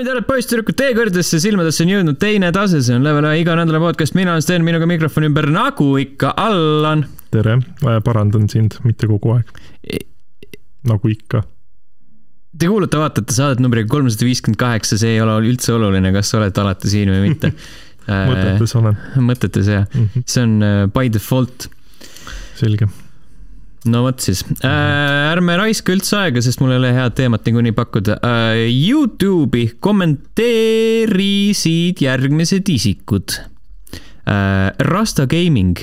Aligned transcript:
daamid 0.00 0.08
ja 0.08 0.14
härrad, 0.14 0.26
poisssüdrukud, 0.28 0.76
teie 0.78 0.94
kõrgedesse 0.96 1.38
silmadesse 1.42 1.84
on 1.84 1.90
jõudnud 1.92 2.18
teine 2.20 2.48
tase, 2.56 2.78
see 2.84 2.94
on 2.96 3.04
Level 3.04 3.26
ühe 3.28 3.42
iga 3.42 3.52
nädala 3.58 3.80
podcast, 3.82 4.14
mina 4.16 4.32
olen 4.32 4.44
Sten, 4.44 4.64
minuga 4.64 4.86
mikrofoni 4.88 5.28
ümber 5.28 5.48
nagu 5.52 5.88
ikka 6.00 6.30
Allan. 6.40 7.04
tere, 7.34 7.58
parandan 8.06 8.46
sind, 8.48 8.78
mitte 8.86 9.10
kogu 9.10 9.34
aeg. 9.34 9.50
nagu 10.88 11.12
ikka. 11.12 11.42
Te 12.56 12.70
kuulate, 12.70 12.96
vaatate 12.96 13.36
saadet 13.36 13.60
numbriga 13.60 13.92
kolmsada 13.92 14.24
viiskümmend 14.24 14.58
kaheksa, 14.62 14.96
see 14.98 15.18
ei 15.18 15.20
ole 15.20 15.36
üldse 15.50 15.74
oluline, 15.76 16.14
kas 16.16 16.32
sa 16.32 16.40
oled 16.40 16.62
alati 16.64 16.94
siin 16.94 17.12
või 17.12 17.28
mitte 17.28 17.52
mõtetes 18.32 18.74
olen. 18.80 18.96
mõtetes 19.20 19.68
jah 19.68 19.84
mm, 19.84 20.08
-hmm. 20.08 20.24
see 20.24 20.48
on 20.48 20.56
uh, 20.64 20.82
by 20.88 21.12
default. 21.12 21.68
selge 22.56 22.88
no 23.88 24.02
vot 24.04 24.20
siis 24.20 24.44
äh,, 24.60 25.30
ärme 25.30 25.56
raiska 25.60 25.92
üldse 25.94 26.16
aega, 26.20 26.40
sest 26.44 26.60
mul 26.60 26.72
ei 26.74 26.80
ole 26.82 26.90
head 26.96 27.14
teemat 27.16 27.44
niikuinii 27.46 27.74
pakkuda 27.76 28.14
äh,. 28.20 28.68
Youtube'i 28.68 29.66
kommenteerisid 29.80 31.96
järgmised 32.04 32.68
isikud 32.68 33.28
äh,. 33.38 33.44
Rasta 34.90 35.26
Gaming 35.30 35.78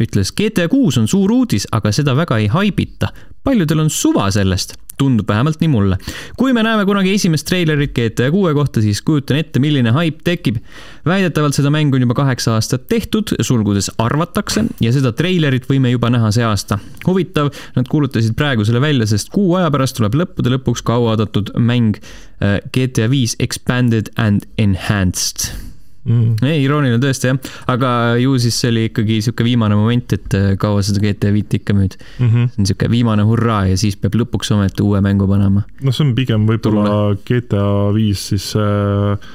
ütles, 0.00 0.34
GTA 0.36 0.68
kuus 0.68 0.98
on 0.98 1.08
suur 1.08 1.32
uudis, 1.32 1.68
aga 1.72 1.92
seda 1.92 2.16
väga 2.16 2.38
ei 2.38 2.46
haibita. 2.52 3.12
paljudel 3.44 3.80
on 3.80 3.90
suva 3.90 4.30
sellest 4.30 4.74
tundub 5.00 5.28
vähemalt 5.28 5.60
nii 5.60 5.68
mulle. 5.72 5.96
kui 6.36 6.52
me 6.52 6.62
näeme 6.62 6.84
kunagi 6.88 7.14
esimest 7.16 7.46
treilerit 7.48 7.94
GTA 7.96 8.30
kuue 8.30 8.52
kohta, 8.54 8.82
siis 8.84 9.02
kujutan 9.02 9.40
ette, 9.40 9.62
milline 9.62 9.94
haip 9.96 10.20
tekib. 10.24 10.60
väidetavalt 11.06 11.56
seda 11.56 11.72
mängu 11.72 11.96
on 11.96 12.04
juba 12.06 12.16
kaheksa 12.18 12.54
aastat 12.58 12.86
tehtud, 12.88 13.34
sulgudes 13.40 13.90
arvatakse, 13.98 14.64
ja 14.84 14.92
seda 14.92 15.14
treilerit 15.16 15.68
võime 15.70 15.94
juba 15.94 16.12
näha 16.12 16.32
see 16.36 16.44
aasta. 16.44 16.78
huvitav, 17.06 17.52
nad 17.76 17.88
kuulutasid 17.88 18.36
praegu 18.36 18.68
selle 18.68 18.84
välja, 18.84 19.08
sest 19.08 19.32
kuu 19.32 19.56
aja 19.60 19.72
pärast 19.72 19.96
tuleb 19.96 20.20
lõppude 20.20 20.54
lõpuks 20.58 20.84
kauaoodatud 20.84 21.54
mäng 21.56 21.96
äh, 21.96 22.60
GTA 22.74 23.08
viis 23.10 23.36
Expanded 23.40 24.12
and 24.16 24.48
Enhanced 24.58 25.69
mm.. 26.10 26.46
ei, 26.46 26.62
irooniline 26.64 27.00
tõesti 27.02 27.30
jah, 27.30 27.40
aga 27.72 27.90
ju 28.20 28.36
siis 28.42 28.60
see 28.62 28.72
oli 28.72 28.86
ikkagi 28.90 29.20
sihuke 29.24 29.46
viimane 29.46 29.78
moment, 29.78 30.16
et 30.16 30.38
äh, 30.38 30.48
kaua 30.60 30.84
seda 30.86 31.02
GTA 31.04 31.34
viit 31.34 31.60
ikka 31.60 31.76
müüd 31.76 31.96
mm. 31.96 32.26
-hmm. 32.26 32.48
see 32.54 32.64
on 32.64 32.70
sihuke 32.72 32.90
viimane 32.92 33.26
hurraa 33.28 33.66
ja 33.70 33.76
siis 33.80 33.98
peab 34.00 34.18
lõpuks 34.20 34.54
ometi 34.56 34.86
uue 34.86 35.02
mängu 35.04 35.28
panema. 35.30 35.66
noh, 35.80 35.94
see 35.94 36.06
on 36.08 36.16
pigem 36.18 36.48
võib-olla 36.50 37.14
GTA 37.28 37.94
viis 37.96 38.28
siis 38.32 38.52
äh, 38.58 39.30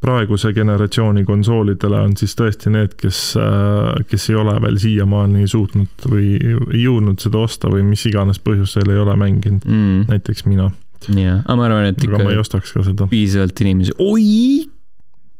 praeguse 0.00 0.52
generatsiooni 0.52 1.24
konsoolidele 1.24 2.00
on 2.04 2.14
siis 2.18 2.36
tõesti 2.38 2.70
need, 2.72 2.94
kes, 3.00 3.20
äh, 3.40 4.04
kes 4.10 4.30
ei 4.30 4.38
ole 4.38 4.56
veel 4.62 4.78
siiamaani 4.80 5.48
suutnud 5.50 6.08
või 6.10 6.36
ei 6.38 6.82
jõudnud 6.84 7.22
seda 7.22 7.42
osta 7.42 7.70
või 7.72 7.86
mis 7.88 8.04
iganes 8.10 8.40
põhjusel 8.42 8.92
ei 8.92 9.02
ole 9.02 9.16
mänginud 9.18 9.66
mm., 9.66 10.06
näiteks 10.12 10.46
mina. 10.46 10.70
jah, 11.08 11.42
aga 11.44 11.58
ma 11.58 11.68
arvan, 11.68 11.90
et 11.90 12.02
ikka. 12.02 12.14
aga 12.14 12.28
ma 12.28 12.34
ei 12.36 12.42
ostaks 12.42 12.74
ka 12.76 12.84
seda. 12.86 13.08
piisavalt 13.10 13.64
inimesi, 13.64 13.96
oi 13.98 14.66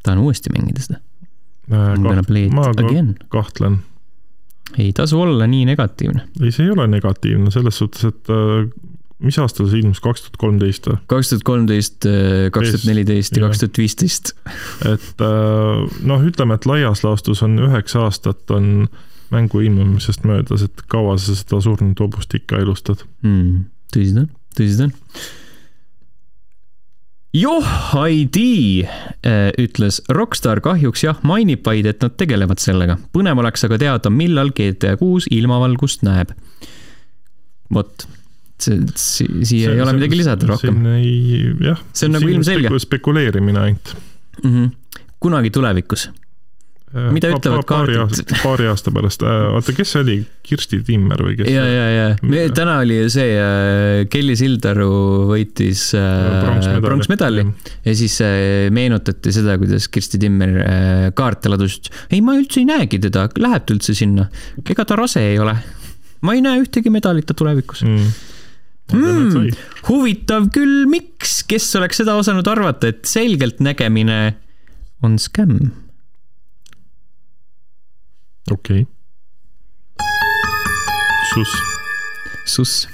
tahan 0.07 0.23
uuesti 0.23 0.55
mängida 0.55 0.85
seda 0.85 1.03
ma 1.69 2.73
kahtlen. 3.29 3.79
ei 4.79 4.93
tasu 4.93 5.21
olla 5.21 5.47
nii 5.47 5.65
negatiivne. 5.65 6.29
ei, 6.43 6.51
see 6.51 6.67
ei 6.67 6.71
ole 6.71 6.87
negatiivne 6.87 7.51
selles 7.51 7.79
suhtes, 7.79 8.05
et 8.05 8.31
äh, 8.31 8.69
mis 9.19 9.39
aastal 9.43 9.69
see 9.71 9.81
ilmus, 9.83 10.01
kaks 10.05 10.27
tuhat 10.27 10.39
kolmteist 10.43 10.87
või? 10.91 11.01
kaks 11.11 11.33
tuhat 11.33 11.47
kolmteist, 11.49 12.07
äh, 12.11 12.47
kaks 12.55 12.75
tuhat 12.75 12.89
neliteist 12.91 13.37
ja 13.37 13.47
kaks 13.47 13.63
tuhat 13.63 13.83
viisteist. 13.83 14.33
et 14.95 15.27
äh, 15.27 15.87
noh, 16.07 16.27
ütleme, 16.31 16.59
et 16.59 16.69
laias 16.71 17.03
laastus 17.07 17.43
on 17.47 17.59
üheksa 17.69 18.07
aastat 18.07 18.55
on 18.55 18.91
mängu 19.35 19.61
ilmumisest 19.65 20.27
möödas, 20.29 20.63
et 20.69 20.85
kaua 20.93 21.17
sa 21.19 21.35
seda 21.35 21.59
surnud 21.65 21.99
hobust 21.99 22.35
ikka 22.39 22.63
elustad 22.63 23.03
mm,? 23.27 23.67
tõsi 23.91 24.15
ta 24.15 24.23
on, 24.23 24.31
tõsi 24.55 24.79
ta 24.79 24.87
on 24.87 24.95
Joh 27.35 27.67
ID 28.09 28.39
äh, 28.87 29.51
ütles, 29.61 29.99
Rockstar 30.13 30.61
kahjuks 30.65 31.03
jah, 31.05 31.19
mainib 31.27 31.67
vaid, 31.67 31.89
et 31.91 32.05
nad 32.05 32.15
tegelevad 32.17 32.63
sellega. 32.63 32.97
põnev 33.13 33.43
oleks 33.43 33.67
aga 33.67 33.79
teada, 33.83 34.13
millal 34.13 34.53
GTA 34.57 34.95
kuus 35.01 35.27
ilmavalgust 35.35 36.07
näeb. 36.07 36.33
vot, 37.75 38.07
see, 38.63 38.79
siia 38.97 39.75
ei 39.75 39.83
ole 39.83 39.97
midagi 39.99 40.21
lisada 40.23 40.49
rohkem. 40.49 40.85
jah. 41.65 41.83
see 41.93 42.09
on 42.09 42.17
nagu 42.17 42.31
ilmselge. 42.31 42.71
spekuleerimine 42.87 43.61
ainult 43.61 43.97
mm. 44.43 44.53
-hmm. 44.53 45.03
kunagi 45.21 45.51
tulevikus 45.51 46.09
mida 47.15 47.31
pa, 47.31 47.39
ütlevad 47.39 47.65
pa, 47.65 47.69
kaardid? 47.75 48.33
paari 48.43 48.69
aasta 48.71 48.93
pärast, 48.95 49.25
äh, 49.27 49.47
oota, 49.55 49.75
kes 49.77 49.93
see 49.95 50.03
oli, 50.05 50.17
Kirsti 50.47 50.81
Timmer 50.87 51.23
või 51.27 51.37
kes? 51.39 51.51
ja, 51.53 51.65
ja, 51.69 51.87
ja 51.93 52.07
me, 52.23 52.45
täna 52.57 52.79
oli 52.85 52.99
see 53.13 53.35
äh,, 53.41 54.05
Kelly 54.13 54.37
Sildaru 54.39 54.91
võitis 55.31 55.89
äh, 55.99 56.79
pronksmedali 56.85 57.47
ja 57.87 57.97
siis 57.99 58.19
meenutati 58.75 59.35
seda, 59.35 59.59
kuidas 59.61 59.89
Kirsti 59.93 60.21
Timmer 60.23 60.57
kaarte 61.17 61.53
ladus. 61.53 61.81
ei, 62.11 62.23
ma 62.25 62.37
üldse 62.39 62.63
ei 62.63 62.69
näegi 62.69 63.01
teda, 63.09 63.29
läheb 63.43 63.67
ta 63.67 63.77
üldse 63.77 63.97
sinna? 63.97 64.29
ega 64.63 64.87
ta 64.89 64.99
rase 64.99 65.25
ei 65.33 65.41
ole. 65.43 65.57
ma 66.27 66.37
ei 66.37 66.45
näe 66.45 66.63
ühtegi 66.65 66.93
medalit 66.93 67.29
ta 67.29 67.37
tulevikus 67.37 67.85
mm. 67.87 68.17
Mm, 68.95 69.49
huvitav 69.89 70.45
küll, 70.55 70.85
miks, 70.87 71.41
kes 71.51 71.65
oleks 71.75 71.99
seda 72.05 72.15
osanud 72.15 72.47
arvata, 72.47 72.93
et 72.93 73.03
selgeltnägemine 73.11 74.21
on 75.03 75.19
skämm 75.19 75.73
okei 78.53 78.83
okay.. 78.83 78.87
Sus. 81.35 81.51
Sus. 82.45 82.89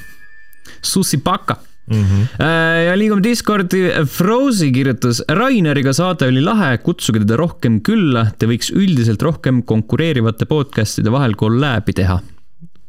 Sussipaka 0.82 1.58
Mm 1.90 2.04
-hmm. 2.04 2.44
ja 2.86 2.94
liigume 2.96 3.22
Discordi, 3.22 3.90
Frozy 4.06 4.70
kirjutas, 4.70 5.22
Raineriga 5.28 5.92
saade 5.92 6.28
oli 6.30 6.40
lahe, 6.40 6.78
kutsuge 6.78 7.18
teda 7.18 7.36
rohkem 7.36 7.80
külla, 7.82 8.28
te 8.38 8.46
võiks 8.46 8.70
üldiselt 8.70 9.22
rohkem 9.22 9.62
konkureerivate 9.62 10.46
podcast'ide 10.46 11.10
vahel 11.10 11.34
kolläbi 11.34 11.92
teha. 11.92 12.20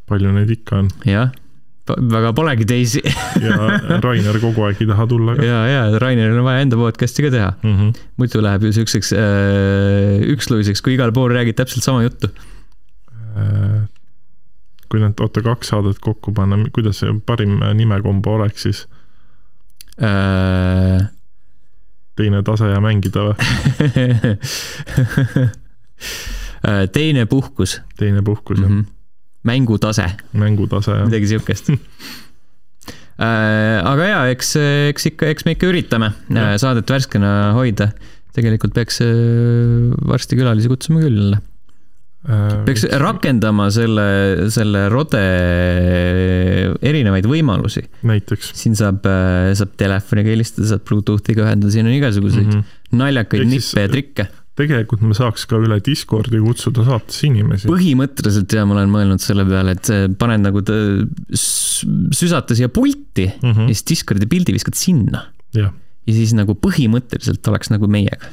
palju 0.08 0.32
neid 0.32 0.50
ikka 0.50 0.78
on? 0.78 0.92
jah, 1.10 1.34
väga 1.88 2.34
polegi 2.38 2.66
teisi 2.70 3.02
ja 3.42 3.58
Rainer 4.06 4.40
kogu 4.40 4.62
aeg 4.70 4.86
ei 4.86 4.88
taha 4.88 5.08
tulla 5.08 5.36
ka. 5.36 5.44
ja, 5.44 5.66
ja 5.68 6.00
Raineril 6.00 6.38
on 6.38 6.46
vaja 6.46 6.62
enda 6.62 6.78
podcast'i 6.78 7.26
ka 7.26 7.32
teha 7.34 7.54
mm. 7.64 7.76
-hmm. 7.76 7.94
muidu 8.18 8.46
läheb 8.46 8.64
ju 8.64 8.74
siukseks 8.78 9.14
äh, 9.14 10.22
üksluiseks, 10.38 10.82
kui 10.82 10.94
igal 10.94 11.12
pool 11.12 11.34
räägid 11.34 11.58
täpselt 11.58 11.84
sama 11.84 12.04
juttu 12.04 12.30
äh,. 12.30 12.53
Kui 14.90 15.02
need, 15.02 15.18
oota, 15.20 15.42
kaks 15.42 15.74
saadet 15.74 16.00
kokku 16.04 16.34
panna, 16.38 16.60
kuidas 16.76 17.02
see 17.02 17.14
parim 17.26 17.60
nimekombo 17.78 18.36
oleks 18.38 18.68
siis 18.68 18.86
äh...? 20.02 21.10
teine 22.14 22.44
tase 22.46 22.68
ja 22.70 22.82
mängida 22.84 23.24
või 23.26 23.36
äh, 26.70 26.84
teine 26.94 27.26
puhkus. 27.26 27.82
teine 27.98 28.22
puhkus 28.22 28.60
mm, 28.60 28.68
-hmm. 28.68 28.84
jah 28.84 28.92
mängutase. 29.44 30.08
mängutase, 30.34 30.92
jah. 30.92 31.06
midagi 31.08 31.28
siukest 31.34 31.70
äh, 31.74 31.78
aga 33.84 34.10
jaa, 34.10 34.26
eks, 34.34 34.56
eks 34.90 35.10
ikka, 35.12 35.32
eks 35.34 35.46
me 35.48 35.52
ikka 35.58 35.70
üritame 35.72 36.14
ja. 36.30 36.54
saadet 36.58 36.90
värskena 36.90 37.54
hoida. 37.58 37.92
tegelikult 38.34 38.74
peaks 38.74 39.02
äh, 39.04 39.10
varsti 40.08 40.40
külalisi 40.40 40.72
kutsuma 40.72 41.04
küll 41.04 41.36
äh, 42.28 42.54
peaks 42.68 42.86
rakendama 43.02 43.70
selle, 43.74 44.06
selle 44.54 44.86
rode 44.94 45.24
erinevaid 46.82 47.28
võimalusi. 47.30 47.86
näiteks? 48.08 48.54
siin 48.60 48.78
saab, 48.80 49.08
saab 49.58 49.76
telefoniga 49.80 50.34
helistada, 50.34 50.70
saab 50.76 50.86
Bluetoothiga 50.90 51.48
ühendada, 51.48 51.74
siin 51.74 51.90
on 51.90 51.98
igasuguseid 51.98 52.48
mm 52.48 52.56
-hmm. 52.60 52.98
naljakaid 53.04 53.50
nippe 53.50 53.86
ja 53.86 53.92
trikke 53.92 54.30
tegelikult 54.58 55.02
me 55.06 55.16
saaks 55.18 55.48
ka 55.50 55.58
üle 55.62 55.80
Discordi 55.84 56.40
kutsuda 56.42 56.86
saatesse 56.86 57.26
inimesi. 57.30 57.70
põhimõtteliselt 57.70 58.54
ja 58.54 58.66
ma 58.70 58.78
olen 58.78 58.92
mõelnud 58.94 59.24
selle 59.24 59.46
peale, 59.50 59.74
et 59.78 60.18
paned 60.20 60.44
nagu 60.46 60.62
süsata 61.34 62.58
siia 62.58 62.70
pulti 62.74 63.28
mm 63.32 63.50
-hmm. 63.50 63.72
ja 63.72 63.74
siis 63.74 63.88
Discordi 63.90 64.30
pildi 64.30 64.54
viskad 64.54 64.78
sinna. 64.78 65.26
ja 65.54 65.72
siis 66.06 66.36
nagu 66.38 66.54
põhimõtteliselt 66.54 67.50
oleks 67.50 67.74
nagu 67.74 67.88
meiega. 67.88 68.30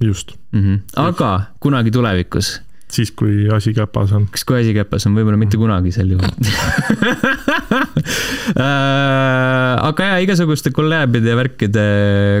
just 0.00 0.34
mm. 0.52 0.60
-hmm. 0.60 0.80
aga 0.96 1.30
just. 1.38 1.60
kunagi 1.60 1.90
tulevikus 1.90 2.60
siis, 2.94 3.12
kui 3.16 3.48
asi 3.52 3.74
käpas 3.76 4.12
on. 4.16 4.26
kas, 4.32 4.44
kui 4.48 4.60
asi 4.60 4.74
käpas 4.76 5.06
on, 5.08 5.16
võib-olla 5.18 5.40
mitte 5.40 5.60
kunagi 5.60 5.92
sel 5.94 6.14
juhul 6.14 6.30
äh, 8.56 9.74
aga 9.90 10.10
jaa, 10.10 10.18
igasuguste 10.26 10.72
kolläbide 10.74 11.32
ja 11.32 11.38
värkide 11.38 11.86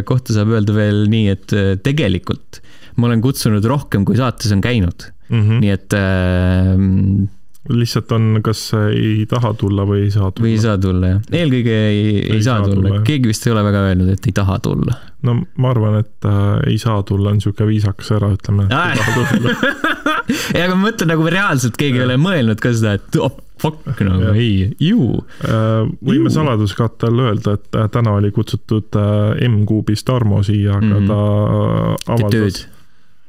kohta 0.08 0.36
saab 0.36 0.54
öelda 0.56 0.76
veel 0.76 1.04
nii, 1.12 1.36
et 1.36 1.56
tegelikult 1.86 2.62
ma 3.00 3.08
olen 3.08 3.22
kutsunud 3.24 3.64
rohkem, 3.64 4.04
kui 4.08 4.18
saates 4.18 4.52
on 4.54 4.62
käinud 4.64 5.10
mm. 5.30 5.42
-hmm. 5.42 5.60
nii 5.64 5.70
et 5.76 5.92
äh, 5.96 7.28
lihtsalt 7.68 8.12
on, 8.16 8.40
kas 8.44 8.62
ei 8.88 9.26
taha 9.28 9.52
tulla 9.54 9.84
või 9.88 10.06
ei 10.06 10.10
saa 10.10 10.30
tulla. 10.30 10.46
või 10.46 10.54
ei 10.56 10.62
saa 10.62 10.78
tulla, 10.80 11.12
jah. 11.14 11.20
eelkõige 11.42 11.76
ei, 11.76 12.00
ei, 12.00 12.32
ei 12.36 12.42
saa, 12.42 12.58
saa 12.58 12.70
tulla, 12.70 12.88
tulla., 12.88 13.02
keegi 13.06 13.30
vist 13.30 13.46
ei 13.46 13.52
ole 13.52 13.64
väga 13.66 13.82
öelnud, 13.90 14.12
et 14.14 14.26
ei 14.26 14.32
taha 14.36 14.58
tulla. 14.64 14.96
no 15.28 15.36
ma 15.60 15.70
arvan, 15.74 16.00
et 16.00 16.28
äh, 16.28 16.70
ei 16.72 16.78
saa 16.80 17.02
tulla 17.06 17.30
on 17.30 17.40
niisugune 17.40 17.68
viisakas 17.68 18.12
äraütlemine, 18.16 18.68
et 18.70 18.72
ei 18.72 19.04
taha 19.04 19.26
tulla 19.34 19.50
ei, 20.54 20.62
aga 20.62 20.74
ma 20.74 20.88
mõtlen 20.88 21.14
nagu 21.14 21.30
reaalselt 21.30 21.78
keegi 21.80 22.00
ei 22.00 22.06
ole 22.08 22.18
mõelnud 22.20 22.60
ka 22.62 22.72
seda, 22.76 22.96
et 22.98 23.20
oh, 23.20 23.38
fuck 23.60 24.02
nagu 24.06 24.30
Jah. 24.30 24.40
ei, 24.40 24.72
ju. 24.80 25.20
Äh, 25.44 25.86
võime 26.06 26.32
saladuskatte 26.32 27.10
all 27.10 27.24
öelda, 27.28 27.56
et 27.58 27.78
äh, 27.78 27.88
täna 27.92 28.16
oli 28.18 28.32
kutsutud 28.34 28.98
äh, 28.98 29.46
M-Kuubist 29.48 30.06
Tarmo 30.08 30.42
siia, 30.46 30.78
aga 30.80 31.00
ta 31.08 31.22
äh, 31.22 31.96
teeb 32.04 32.28
tööd 32.28 32.44
avaldas,. 32.44 32.60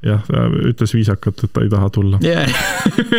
jah, 0.02 0.32
ütles 0.72 0.96
viisakalt, 0.96 1.44
et 1.46 1.54
ta 1.54 1.66
ei 1.66 1.72
taha 1.72 1.92
tulla. 1.94 2.22
jah, 2.26 2.50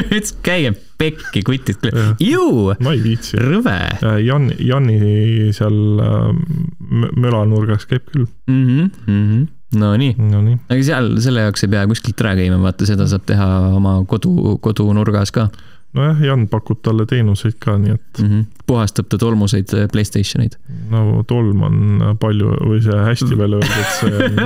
ütles 0.09 0.35
käige 0.45 0.75
pekki 1.03 1.45
kutid 1.47 1.89
ju, 2.23 2.47
ma 2.83 2.95
ei 2.97 3.03
viitsi. 3.05 3.39
rõve 3.43 3.79
Jan, 4.23 4.51
Janni 4.59 5.51
seal 5.55 5.79
mö- 5.99 7.13
mölanurgas 7.17 7.89
käib 7.91 8.07
küll. 8.11 8.29
mm. 8.47 8.63
-hmm, 8.65 8.91
mm 9.07 9.27
-hmm. 9.27 9.51
Nonii, 9.73 10.15
Nonii, 10.19 10.59
aga 10.69 10.83
seal 10.85 11.13
selle 11.25 11.47
jaoks 11.47 11.65
ei 11.65 11.71
pea 11.73 11.87
kuskilt 11.89 12.21
ära 12.21 12.35
käima, 12.37 12.59
vaata 12.61 12.89
seda 12.89 13.07
saab 13.09 13.25
teha 13.29 13.47
oma 13.73 13.99
kodu, 14.09 14.59
kodunurgas 14.61 15.33
ka 15.33 15.49
nojah, 15.97 16.21
Jan 16.25 16.47
pakub 16.51 16.81
talle 16.85 17.07
teenuseid 17.09 17.59
ka, 17.63 17.77
nii 17.81 17.95
et 17.95 18.23
mm. 18.23 18.29
-hmm. 18.29 18.45
puhastab 18.67 19.09
ta 19.13 19.19
tolmuseid 19.19 19.75
äh, 19.77 19.89
Playstationeid. 19.93 20.57
no 20.91 21.23
tolm 21.29 21.63
on 21.63 22.17
palju 22.21 22.55
või 22.61 22.81
see 22.85 23.03
hästi 23.09 23.39
veel 23.39 23.59
öeldud, 23.59 23.91
see 23.99 24.15
on. 24.29 24.41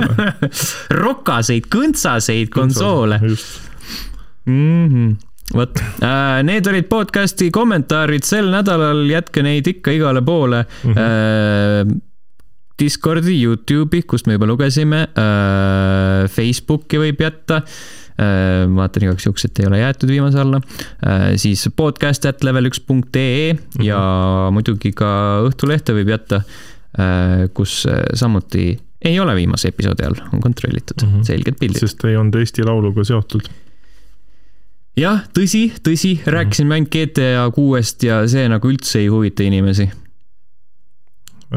rokaseid, 1.05 1.69
kõntsaseid 1.75 2.51
konsoole. 2.53 3.19
mm. 3.19 4.89
-hmm. 4.89 5.15
vot, 5.53 5.83
need 6.43 6.67
olid 6.67 6.89
podcast'i 6.91 7.51
kommentaarid 7.51 8.27
sel 8.27 8.51
nädalal, 8.51 9.05
jätke 9.09 9.43
neid 9.43 9.67
ikka 9.67 9.91
igale 9.91 10.21
poole 10.21 10.65
mm. 10.83 10.93
-hmm. 10.93 12.01
Discordi, 12.77 13.39
Youtube'i, 13.41 14.03
kust 14.05 14.27
me 14.29 14.35
juba 14.37 14.45
lugesime, 14.49 15.07
Facebooki 16.29 16.99
võib 17.01 17.21
jätta. 17.23 17.63
vaatan 18.73 19.03
igaks 19.05 19.25
juhuks, 19.27 19.45
et 19.45 19.59
ei 19.61 19.67
ole 19.69 19.77
jäetud 19.79 20.09
viimase 20.09 20.39
alla. 20.41 20.59
siis 21.37 21.67
podcast 21.75 22.25
at 22.25 22.43
level 22.43 22.65
üks 22.69 22.79
punkt 22.85 23.15
ee 23.15 23.51
ja 23.85 23.99
muidugi 24.53 24.91
ka 24.97 25.09
Õhtulehte 25.45 25.93
võib 25.93 26.09
jätta, 26.15 26.41
kus 27.53 27.83
samuti 28.17 28.71
ei 29.05 29.19
ole 29.21 29.35
viimase 29.37 29.69
episoodi 29.69 30.05
all, 30.07 30.17
on 30.33 30.41
kontrollitud 30.41 30.97
mm, 31.01 31.07
Mhm. 31.07 31.19
-hmm. 31.19 31.23
selged 31.23 31.59
pildid. 31.59 31.79
sest 31.79 32.03
ei 32.05 32.15
olnud 32.17 32.35
Eesti 32.35 32.63
Lauluga 32.65 33.03
seotud. 33.03 33.49
jah, 34.97 35.21
tõsi, 35.33 35.71
tõsi, 35.83 36.17
rääkisime 36.25 36.73
ainult 36.73 36.89
GTA 36.91 37.51
kuuest 37.53 38.03
ja 38.03 38.27
see 38.27 38.47
nagu 38.49 38.67
üldse 38.69 38.99
ei 38.99 39.07
huvita 39.07 39.43
inimesi. 39.43 39.89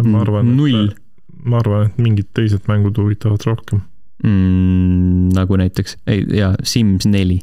ma 0.05 0.21
arvan, 0.21 0.57
null 0.57 0.91
et, 0.91 0.97
ma 1.45 1.61
arvan, 1.61 1.89
et 1.89 2.03
mingid 2.03 2.29
teised 2.37 2.67
mängud 2.71 2.99
huvitavad 3.01 3.47
rohkem. 3.49 3.83
mm,. 4.25 5.31
nagu 5.37 5.57
näiteks, 5.61 5.97
ei 6.11 6.25
jaa, 6.41 6.55
Sims 6.63 7.09
neli, 7.09 7.41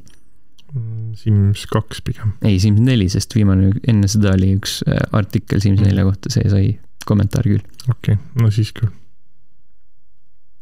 Sims 1.18 1.66
kaks 1.72 2.04
pigem. 2.06 2.36
ei 2.46 2.60
Sims 2.62 2.84
neli, 2.84 3.10
sest 3.10 3.36
viimane, 3.36 3.72
enne 3.88 4.10
seda 4.12 4.36
oli 4.38 4.54
üks 4.60 4.82
äh, 4.88 5.02
artikkel 5.18 5.64
Sims 5.64 5.82
nelja 5.84 6.06
kohta, 6.08 6.32
see 6.34 6.46
sai 6.52 6.72
kommentaari 7.08 7.58
küll. 7.58 7.68
okei 7.88 8.18
okay., 8.18 8.44
no 8.44 8.54
siis 8.54 8.74
küll 8.76 8.92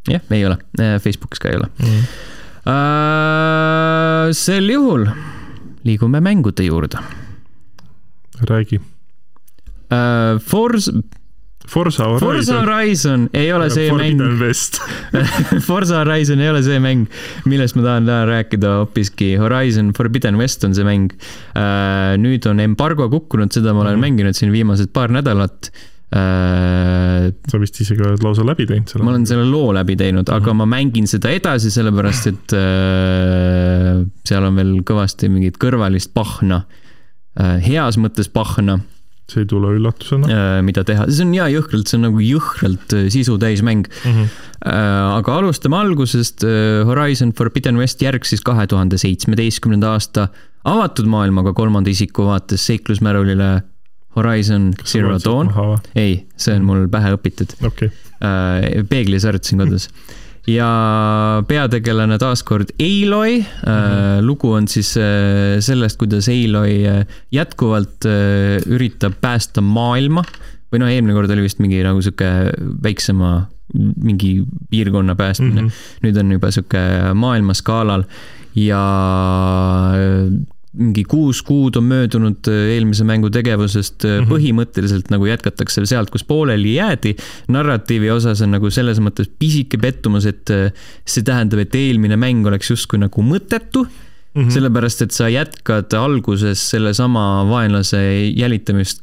jah, 0.10 0.22
ei 0.32 0.46
ole, 0.46 0.58
Facebookis 1.02 1.42
ka 1.42 1.50
ei 1.52 1.60
ole. 1.60 1.70
mm.. 1.82 2.02
sel 4.38 4.70
juhul 4.70 5.08
liigume 5.86 6.22
mängude 6.22 6.64
juurde. 6.66 6.98
räägi. 8.50 8.82
Forza, 10.40 10.92
Forza 10.92 10.92
Forza 11.68 12.06
Horizon. 12.06 12.60
Horizon 12.66 13.30
ei 13.34 13.50
ole 13.54 13.70
see 13.74 13.90
mäng, 13.92 14.22
West. 14.40 14.78
Forza 15.66 16.04
Horizon 16.04 16.40
ei 16.44 16.50
ole 16.52 16.62
see 16.64 16.78
mäng, 16.80 17.08
millest 17.50 17.76
ma 17.76 17.84
tahan 17.88 18.06
täna 18.06 18.26
rääkida 18.30 18.76
hoopiski. 18.82 19.34
Horizon 19.42 19.92
Forbidden 19.98 20.38
West 20.38 20.64
on 20.64 20.76
see 20.78 20.86
mäng. 20.86 21.10
nüüd 22.22 22.46
on 22.50 22.60
embargo 22.64 23.10
kukkunud, 23.10 23.52
seda 23.52 23.74
ma 23.74 23.82
olen 23.86 23.98
Mhm. 23.98 24.02
mänginud 24.06 24.36
siin 24.38 24.52
viimased 24.54 24.94
paar 24.94 25.10
nädalat. 25.10 25.72
sa 26.16 27.58
vist 27.60 27.80
isegi 27.82 28.00
oled 28.06 28.22
lausa 28.24 28.44
läbi 28.46 28.64
teinud 28.70 28.88
selle. 28.88 29.04
ma 29.04 29.12
olen 29.12 29.26
selle 29.28 29.46
loo 29.50 29.74
läbi 29.76 29.96
teinud, 30.00 30.30
aga 30.32 30.54
Mhm. 30.54 30.58
ma 30.62 30.66
mängin 30.78 31.08
seda 31.12 31.30
edasi, 31.34 31.72
sellepärast 31.74 32.28
et 32.32 32.54
äh, 32.56 34.06
seal 34.24 34.44
on 34.48 34.56
veel 34.56 34.74
kõvasti 34.88 35.30
mingit 35.32 35.58
kõrvalist 35.62 36.14
pahna, 36.14 36.62
heas 37.66 37.98
mõttes 38.00 38.30
pahna, 38.32 38.80
see 39.32 39.42
ei 39.42 39.50
tule 39.50 39.72
üllatusena 39.74 40.62
mida 40.66 40.84
teha, 40.88 41.08
see 41.10 41.26
on 41.26 41.34
hea 41.34 41.48
jõhkralt, 41.56 41.90
see 41.90 42.00
on 42.00 42.08
nagu 42.08 42.24
jõhkralt 42.24 42.96
äh, 42.98 43.08
sisu 43.14 43.38
täis 43.42 43.64
mäng. 43.66 43.88
mm. 43.90 44.12
-hmm. 44.12 44.50
aga 45.20 45.38
alustame 45.42 45.78
algusest, 45.78 46.46
Horizon 46.90 47.34
Forbidden 47.38 47.80
West 47.82 48.02
järg 48.02 48.26
siis 48.26 48.44
kahe 48.46 48.68
tuhande 48.68 48.98
seitsmeteistkümnenda 49.02 49.96
aasta 49.96 50.28
avatud 50.66 51.10
maailmaga 51.10 51.54
kolmanda 51.54 51.90
isiku 51.90 52.26
vaates 52.30 52.66
seiklusmärulile 52.66 53.62
Horizon 54.16 54.74
Zero 54.86 55.18
Dawn. 55.20 55.52
ei, 55.96 56.26
see 56.38 56.56
on 56.56 56.66
mul 56.66 56.88
pähe 56.92 57.12
õpitud. 57.18 57.58
okei, 57.66 57.92
peeglis 58.90 59.28
harjutasin 59.28 59.66
kodus. 59.66 59.90
ja 60.48 60.70
peategelane 61.48 62.18
taaskord 62.22 62.70
Aloy 62.80 63.40
mm. 63.40 63.46
-hmm. 63.46 64.22
lugu 64.26 64.52
on 64.52 64.68
siis 64.68 64.98
äh, 64.98 65.60
sellest, 65.60 65.98
kuidas 65.98 66.30
Aloy 66.30 66.86
äh, 66.88 67.06
jätkuvalt 67.32 68.06
äh, 68.06 68.62
üritab 68.66 69.14
päästa 69.22 69.62
maailma 69.62 70.24
või 70.72 70.82
noh, 70.82 70.90
eelmine 70.90 71.14
kord 71.14 71.32
oli 71.32 71.46
vist 71.46 71.60
mingi 71.60 71.84
nagu 71.84 72.02
sihuke 72.02 72.52
väiksema 72.84 73.48
mingi 74.04 74.46
piirkonna 74.70 75.16
päästmine 75.16 75.62
mm. 75.62 75.68
-hmm. 75.68 76.06
nüüd 76.06 76.20
on 76.20 76.32
juba 76.32 76.52
sihuke 76.52 76.82
maailma 77.14 77.54
skaalal 77.54 78.04
ja 78.56 78.84
äh, 79.94 80.30
mingi 80.76 81.04
kuus 81.08 81.42
kuud 81.46 81.78
on 81.80 81.88
möödunud 81.90 82.50
äh, 82.52 82.72
eelmise 82.76 83.06
mängu 83.08 83.30
tegevusest 83.34 84.04
mm. 84.04 84.10
-hmm. 84.10 84.32
põhimõtteliselt 84.32 85.12
nagu 85.14 85.28
jätkatakse 85.30 85.86
sealt, 85.86 86.12
kus 86.14 86.24
pooleli 86.28 86.76
jäädi. 86.76 87.16
narratiivi 87.48 88.12
osas 88.12 88.42
on 88.42 88.56
nagu 88.58 88.70
selles 88.70 89.00
mõttes 89.00 89.30
pisike 89.40 89.78
pettumus, 89.82 90.26
et 90.26 90.52
äh, 90.54 90.72
see 91.06 91.24
tähendab, 91.24 91.64
et 91.64 91.76
eelmine 91.76 92.18
mäng 92.20 92.48
oleks 92.48 92.70
justkui 92.70 93.00
nagu 93.00 93.24
mõttetu 93.24 93.86
mm. 93.86 94.42
-hmm. 94.42 94.52
sellepärast 94.52 95.02
et 95.02 95.12
sa 95.12 95.30
jätkad 95.30 95.94
alguses 95.94 96.70
sellesama 96.70 97.46
vaenlase 97.50 98.02
jälitamist, 98.36 99.02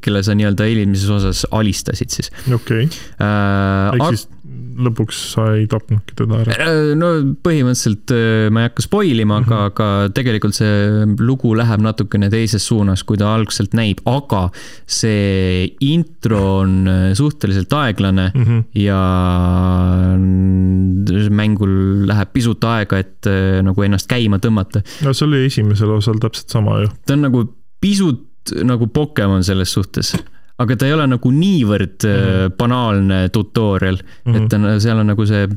kelle 0.00 0.22
sa 0.22 0.34
nii-öelda 0.36 0.66
eelmises 0.68 1.10
osas 1.10 1.46
alistasid 1.50 2.10
siis 2.12 2.30
okei, 2.52 2.84
äh,. 3.16 3.94
ehk 3.96 4.08
siis 4.16 4.28
lõpuks 4.86 5.20
sa 5.34 5.46
ei 5.58 5.66
tapnudki 5.70 6.16
teda 6.18 6.40
ära. 6.42 6.56
Äh, 6.64 6.92
no 6.98 7.10
põhimõtteliselt 7.44 8.14
äh, 8.14 8.48
ma 8.54 8.64
ei 8.64 8.68
hakka 8.68 8.84
spoil 8.84 9.22
ima, 9.22 9.40
aga, 9.42 9.60
aga 9.70 9.88
tegelikult 10.14 10.56
see 10.56 11.04
lugu 11.20 11.54
läheb 11.58 11.84
natukene 11.84 12.30
teises 12.32 12.66
suunas, 12.66 13.04
kui 13.06 13.20
ta 13.20 13.32
algselt 13.34 13.76
näib, 13.76 14.02
aga 14.10 14.46
see 14.86 15.68
intro 15.86 16.42
on 16.62 16.76
äh, 16.90 17.06
suhteliselt 17.18 17.72
aeglane 17.80 18.30
Mm 18.34 18.42
-hmm. 18.42 18.62
ja 18.80 19.00
mängul 21.30 22.06
läheb 22.08 22.32
pisut 22.32 22.64
aega, 22.64 22.98
et 22.98 23.26
nagu 23.62 23.82
ennast 23.82 24.08
käima 24.08 24.38
tõmmata. 24.38 24.82
no 25.04 25.12
see 25.12 25.26
oli 25.26 25.44
esimesel 25.46 25.90
osal 25.90 26.18
täpselt 26.22 26.48
sama 26.48 26.80
ju. 26.80 26.88
ta 27.06 27.12
on 27.12 27.22
nagu 27.26 27.44
pisut 27.80 28.54
nagu 28.64 28.86
Pokemon 28.86 29.44
selles 29.44 29.72
suhtes, 29.72 30.14
aga 30.62 30.76
ta 30.78 30.86
ei 30.86 30.94
ole 30.94 31.06
nagu 31.10 31.30
niivõrd 31.34 32.04
mm 32.06 32.20
-hmm. 32.20 32.54
banaalne 32.58 33.28
tutorial 33.34 33.98
mm, 33.98 34.32
-hmm. 34.32 34.36
et 34.44 34.48
ta 34.48 34.78
seal 34.80 35.02
on 35.02 35.12
nagu 35.14 35.26
see 35.26 35.48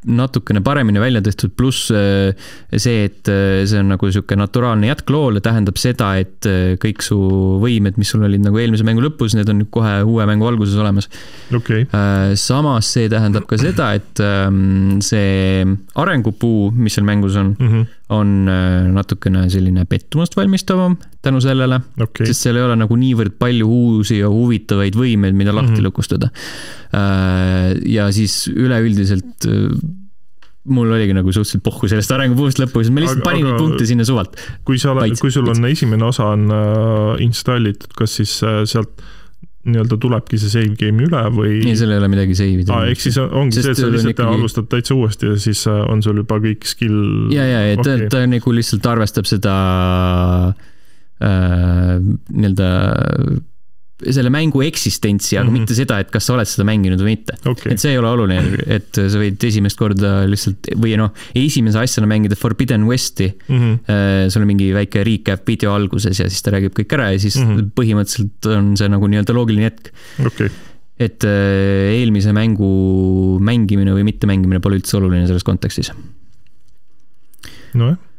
natukene 0.00 0.62
paremini 0.64 1.00
välja 1.00 1.20
tehtud, 1.20 1.50
pluss 1.56 1.90
äh, 1.92 2.32
see, 2.76 3.04
et 3.04 3.28
äh, 3.28 3.66
see 3.68 3.78
on 3.82 3.90
nagu 3.92 4.08
sihuke 4.08 4.36
naturaalne 4.36 4.88
jätk 4.88 5.10
loole, 5.12 5.42
tähendab 5.44 5.76
seda, 5.76 6.14
et 6.16 6.48
kõik 6.80 7.04
su 7.04 7.18
võimed, 7.60 7.98
mis 8.00 8.08
sul 8.08 8.24
olid 8.24 8.40
nagu 8.40 8.56
eelmise 8.58 8.86
mängu 8.86 9.04
lõpus, 9.04 9.36
need 9.36 9.48
on 9.52 9.60
nüüd 9.60 9.70
kohe 9.70 9.98
uue 10.02 10.24
mängu 10.26 10.48
alguses 10.48 10.78
olemas. 10.80 11.10
okei, 11.52 11.84
samas 12.34 12.88
see 12.96 13.08
tähendab 13.12 13.44
ka 13.46 13.60
seda, 13.60 13.92
et 14.00 14.24
ähm, 14.24 15.02
see 15.04 15.66
arengupuu, 15.94 16.70
mis 16.72 16.96
seal 16.96 17.04
mängus 17.04 17.36
on, 17.36 17.56
Mhm. 17.60 17.86
On 18.10 18.48
äh, 18.50 18.88
natukene 18.90 19.44
selline 19.52 19.84
pettumust 19.86 20.34
valmistavam 20.36 20.96
tänu 21.22 21.38
sellele, 21.44 21.78
okei, 22.02 22.26
sest 22.26 22.42
seal 22.48 22.56
ei 22.58 22.64
ole 22.66 22.74
nagu 22.80 22.96
niivõrd 22.98 23.36
palju 23.38 23.68
uusi 23.70 24.18
ja 24.18 24.28
huvitavaid 24.32 24.96
võimeid, 24.98 25.36
mida 25.38 25.52
lahti 25.54 25.78
Mhm. 25.78 25.84
lukustada. 25.86 26.30
ja 27.86 28.08
siis 28.14 28.34
üleüldiselt 28.50 29.46
äh, 29.46 29.68
mul 30.70 30.90
oligi 30.92 31.14
nagu 31.16 31.32
suhteliselt 31.32 31.62
pohhu 31.64 31.88
sellest 31.88 32.10
arengupuust 32.14 32.58
lõpus, 32.60 32.90
ma 32.92 33.00
lihtsalt 33.04 33.22
Aga- 33.22 33.30
panin 33.30 33.46
neid 33.48 33.58
punkte 33.62 33.86
sinna 33.88 34.04
suvalt. 34.04 34.36
kui 34.66 34.78
sa, 34.78 34.92
Paits- 34.98 35.22
kui 35.22 35.30
sul 35.32 35.48
on 35.48 35.64
esimene 35.70 36.04
osa 36.04 36.26
on 36.34 36.50
äh, 36.50 37.22
installitud, 37.24 37.94
kas 37.96 38.18
siis 38.20 38.34
äh, 38.44 38.60
sealt 38.68 39.00
nii-öelda 39.68 39.98
tulebki 40.00 40.38
see 40.40 40.52
save 40.52 40.76
game'i 40.80 41.04
üle 41.04 41.20
või? 41.36 41.58
ei, 41.60 41.74
seal 41.76 41.92
ei 41.92 42.00
ole 42.00 42.08
midagi 42.12 42.36
save 42.38 42.62
ida 42.64 42.80
ehk 42.88 43.02
siis 43.02 43.18
ongi 43.20 43.58
Sest 43.58 43.66
see, 43.66 43.74
et 43.74 43.82
sa 43.82 43.90
lihtsalt 43.92 44.14
ikkagi- 44.14 44.38
alustad 44.40 44.70
täitsa 44.72 44.96
uuesti 44.96 45.28
ja 45.28 45.36
siis 45.42 45.66
äh, 45.68 45.82
on 45.92 46.00
sul 46.04 46.22
juba 46.22 46.40
kõik 46.40 46.64
skill. 46.68 47.28
ja, 47.34 47.44
ja, 47.44 47.60
ja 47.68 47.76
ta 47.80 47.96
okay., 47.96 48.08
ta 48.12 48.24
nagu 48.30 48.54
lihtsalt 48.56 48.88
arvestab 48.88 49.28
seda 49.28 49.54
äh, 51.20 52.00
nii-öelda 52.00 52.70
selle 54.00 54.30
mängu 54.32 54.62
eksistentsi, 54.64 55.36
aga 55.36 55.44
mm 55.44 55.50
-hmm. 55.50 55.60
mitte 55.60 55.76
seda, 55.76 55.98
et 56.02 56.10
kas 56.12 56.26
sa 56.26 56.34
oled 56.34 56.48
seda 56.48 56.66
mänginud 56.68 57.02
või 57.02 57.14
mitte 57.16 57.36
okay.. 57.44 57.74
et 57.74 57.82
see 57.82 57.92
ei 57.94 58.00
ole 58.00 58.10
oluline, 58.10 58.62
et 58.66 58.90
sa 58.96 59.20
võid 59.20 59.44
esimest 59.50 59.78
korda 59.78 60.12
lihtsalt 60.30 60.72
või 60.80 60.96
noh, 61.00 61.12
esimese 61.36 61.82
asjana 61.82 62.08
mängida 62.10 62.38
Forbidden 62.38 62.86
Westi 62.88 63.30
mm. 63.30 63.60
-hmm. 63.60 64.32
sul 64.32 64.42
on 64.42 64.50
mingi 64.50 64.70
väike 64.76 65.04
recap 65.06 65.46
video 65.48 65.74
alguses 65.76 66.18
ja 66.20 66.28
siis 66.28 66.42
ta 66.42 66.54
räägib 66.56 66.74
kõik 66.76 66.96
ära 66.98 67.12
ja 67.12 67.22
siis 67.22 67.36
mm 67.36 67.54
-hmm. 67.54 67.70
põhimõtteliselt 67.76 68.50
on 68.56 68.76
see 68.80 68.88
nagu 68.88 69.06
nii-öelda 69.06 69.36
loogiline 69.36 69.70
hetk 69.70 69.92
okay. 70.26 70.50
et 70.98 71.24
äh, 71.24 71.96
eelmise 72.00 72.32
mängu 72.32 73.38
mängimine 73.40 73.94
või 73.94 74.04
mittemängimine 74.08 74.60
pole 74.60 74.80
üldse 74.80 74.96
oluline 74.96 75.26
selles 75.26 75.44
kontekstis. 75.44 75.92
nojah 77.74 77.98
Äh, 77.98 78.09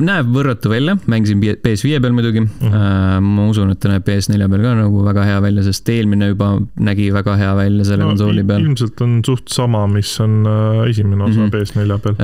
näeb 0.00 0.28
võrratu 0.30 0.70
välja, 0.70 0.94
mängisin 1.10 1.40
PS5 1.42 1.98
peal 2.02 2.12
muidugi 2.14 2.42
mm. 2.44 2.50
-hmm. 2.62 3.26
ma 3.26 3.46
usun, 3.50 3.72
et 3.72 3.80
ta 3.82 3.90
näeb 3.90 4.06
PS4 4.06 4.46
peal 4.52 4.66
ka 4.66 4.74
nagu 4.78 5.02
väga 5.06 5.24
hea 5.26 5.40
välja, 5.42 5.64
sest 5.66 5.88
eelmine 5.90 6.28
juba 6.30 6.52
nägi 6.78 7.08
väga 7.14 7.34
hea 7.40 7.54
välja 7.58 7.86
selle 7.88 8.04
no, 8.04 8.12
konsooli 8.12 8.44
peal. 8.46 8.62
ilmselt 8.68 9.00
on 9.02 9.16
suht 9.26 9.50
sama, 9.50 9.82
mis 9.90 10.12
on 10.22 10.44
äh, 10.46 10.84
esimene 10.92 11.24
osa 11.24 11.40
mm 11.40 11.48
-hmm. 11.48 11.54
PS4 11.56 11.98
peal. 12.04 12.14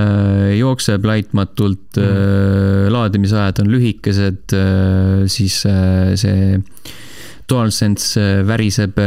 jookseb 0.58 1.04
laitmatult 1.04 1.96
mm, 1.96 2.02
-hmm. 2.02 2.92
laadimisajad 2.92 3.58
on 3.64 3.72
lühikesed, 3.72 4.54
siis 5.26 5.64
see 6.14 6.60
DualSense 7.48 8.20
väriseb 8.46 8.98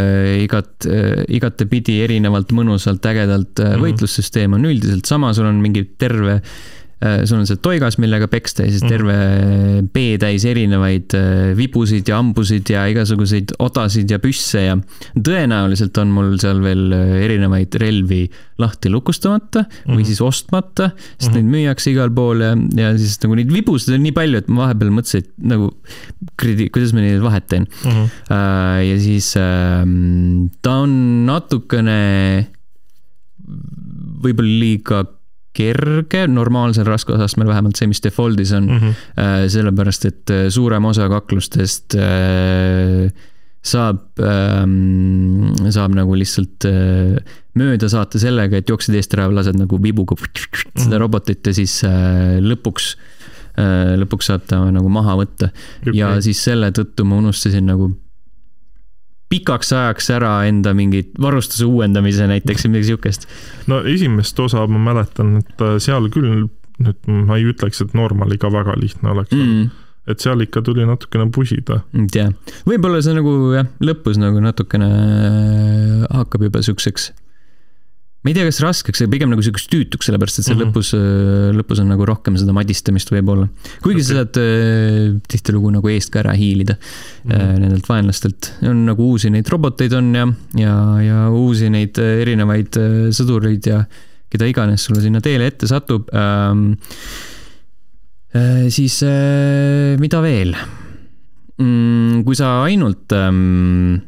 igat, 0.43 0.85
igatepidi 1.27 2.01
erinevalt 2.03 2.51
mõnusalt, 2.51 3.05
ägedalt 3.05 3.59
mm, 3.59 3.65
-hmm. 3.65 3.87
võitlussüsteem 3.87 4.53
on 4.53 4.65
üldiselt 4.65 5.05
sama, 5.05 5.33
sul 5.33 5.45
on 5.45 5.63
mingi 5.63 5.83
terve 5.97 6.41
Äh, 6.41 6.78
sul 6.99 7.39
on 7.39 7.47
see 7.47 7.59
toigas, 7.63 7.95
millega 8.01 8.27
peksta 8.27 8.65
ja 8.65 8.73
siis 8.73 8.83
mhm. 8.83 8.91
terve 8.91 9.83
B-täis 9.95 10.43
erinevaid 10.49 11.15
äh, 11.15 11.51
vibusid 11.55 12.09
ja 12.11 12.17
hambusid 12.19 12.67
ja 12.73 12.83
igasuguseid 12.91 13.53
odasid 13.63 14.11
ja 14.11 14.19
püsse 14.19 14.65
ja 14.65 14.75
tõenäoliselt 15.15 15.95
on 16.01 16.11
mul 16.11 16.33
seal 16.41 16.59
veel 16.63 16.91
äh, 16.95 17.13
erinevaid 17.23 17.77
relvi 17.79 18.25
lahti 18.59 18.91
lukustamata 18.91 19.63
või 19.85 20.01
mhm. 20.01 20.07
siis 20.09 20.19
ostmata, 20.25 20.89
sest 21.15 21.29
-hmm. 21.31 21.37
neid 21.39 21.53
müüakse 21.55 21.93
igal 21.93 22.11
pool 22.11 22.43
ja, 22.43 22.51
ja 22.75 22.91
siis 22.99 23.15
nagu 23.23 23.39
neid 23.39 23.53
vibusid 23.53 23.95
on 23.95 24.03
nii 24.03 24.15
palju, 24.15 24.43
et 24.43 24.51
ma 24.51 24.65
vahepeal 24.65 24.91
mõtlesin, 24.97 25.23
et 25.23 25.49
nagu 25.53 25.71
kuradi, 26.35 26.67
kuidas 26.67 26.91
ma 26.95 27.05
neid 27.05 27.23
vahet 27.23 27.47
teen 27.47 27.63
mm. 27.69 27.91
-hmm. 27.91 28.09
ja 28.89 28.99
siis 28.99 29.31
ähm, 29.39 30.49
ta 30.61 30.81
on 30.83 30.91
natukene 31.29 31.99
võib-olla 34.19 34.59
liiga 34.59 35.05
kerge, 35.57 36.25
normaalsel 36.29 36.87
raskusastmel 36.87 37.49
vähemalt 37.49 37.79
see, 37.79 37.89
mis 37.89 38.03
default'is 38.03 38.53
on 38.55 38.69
mm. 38.69 38.79
-hmm. 38.79 39.49
sellepärast, 39.49 40.05
et 40.05 40.33
äh, 40.33 40.47
suurem 40.53 40.85
osa 40.85 41.09
kaklustest 41.09 41.95
äh, 41.97 43.09
saab, 43.61 44.03
ähm, 44.23 45.51
saab 45.69 45.95
nagu 45.97 46.15
lihtsalt 46.15 46.63
mööda 47.59 47.89
saata 47.91 48.21
sellega, 48.21 48.61
et 48.61 48.69
jooksed 48.69 48.95
eest 48.95 49.13
ära, 49.17 49.27
lased 49.33 49.57
nagu 49.59 49.81
vibuga 49.83 50.15
seda 50.15 50.95
mhm. 50.95 50.99
robotit 51.01 51.47
ja 51.47 51.53
siis 51.53 51.81
lõpuks, 52.39 52.93
lõpuks 53.99 54.29
saab 54.31 54.45
ta 54.47 54.61
nagu 54.71 54.87
maha 54.87 55.17
võtta 55.19 55.49
ja 55.91 56.13
siis 56.23 56.39
selle 56.39 56.71
tõttu 56.71 57.03
ma 57.03 57.19
unustasin 57.19 57.67
nagu 57.67 57.91
pikaks 59.29 59.73
ajaks 59.73 60.09
ära 60.15 60.31
enda 60.49 60.73
mingit 60.77 61.11
varustuse 61.21 61.67
uuendamise 61.69 62.27
näiteks 62.29 62.65
või 62.65 62.73
midagi 62.73 62.89
sihukest? 62.91 63.27
no 63.69 63.81
esimest 63.87 64.39
osa 64.39 64.65
ma 64.67 64.81
mäletan, 64.89 65.37
et 65.43 65.65
äh, 65.65 65.77
seal 65.83 66.09
küll, 66.13 66.47
nüüd 66.79 67.11
ma 67.29 67.37
ei 67.37 67.47
ütleks, 67.51 67.83
et 67.83 67.95
normaliga 67.97 68.51
väga 68.53 68.77
lihtne 68.79 69.13
oleks 69.13 69.35
mm. 69.35 69.69
et 70.09 70.25
seal 70.25 70.41
ikka 70.45 70.63
tuli 70.65 70.87
natukene 70.89 71.29
pusida. 71.35 71.81
jah, 72.15 72.33
võib-olla 72.69 73.01
see 73.05 73.17
nagu 73.17 73.33
jah, 73.55 73.69
lõpus 73.83 74.21
nagu 74.21 74.41
natukene 74.43 74.91
äh, 74.91 76.05
hakkab 76.21 76.49
juba 76.49 76.63
siukseks 76.65 77.11
ma 78.19 78.31
ei 78.31 78.35
tea, 78.35 78.43
kas 78.49 78.59
raskeks, 78.59 78.99
aga 78.99 79.13
pigem 79.13 79.29
nagu 79.31 79.43
siukest 79.45 79.69
tüütuks, 79.71 80.09
sellepärast 80.09 80.41
et 80.41 80.47
seal 80.47 80.57
mm 80.57 80.65
-hmm. 80.65 80.73
lõpus, 80.73 80.89
äh, 80.97 81.53
lõpus 81.55 81.79
on 81.79 81.87
nagu 81.87 82.03
rohkem 82.07 82.35
seda 82.35 82.51
madistamist 82.55 83.13
võib-olla. 83.13 83.47
kuigi 83.79 84.01
okay. 84.01 84.07
sa 84.09 84.17
saad 84.17 84.39
äh, 84.41 85.15
tihtilugu 85.31 85.71
nagu 85.77 85.87
eest 85.87 86.11
ka 86.11 86.19
ära 86.19 86.35
hiilida 86.35 86.75
mm 86.75 87.31
-hmm. 87.31 87.59
nendelt 87.63 87.87
vaenlastelt. 87.87 88.51
on 88.67 88.85
nagu 88.85 89.07
uusi 89.07 89.31
neid 89.31 89.47
roboteid 89.47 89.93
on 89.93 90.13
ja, 90.15 90.27
ja, 90.55 90.75
ja 91.01 91.29
uusi 91.29 91.69
neid 91.69 91.95
erinevaid 91.97 92.75
sõdureid 93.15 93.65
ja 93.71 93.85
keda 94.29 94.45
iganes 94.45 94.83
sulle 94.83 95.01
sinna 95.01 95.21
teele 95.21 95.47
ette 95.47 95.67
satub 95.67 96.09
ähm,. 96.13 96.75
siis 98.69 99.01
mida 99.97 100.21
veel 100.21 100.55
mm,? 101.57 102.23
kui 102.25 102.35
sa 102.35 102.63
ainult 102.67 103.11
ähm, 103.15 104.01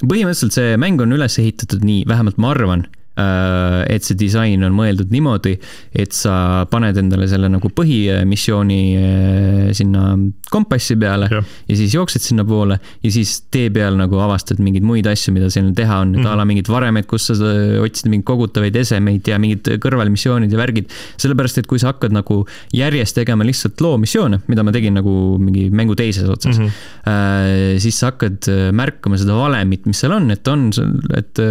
põhimõtteliselt 0.00 0.52
see 0.52 0.76
mäng 0.76 1.00
on 1.00 1.12
üles 1.12 1.38
ehitatud 1.38 1.84
nii, 1.84 2.06
vähemalt 2.08 2.38
ma 2.38 2.50
arvan 2.56 2.88
Äh, 2.88 2.97
et 3.18 4.04
see 4.06 4.16
disain 4.18 4.62
on 4.62 4.74
mõeldud 4.76 5.10
niimoodi, 5.10 5.56
et 5.98 6.14
sa 6.14 6.64
paned 6.70 6.98
endale 7.00 7.26
selle 7.30 7.48
nagu 7.50 7.70
põhimissiooni 7.74 8.80
äh, 8.98 9.70
sinna 9.76 10.12
kompassi 10.52 10.94
peale 11.00 11.28
ja. 11.32 11.40
ja 11.42 11.78
siis 11.78 11.96
jooksed 11.96 12.22
sinnapoole 12.22 12.78
ja 12.78 13.12
siis 13.12 13.34
tee 13.52 13.72
peal 13.74 13.98
nagu 13.98 14.20
avastad 14.22 14.60
mingeid 14.62 14.86
muid 14.86 15.08
asju, 15.10 15.34
mida 15.34 15.50
seal 15.52 15.72
teha 15.76 16.00
on 16.04 16.12
mm, 16.14 16.22
-hmm. 16.22 16.30
a 16.30 16.38
la 16.38 16.46
mingid 16.48 16.70
varemed, 16.70 17.08
kus 17.10 17.26
sa 17.30 17.36
otsid 17.82 18.10
mingeid 18.12 18.26
kogutavaid 18.28 18.76
esemeid 18.78 19.28
ja 19.28 19.38
mingid 19.42 19.66
kõrvalmissioonid 19.82 20.52
ja 20.52 20.60
värgid. 20.60 20.92
sellepärast, 21.18 21.58
et 21.58 21.66
kui 21.66 21.78
sa 21.78 21.92
hakkad 21.92 22.14
nagu 22.14 22.44
järjest 22.72 23.18
tegema 23.18 23.44
lihtsalt 23.44 23.80
loo 23.80 23.96
missioone, 23.98 24.40
mida 24.46 24.62
ma 24.62 24.72
tegin 24.72 24.94
nagu 24.94 25.38
mingi 25.42 25.68
mängu 25.70 25.96
teises 25.98 26.28
otsas 26.28 26.58
mm, 26.58 26.66
-hmm. 26.66 27.78
siis 27.82 27.98
sa 27.98 28.12
hakkad 28.12 28.46
märkama 28.72 29.18
seda 29.18 29.34
valemit, 29.34 29.86
mis 29.86 29.98
seal 29.98 30.12
on, 30.12 30.30
et 30.30 30.48
on, 30.48 30.70
et 31.16 31.42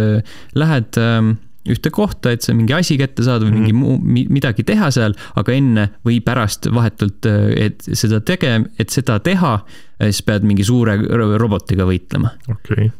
lähed 0.54 0.96
ähm, 0.96 1.36
ühte 1.72 1.92
kohta, 1.94 2.32
et 2.34 2.46
sa 2.46 2.54
mingi 2.56 2.74
asi 2.76 2.98
kätte 3.00 3.24
saad 3.26 3.44
või 3.46 3.54
mingi 3.58 3.74
mhm. 3.74 3.82
muu, 3.82 4.26
midagi 4.32 4.64
teha 4.68 4.90
seal, 4.94 5.16
aga 5.38 5.56
enne 5.56 5.88
või 6.06 6.20
pärast 6.24 6.70
vahetult, 6.74 7.28
et 7.56 7.84
seda 7.88 8.22
tege-, 8.24 8.62
et 8.78 8.94
seda 8.94 9.18
teha, 9.24 9.58
siis 9.98 10.22
pead 10.26 10.46
mingi 10.46 10.66
suure 10.66 10.98
robotiga 11.38 11.88
võitlema. 11.88 12.34
okei 12.48 12.88
okay. 12.88 12.94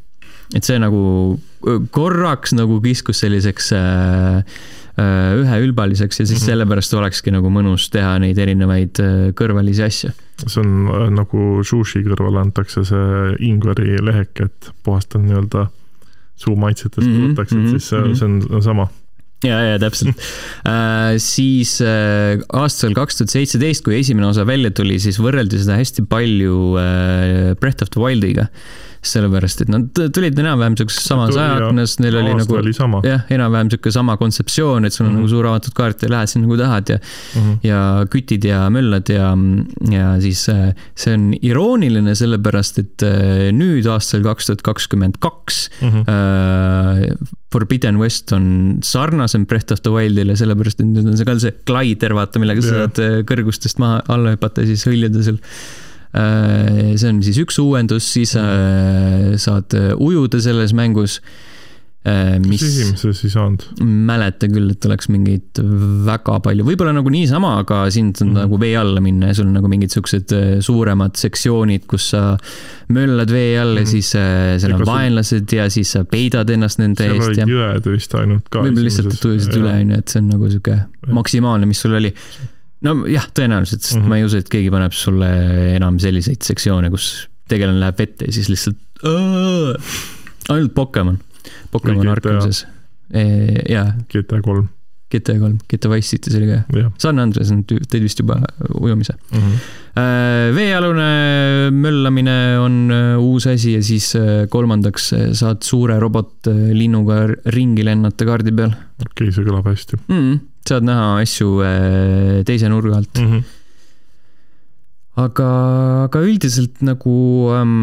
et 0.56 0.66
see 0.66 0.78
nagu 0.80 1.00
korraks 1.94 2.54
nagu 2.56 2.80
kiskus 2.82 3.20
selliseks 3.24 3.72
äh, 3.76 4.44
äh, 4.98 5.34
üheülbaliseks 5.42 6.20
ja 6.20 6.26
siis 6.26 6.40
-hmm. 6.40 6.46
sellepärast 6.46 6.94
olekski 6.94 7.30
nagu 7.34 7.50
mõnus 7.50 7.88
teha 7.92 8.18
neid 8.22 8.38
erinevaid 8.38 9.00
äh, 9.02 9.16
kõrvalisi 9.38 9.84
asju. 9.86 10.10
see 10.46 10.60
on 10.62 10.88
äh, 10.88 11.10
nagu 11.10 11.64
sushi 11.64 12.02
kõrvale 12.06 12.40
antakse 12.40 12.84
see 12.84 13.34
ingveri 13.50 13.98
leheke, 14.02 14.48
et 14.50 14.70
puhastan 14.84 15.26
nii-öelda 15.26 15.68
suumaitsetest 16.38 17.04
mm 17.06 17.12
-hmm, 17.12 17.34
võtaks, 17.34 17.52
et 17.52 17.60
mhm, 17.60 17.76
siis 17.76 17.92
mm 17.92 18.08
-hmm. 18.08 18.18
see 18.18 18.56
on 18.56 18.62
sama 18.62 18.88
ja, 19.46 19.58
ja 19.62 19.78
täpselt 19.78 20.18
äh, 20.66 21.14
siis 21.22 21.78
äh, 21.84 22.40
aastal 22.58 22.94
kaks 22.96 23.20
tuhat 23.20 23.34
seitseteist, 23.34 23.84
kui 23.86 23.98
esimene 23.98 24.26
osa 24.26 24.46
välja 24.46 24.70
tuli, 24.74 24.98
siis 25.02 25.20
võrreldi 25.22 25.60
seda 25.62 25.78
hästi 25.78 26.06
palju 26.10 26.58
äh, 26.80 27.54
Breath 27.60 27.86
of 27.86 27.92
the 27.94 28.02
Wildiga 28.02 28.48
sellepärast 29.12 29.64
et 29.64 29.70
nad 29.72 30.00
tulid 30.14 30.38
enam-vähem 30.38 30.76
siukses 30.78 31.06
samas 31.08 31.36
ajaaknas, 31.36 31.96
neil 32.02 32.18
oli 32.20 32.34
nagu 32.38 32.60
jah, 33.06 33.24
enam-vähem 33.34 33.72
sihuke 33.72 33.92
sama 33.94 34.16
kontseptsioon, 34.20 34.88
et 34.88 34.94
sul 34.94 35.06
on 35.06 35.12
mm 35.12 35.16
-hmm. 35.16 35.22
nagu 35.22 35.32
suur 35.32 35.48
avatud 35.50 35.74
kaart 35.76 36.02
ja 36.02 36.10
lähed 36.12 36.32
sinna, 36.32 36.46
kui 36.50 36.58
tahad 36.58 36.88
ja 36.88 36.98
mm 36.98 37.40
-hmm. 37.40 37.58
ja 37.62 37.80
kütid 38.10 38.44
ja 38.44 38.68
möllad 38.70 39.08
ja, 39.08 39.32
ja 39.90 40.20
siis 40.20 40.48
äh, 40.48 40.74
see 40.94 41.14
on 41.14 41.34
irooniline, 41.42 42.14
sellepärast 42.14 42.78
et 42.78 43.02
äh, 43.02 43.50
nüüd 43.52 43.86
aastal 43.86 44.22
kaks 44.22 44.46
tuhat 44.46 44.62
kakskümmend 44.62 45.18
kaks 45.18 45.70
mhm. 45.80 46.04
äh, 46.08 47.16
Forbidden 47.52 47.98
West 47.98 48.32
on 48.32 48.78
sarnasem 48.82 49.46
Breath 49.46 49.72
of 49.72 49.80
the 49.80 49.90
Wildile, 49.90 50.36
sellepärast 50.36 50.80
et 50.80 50.86
nüüd 50.86 51.06
on 51.06 51.16
see 51.16 51.24
ka 51.24 51.38
see 51.38 51.54
glider, 51.66 52.14
vaata, 52.14 52.38
millega 52.38 52.60
yeah. 52.60 52.70
sa 52.70 52.86
saad 52.86 53.26
kõrgustest 53.28 53.78
maha, 53.78 54.02
alla 54.08 54.36
hüpata 54.36 54.64
ja 54.64 54.66
siis 54.66 54.86
hõljuda 54.86 55.22
seal 55.22 55.38
see 56.14 57.12
on 57.12 57.20
siis 57.24 57.42
üks 57.42 57.60
uuendus, 57.60 58.08
siis 58.14 58.34
äh, 58.40 59.36
saad 59.40 59.76
äh, 59.76 59.92
ujuda 59.94 60.40
selles 60.42 60.76
mängus. 60.76 61.20
mis 62.46 62.62
esimeses 62.62 63.18
ei 63.26 63.30
saanud? 63.34 63.64
mäleta 63.84 64.48
küll, 64.48 64.70
et 64.72 64.84
oleks 64.88 65.10
mingeid 65.12 65.58
väga 66.06 66.38
palju, 66.40 66.64
võib-olla 66.64 66.94
nagu 66.96 67.10
niisama, 67.12 67.50
aga 67.60 67.82
sind 67.92 68.22
on 68.22 68.30
mm 68.30 68.30
-hmm. 68.30 68.46
nagu 68.46 68.60
vee 68.62 68.76
alla 68.80 69.02
minna 69.04 69.28
ja 69.28 69.34
sul 69.36 69.50
on 69.50 69.58
nagu 69.58 69.68
mingid 69.68 69.92
siuksed 69.92 70.32
suuremad 70.64 71.18
sektsioonid, 71.20 71.84
kus 71.90 72.08
sa 72.14 72.38
möllad 72.88 73.34
vee 73.34 73.58
all 73.60 73.74
mm 73.74 73.76
-hmm. 73.76 73.78
ja 73.78 73.82
mhm. 73.82 73.90
siis 73.90 74.62
seal 74.62 74.78
on 74.78 74.86
vaenlased 74.86 75.52
ja 75.52 75.68
siis 75.68 75.92
sa 75.92 76.04
peidad 76.04 76.48
ennast 76.48 76.78
nende 76.78 77.02
seal 77.02 77.16
eest. 77.16 77.34
seal 77.34 77.44
olid 77.44 77.56
jõed 77.58 77.92
vist 77.92 78.14
ainult 78.14 78.48
ka. 78.48 78.62
võib-olla 78.62 78.88
lihtsalt 78.88 79.20
tujusid 79.20 79.58
üle, 79.60 79.74
on 79.74 79.90
ju, 79.90 79.98
et 79.98 80.08
see 80.08 80.22
on 80.22 80.28
nagu 80.28 80.48
sihuke 80.48 80.78
maksimaalne, 81.12 81.66
mis 81.66 81.80
sul 81.84 81.98
oli 81.98 82.14
nojah, 82.86 83.26
tõenäoliselt, 83.34 83.82
sest 83.82 83.96
mm 83.96 84.04
-hmm. 84.04 84.08
ma 84.08 84.20
ei 84.20 84.26
usu, 84.28 84.40
et 84.42 84.48
keegi 84.52 84.70
paneb 84.70 84.94
sulle 84.96 85.28
enam 85.74 85.98
selliseid 86.02 86.42
sektsioone, 86.46 86.90
kus 86.94 87.28
tegelane 87.48 87.80
läheb 87.80 87.98
vette 87.98 88.28
ja 88.28 88.32
siis 88.32 88.48
lihtsalt 88.52 88.78
ainult 90.48 90.74
Pokemon, 90.74 91.18
Pokemon 91.70 92.08
Arkhamses 92.08 92.66
e,. 93.10 93.22
jaa. 93.68 93.92
GTA 94.12 94.42
kolm. 94.44 94.68
GTA 95.08 95.38
kolm, 95.40 95.56
GTA 95.70 95.88
Wise 95.88 96.10
City's 96.12 96.36
oli 96.36 96.50
ka. 96.50 96.90
San 97.00 97.18
Andreas 97.22 97.48
on, 97.54 97.62
teed 97.64 98.02
vist 98.04 98.18
juba 98.20 98.36
ujumise 98.76 99.14
mm. 99.16 99.38
-hmm. 99.38 99.54
Veealune 100.54 101.70
möllamine 101.72 102.58
on 102.60 102.90
äh, 102.92 103.18
uus 103.18 103.46
asi 103.46 103.72
ja 103.72 103.82
siis 103.82 104.12
äh, 104.16 104.46
kolmandaks 104.48 105.14
saad 105.32 105.62
suure 105.62 105.98
robotlinnuga 105.98 107.16
ringi 107.46 107.84
lennata 107.84 108.24
kaardi 108.24 108.52
peal. 108.52 108.70
okei 109.00 109.28
okay,, 109.28 109.32
see 109.32 109.48
kõlab 109.48 109.66
hästi 109.66 109.96
mm,. 110.08 110.38
Saad 110.68 110.86
näha 110.88 111.18
asju 111.22 111.48
teise 112.48 112.70
nurga 112.72 112.98
alt 113.00 113.20
mm. 113.20 113.30
-hmm. 113.30 113.42
aga, 115.24 115.48
aga 116.06 116.24
üldiselt 116.24 116.82
nagu 116.86 117.14
ähm, 117.58 117.78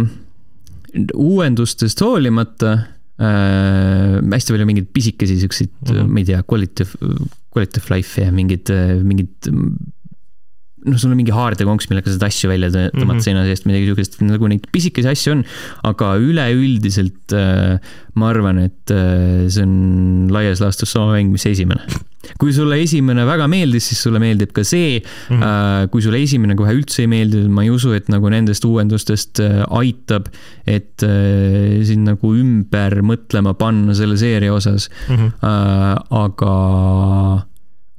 uuendustest 1.13 2.01
hoolimata 2.05 2.73
äh, 3.19 4.21
hästi 4.21 4.55
palju 4.55 4.69
mingeid 4.69 4.91
pisikesi 4.93 5.39
siukseid 5.43 5.71
mm, 5.71 5.91
-hmm. 5.91 6.11
ma 6.11 6.19
ei 6.19 6.29
tea, 6.31 6.43
quality, 6.43 6.87
quality 7.51 7.81
of 7.81 7.89
life'e 7.91 8.27
ja 8.29 8.31
mingid, 8.31 8.71
mingid 9.03 9.51
noh, 10.85 10.97
sul 11.01 11.11
on 11.13 11.19
mingi 11.19 11.33
haardekonks, 11.35 11.89
millega 11.91 12.11
saad 12.13 12.25
asju 12.27 12.51
välja 12.51 12.71
tõmmata 12.73 13.01
mm 13.01 13.11
-hmm. 13.11 13.25
seina 13.27 13.45
seest, 13.47 13.67
midagi 13.69 13.89
sihukest, 13.89 14.19
nagu 14.25 14.49
neid 14.51 14.65
pisikesi 14.71 15.11
asju 15.11 15.37
on. 15.37 15.45
aga 15.83 16.15
üleüldiselt 16.21 17.35
äh, 17.35 17.79
ma 18.15 18.29
arvan, 18.31 18.59
et 18.63 18.91
äh, 18.95 19.45
see 19.51 19.63
on 19.65 20.29
laias 20.31 20.61
laastus 20.63 20.93
sama 20.95 21.15
mäng, 21.15 21.33
mis 21.33 21.45
esimene. 21.49 21.83
kui 22.41 22.53
sulle 22.55 22.79
esimene 22.81 23.25
väga 23.27 23.45
meeldis, 23.51 23.89
siis 23.91 23.99
sulle 24.01 24.19
meeldib 24.23 24.53
ka 24.55 24.63
see 24.65 24.99
mm. 25.01 25.35
-hmm. 25.35 25.43
Äh, 25.45 25.89
kui 25.91 26.01
sulle 26.01 26.21
esimene 26.23 26.55
kohe 26.57 26.73
üldse 26.73 27.03
ei 27.03 27.09
meeldinud, 27.11 27.51
ma 27.53 27.65
ei 27.65 27.69
usu, 27.73 27.93
et 27.93 28.09
nagu 28.09 28.29
nendest 28.31 28.65
uuendustest 28.65 29.41
äh, 29.43 29.61
aitab, 29.69 30.31
et 30.65 31.03
äh, 31.05 31.83
sind 31.85 32.07
nagu 32.07 32.33
ümber 32.33 33.01
mõtlema 33.05 33.53
panna 33.53 33.93
selle 33.93 34.17
seeria 34.17 34.53
osas 34.53 34.89
mm. 35.09 35.15
-hmm. 35.15 35.33
Äh, 35.45 35.95
aga 36.09 36.53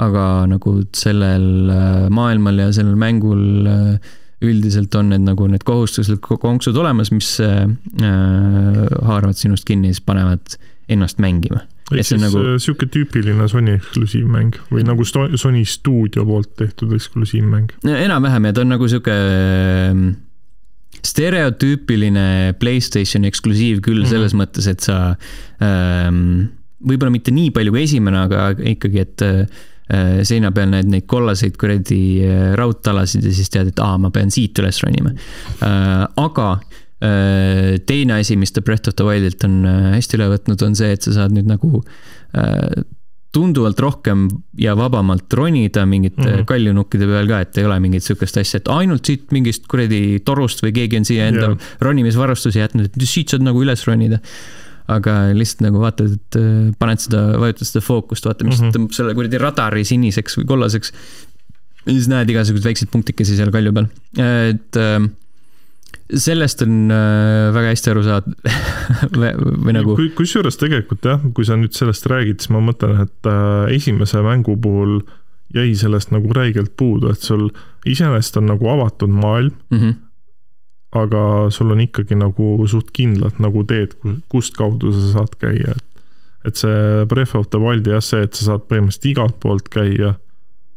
aga 0.03 0.23
nagu 0.51 0.77
sellel 0.97 1.71
äh, 1.73 2.07
maailmal 2.13 2.61
ja 2.61 2.69
sellel 2.77 2.99
mängul 3.01 3.69
äh, 3.71 4.17
üldiselt 4.45 4.93
on 4.99 5.09
need 5.15 5.25
nagu 5.25 5.47
need 5.49 5.65
kohustuslikud 5.65 6.41
konksud 6.43 6.77
olemas, 6.77 7.11
mis 7.15 7.31
äh, 7.41 7.65
haaravad 8.05 9.39
sinust 9.39 9.65
kinni 9.69 9.91
ja 9.91 9.97
siis 9.97 10.05
panevad 10.05 10.59
ennast 10.93 11.23
mängima. 11.23 11.63
ehk 11.95 12.05
siis 12.05 12.21
nagu... 12.21 12.43
sihuke 12.61 12.91
tüüpiline 12.93 13.47
Sony 13.49 13.79
eksklusiivmäng 13.79 14.59
või 14.69 14.85
nagu 14.87 15.07
Sony 15.07 15.65
stuudio 15.65 16.27
poolt 16.29 16.53
tehtud 16.61 16.93
eksklusiivmäng? 16.93 17.73
enam-vähem 17.87 18.51
ja 18.51 18.57
ta 18.57 18.65
on 18.67 18.75
nagu 18.75 18.89
sihuke 18.91 19.17
stereotüüpiline 21.07 22.57
Playstationi 22.61 23.31
eksklusiiv 23.31 23.81
küll 23.81 24.03
mm 24.03 24.05
-hmm. 24.05 24.13
selles 24.13 24.37
mõttes, 24.37 24.69
et 24.69 24.85
sa 24.85 25.17
ähm, 25.63 26.51
võib-olla 26.85 27.15
mitte 27.15 27.33
nii 27.33 27.55
palju 27.57 27.73
kui 27.73 27.87
esimene, 27.87 28.21
aga 28.27 28.51
ikkagi, 28.75 29.01
et 29.01 29.25
Äh, 29.25 29.47
seina 30.27 30.51
peal 30.55 30.73
näed 30.73 30.89
neid 30.91 31.07
kollaseid 31.11 31.59
kuradi 31.61 32.01
äh, 32.27 32.49
raudtalasid 32.59 33.27
ja 33.27 33.35
siis 33.35 33.53
tead, 33.55 33.71
et 33.71 33.83
aa, 33.83 33.99
ma 34.03 34.11
pean 34.15 34.33
siit 34.35 34.59
üles 34.63 34.83
ronima. 34.85 35.15
Äh, 35.63 36.03
aga 36.23 36.57
teine 36.97 38.15
asi, 38.17 38.39
mis 38.41 38.55
ta 38.57 38.63
Breath 38.65 38.89
of 38.89 38.95
the 38.97 39.05
Wildilt 39.05 39.45
on 39.45 39.67
hästi 39.93 40.17
üle 40.17 40.31
võtnud, 40.33 40.63
on 40.65 40.73
see, 40.79 40.95
et 40.97 41.05
sa 41.05 41.13
saad 41.13 41.35
nüüd 41.37 41.45
nagu 41.45 41.83
tunduvalt 43.37 43.81
rohkem 43.85 44.27
ja 44.59 44.73
vabamalt 44.79 45.33
ronida 45.37 45.85
mingite 45.87 46.23
mm 46.23 46.33
-hmm. 46.33 46.45
kaljunukkide 46.49 47.07
peal 47.11 47.29
ka, 47.29 47.41
et 47.45 47.59
ei 47.59 47.67
ole 47.69 47.79
mingit 47.85 48.05
sihukest 48.05 48.41
asja, 48.41 48.63
et 48.63 48.71
ainult 48.73 49.05
siit 49.05 49.33
mingist 49.37 49.67
kuradi 49.69 50.21
torust 50.25 50.65
või 50.65 50.73
keegi 50.79 51.03
on 51.03 51.05
siia 51.05 51.29
enda 51.29 51.51
yeah. 51.51 51.75
ronimisvarustusi 51.81 52.63
jätnud, 52.63 52.89
et 52.89 53.05
siit 53.05 53.35
saad 53.35 53.45
nagu 53.45 53.61
üles 53.63 53.85
ronida 53.87 54.23
aga 54.93 55.17
lihtsalt 55.35 55.65
nagu 55.67 55.83
vaatad, 55.83 56.15
et 56.17 56.39
äh, 56.39 56.71
paned 56.81 57.03
seda, 57.03 57.23
vajutad 57.43 57.71
seda 57.71 57.83
fookust, 57.85 58.29
vaata, 58.29 58.47
mis 58.47 58.61
mm 58.61 58.67
-hmm. 58.67 58.77
tõmbab 58.77 58.97
selle 58.97 59.15
kuradi 59.19 59.43
radari 59.43 59.85
siniseks 59.89 60.39
või 60.41 60.49
kollaseks. 60.53 60.93
ja 61.87 61.93
siis 61.93 62.09
näed 62.11 62.31
igasuguseid 62.31 62.71
väikseid 62.71 62.91
punktikesi 62.91 63.37
seal 63.39 63.53
kalju 63.55 63.73
peal, 63.75 63.89
et 64.23 64.81
äh, 64.81 65.09
sellest 66.15 66.63
on 66.63 66.91
äh, 66.91 67.51
väga 67.55 67.75
hästi 67.75 67.93
aru 67.93 68.07
saada 68.07 68.57
või, 69.21 69.35
või 69.67 69.77
nagu. 69.79 69.99
kusjuures 70.19 70.59
tegelikult 70.63 71.05
jah, 71.05 71.21
kui 71.35 71.45
sa 71.45 71.59
nüüd 71.59 71.75
sellest 71.75 72.07
räägid, 72.07 72.41
siis 72.41 72.55
ma 72.55 72.63
mõtlen, 72.63 73.07
et 73.07 73.31
esimese 73.75 74.23
mängu 74.23 74.57
puhul 74.57 75.01
jäi 75.55 75.75
sellest 75.79 76.11
nagu 76.11 76.33
räigelt 76.35 76.75
puudu, 76.77 77.11
et 77.11 77.23
sul 77.23 77.49
iseenesest 77.87 78.37
on 78.37 78.51
nagu 78.51 78.69
avatud 78.69 79.11
maailm 79.11 79.55
mm. 79.71 79.79
-hmm 79.79 80.06
aga 80.97 81.51
sul 81.55 81.71
on 81.75 81.81
ikkagi 81.85 82.17
nagu 82.19 82.67
suht 82.71 82.93
kindlad 82.97 83.41
nagu 83.43 83.65
teed, 83.69 83.97
kust 84.33 84.57
kaudu 84.57 84.93
sa 84.95 85.19
saad 85.19 85.37
käia, 85.41 85.77
et 85.77 85.85
et 86.47 86.61
see 86.61 87.05
Breath 87.11 87.35
of 87.35 87.51
the 87.51 87.61
Wildi 87.61 87.93
jah, 87.95 88.05
see, 88.05 88.23
et 88.27 88.39
sa 88.39 88.53
saad 88.53 88.67
põhimõtteliselt 88.71 89.11
igalt 89.11 89.37
poolt 89.43 89.69
käia, 89.73 90.15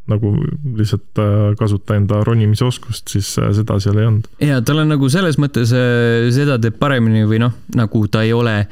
nagu 0.10 0.32
lihtsalt 0.80 1.22
äh, 1.22 1.34
kasuta 1.60 1.98
enda 2.00 2.24
ronimisoskust, 2.26 3.12
siis 3.14 3.30
äh, 3.38 3.52
seda 3.54 3.78
seal 3.84 4.00
ei 4.02 4.10
olnud. 4.10 4.30
ja 4.42 4.60
tal 4.66 4.82
on 4.82 4.90
nagu 4.90 5.10
selles 5.14 5.38
mõttes, 5.42 5.74
äh, 5.78 6.30
seda 6.34 6.58
teeb 6.62 6.80
paremini 6.82 7.26
või 7.30 7.42
noh, 7.44 7.54
nagu 7.78 8.06
ta 8.10 8.26
ei 8.26 8.34
ole 8.34 8.64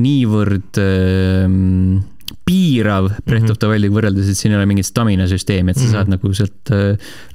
niivõrd 0.00 0.80
äh, 0.80 1.44
piirav 2.46 3.10
Breath 3.26 3.42
mm 3.42 3.46
-hmm. 3.46 3.52
of 3.52 3.60
the 3.60 3.68
Wildiga 3.68 3.98
võrreldes, 3.98 4.30
et 4.30 4.40
siin 4.40 4.54
ei 4.54 4.60
ole 4.60 4.70
mingit 4.70 4.88
stamina 4.88 5.28
süsteemi, 5.28 5.70
et 5.70 5.76
sa 5.76 5.84
mm 5.84 5.88
-hmm. 5.88 5.92
saad 5.92 6.08
nagu 6.08 6.32
sealt 6.32 6.72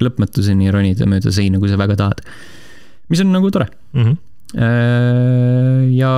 lõpmatuseni 0.02 0.72
ronida 0.72 1.06
mööda 1.06 1.30
seina, 1.30 1.62
kui 1.62 1.70
sa 1.70 1.78
väga 1.78 1.96
tahad 1.96 2.26
mis 3.10 3.22
on 3.24 3.32
nagu 3.34 3.50
tore 3.54 3.70
mm. 3.94 4.04
-hmm 4.04 4.20
ja 4.52 6.10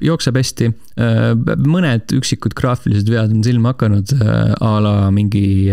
jookseb 0.00 0.38
hästi. 0.40 0.70
Äh, 0.96 1.34
mõned 1.68 2.14
üksikud 2.16 2.54
graafilised 2.56 3.10
vead 3.12 3.34
on 3.34 3.42
silma 3.44 3.74
hakanud 3.74 4.14
äh, 4.16 4.54
a 4.56 4.70
la 4.80 4.94
mingi 5.12 5.68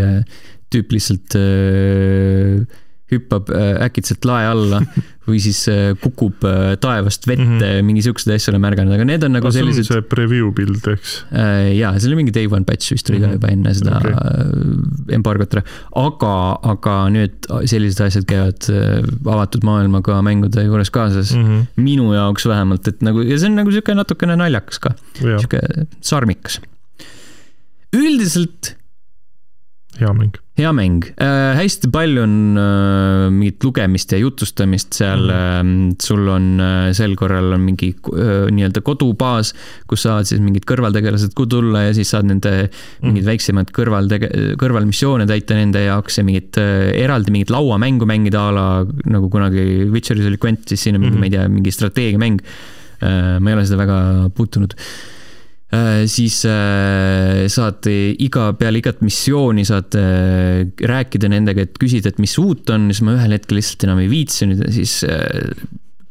tüüp 0.73 0.91
lihtsalt 0.91 1.37
hüppab 3.17 3.51
äkitselt 3.87 4.25
lae 4.27 4.47
alla 4.49 4.81
või 5.27 5.39
siis 5.43 5.61
äh, 5.71 5.93
kukub 6.01 6.43
äh, 6.47 6.73
taevast 6.83 7.27
vette 7.29 7.45
mm, 7.45 7.59
-hmm. 7.61 7.87
mingi 7.87 8.03
siukseid 8.03 8.35
asju 8.35 8.51
olen 8.51 8.63
märganud, 8.63 8.95
aga 8.95 9.05
need 9.07 9.23
on 9.23 9.35
nagu 9.37 9.51
sellised. 9.55 9.87
see 9.87 10.03
preview 10.11 10.49
pild, 10.55 10.83
eks? 10.91 11.13
Äh, 11.31 11.69
jaa, 11.77 11.93
see 11.97 12.09
oli 12.09 12.19
mingi 12.19 12.33
day 12.35 12.49
one 12.51 12.67
patch 12.67 12.91
vist 12.91 13.09
oli 13.09 13.21
mm 13.21 13.23
-hmm. 13.23 13.29
ka 13.29 13.39
juba 13.39 13.53
enne 13.55 13.73
seda 13.77 13.97
okay. 14.01 15.15
embargot, 15.15 15.55
aga, 16.03 16.33
aga 16.73 16.97
nüüd 17.15 17.49
sellised 17.71 18.03
asjad 18.03 18.27
käivad 18.27 18.67
avatud 19.37 19.63
maailmaga 19.63 20.19
mängude 20.25 20.67
juures 20.67 20.91
kaasas 20.91 21.33
mm. 21.35 21.47
-hmm. 21.47 21.65
minu 21.75 22.11
jaoks 22.13 22.47
vähemalt, 22.49 22.87
et 22.87 23.01
nagu 23.01 23.23
ja 23.23 23.39
see 23.39 23.51
on 23.51 23.59
nagu 23.61 23.71
sihuke 23.71 23.95
natukene 23.95 24.35
naljakas 24.35 24.79
ka, 24.79 24.95
sihuke 25.19 25.63
sarmikas. 26.01 26.59
üldiselt 27.95 28.75
hea 29.99 30.13
mäng. 30.15 30.33
hea 30.57 30.71
mäng 30.73 31.03
äh,, 31.21 31.53
hästi 31.57 31.89
palju 31.93 32.23
on 32.23 32.33
äh, 32.57 33.27
mingit 33.33 33.63
lugemist 33.65 34.13
ja 34.13 34.19
jutustamist 34.21 34.97
seal 34.97 35.27
mm., 35.27 35.91
äh, 35.93 35.95
sul 36.01 36.27
on 36.33 36.47
äh, 36.61 36.89
sel 36.97 37.15
korral 37.19 37.53
on 37.55 37.63
mingi 37.65 37.91
äh, 37.93 38.49
nii-öelda 38.53 38.83
kodubaas, 38.85 39.53
kus 39.89 40.05
saavad 40.07 40.29
siis 40.29 40.41
mingid 40.43 40.65
kõrvaltegelased 40.69 41.37
tulla 41.37 41.87
ja 41.87 41.95
siis 41.97 42.13
saad 42.13 42.29
nende 42.29 42.53
mm. 42.65 43.05
mingeid 43.05 43.29
väiksemaid 43.29 43.73
kõrvaltege-, 43.75 44.53
kõrvalmissioone 44.61 45.27
täita 45.29 45.57
nende 45.57 45.85
jaoks 45.85 46.21
ja 46.21 46.27
mingit 46.27 46.61
äh, 46.61 46.91
eraldi 47.03 47.33
mingit 47.33 47.53
lauamängu 47.53 48.09
mängida 48.09 48.47
a 48.49 48.53
la 48.53 48.67
nagu 49.09 49.29
kunagi 49.33 49.89
Witcheris 49.93 50.29
oli 50.29 50.41
Gwent, 50.41 50.67
siis 50.69 50.85
siin 50.85 50.97
on 50.97 51.05
mingi 51.05 51.17
mm., 51.17 51.25
ma 51.25 51.29
ei 51.29 51.35
tea, 51.37 51.49
mingi 51.49 51.73
strateegiamäng 51.73 52.45
äh,. 53.01 53.35
ma 53.39 53.51
ei 53.51 53.59
ole 53.59 53.67
seda 53.69 53.83
väga 53.85 53.99
puutunud 54.33 54.73
Äh, 54.77 55.22
siis 56.09 56.41
äh, 56.49 57.45
saad 57.51 57.87
iga, 57.89 58.49
peale 58.59 58.81
igat 58.81 59.01
missiooni 59.05 59.63
saad 59.67 59.95
äh, 59.97 60.65
rääkida 60.89 61.31
nendega, 61.31 61.65
et 61.65 61.79
küsida, 61.81 62.11
et 62.11 62.19
mis 62.21 62.35
uut 62.41 62.69
on, 62.73 62.89
siis 62.91 63.03
ma 63.05 63.15
ühel 63.17 63.37
hetkel 63.37 63.59
lihtsalt 63.59 63.87
enam 63.87 64.03
ei 64.03 64.11
viitsinud 64.11 64.61
ja 64.65 64.73
siis 64.73 64.99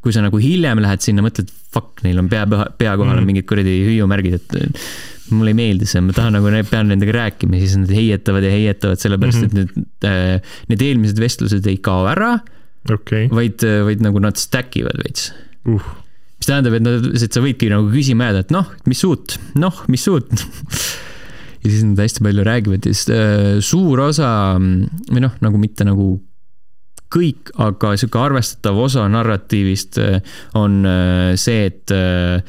kui 0.03 0.15
sa 0.15 0.25
nagu 0.25 0.41
hiljem 0.43 0.83
lähed 0.83 1.05
sinna, 1.05 1.23
mõtled, 1.23 1.51
fuck, 1.73 2.03
neil 2.03 2.19
on 2.19 2.31
pea, 2.33 2.43
pea 2.49 2.97
kohal 2.99 3.15
on 3.15 3.23
mm. 3.23 3.29
mingid 3.31 3.47
kuradi 3.47 3.77
hüüumärgid, 3.87 4.41
et 4.41 5.31
mulle 5.33 5.53
ei 5.55 5.59
meeldi 5.61 5.87
see, 5.87 6.03
ma 6.03 6.17
tahan 6.17 6.35
nagu, 6.41 6.51
pean 6.69 6.91
nendega 6.91 7.15
rääkima, 7.21 7.61
siis 7.63 7.79
nad 7.79 7.93
heietavad 7.95 8.49
ja 8.49 8.51
heietavad, 8.53 9.01
sellepärast 9.01 9.45
mm 9.45 9.53
-hmm. 9.53 9.79
et 9.79 10.09
need, 10.11 10.53
need 10.73 10.87
eelmised 10.89 11.23
vestlused 11.23 11.71
ei 11.71 11.79
kao 11.79 12.09
ära 12.11 12.35
okay.. 12.91 13.29
vaid, 13.31 13.63
vaid 13.87 14.03
nagu 14.03 14.23
nad 14.27 14.41
stack 14.43 14.75
ivad 14.83 14.99
veits. 15.07 15.31
Uh 15.71 16.02
mis 16.43 16.51
tähendab, 16.51 16.75
et 16.75 16.83
nad, 16.83 17.07
et 17.15 17.39
sa 17.39 17.45
võidki 17.45 17.71
nagu 17.71 17.87
küsima 17.93 18.31
jääda, 18.31 18.43
et 18.43 18.53
noh, 18.55 18.75
mis 18.91 19.05
uut, 19.07 19.39
noh, 19.63 19.85
mis 19.93 20.09
uut 20.11 20.27
ja 21.63 21.71
siis 21.71 21.87
nad 21.87 22.03
hästi 22.03 22.27
palju 22.27 22.45
räägivad 22.49 22.91
ja 22.91 22.93
siis 22.97 23.07
äh, 23.15 23.63
suur 23.63 24.03
osa 24.03 24.29
või 24.59 25.23
noh, 25.23 25.39
nagu 25.45 25.63
mitte 25.63 25.87
nagu 25.87 26.17
kõik, 27.13 27.53
aga 27.61 27.93
sihuke 28.01 28.21
arvestatav 28.21 28.79
osa 28.87 29.05
narratiivist 29.13 29.99
äh, 30.03 30.39
on 30.59 30.81
äh, 30.89 31.35
see, 31.41 31.69
et 31.69 31.93
äh, 31.95 32.41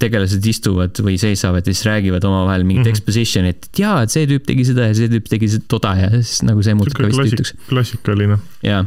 tegelased 0.00 0.46
istuvad 0.48 0.96
või 1.04 1.18
seisavad 1.20 1.66
ja 1.66 1.74
siis 1.74 1.84
räägivad 1.84 2.24
omavahel 2.24 2.64
mingit 2.64 2.86
mm 2.86 2.88
-hmm. 2.88 2.96
exposition'it, 2.96 3.66
et 3.68 3.82
jaa, 3.82 3.98
et 4.06 4.14
see 4.14 4.24
tüüp 4.30 4.46
tegi 4.48 4.64
seda 4.70 4.88
ja 4.88 4.96
see 4.96 5.10
tüüp 5.12 5.28
tegi 5.28 5.50
seda 5.52 5.68
toda 5.68 5.92
ja 5.98 6.08
siis 6.14 6.40
nagu 6.48 6.64
see 6.64 6.78
muutub 6.78 6.96
ka 6.96 7.10
vist 7.10 7.26
tüütuks. 7.26 7.52
klassikaline. 7.68 8.40
jaa 8.64 8.86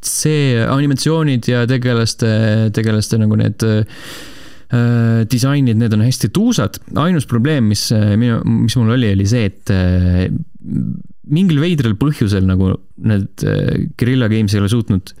see 0.00 0.58
animatsioonid 0.62 1.48
ja 1.50 1.64
tegelaste, 1.68 2.30
tegelaste 2.76 3.18
nagu 3.20 3.36
need 3.40 3.64
äh, 3.66 5.24
disainid, 5.30 5.80
need 5.80 5.96
on 5.96 6.04
hästi 6.06 6.30
tuusad. 6.32 6.78
ainus 6.94 7.26
probleem, 7.26 7.68
mis 7.72 7.88
minu, 7.92 8.40
mis 8.62 8.76
mul 8.78 8.94
oli, 8.96 9.12
oli 9.16 9.26
see, 9.28 9.50
et 9.50 9.74
äh, 9.74 10.28
mingil 11.30 11.60
veidral 11.62 11.96
põhjusel 12.00 12.46
nagu 12.48 12.74
need 13.06 13.44
äh, 13.46 13.88
Guerilla 13.98 14.30
Games 14.32 14.54
ei 14.54 14.62
ole 14.62 14.70
suutnud 14.72 15.12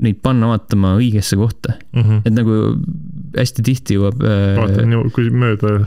neid 0.00 0.20
panna 0.24 0.48
vaatama 0.54 0.94
õigesse 0.98 1.36
kohta 1.40 1.74
mm. 1.92 2.02
-hmm. 2.02 2.20
et 2.24 2.36
nagu 2.36 2.58
hästi 3.36 3.64
tihti 3.64 3.98
jõuab 3.98 4.24
äh, 4.24 4.56
vaatan 4.58 4.96
ju, 4.96 5.04
kui 5.16 5.30
mööda. 5.32 5.86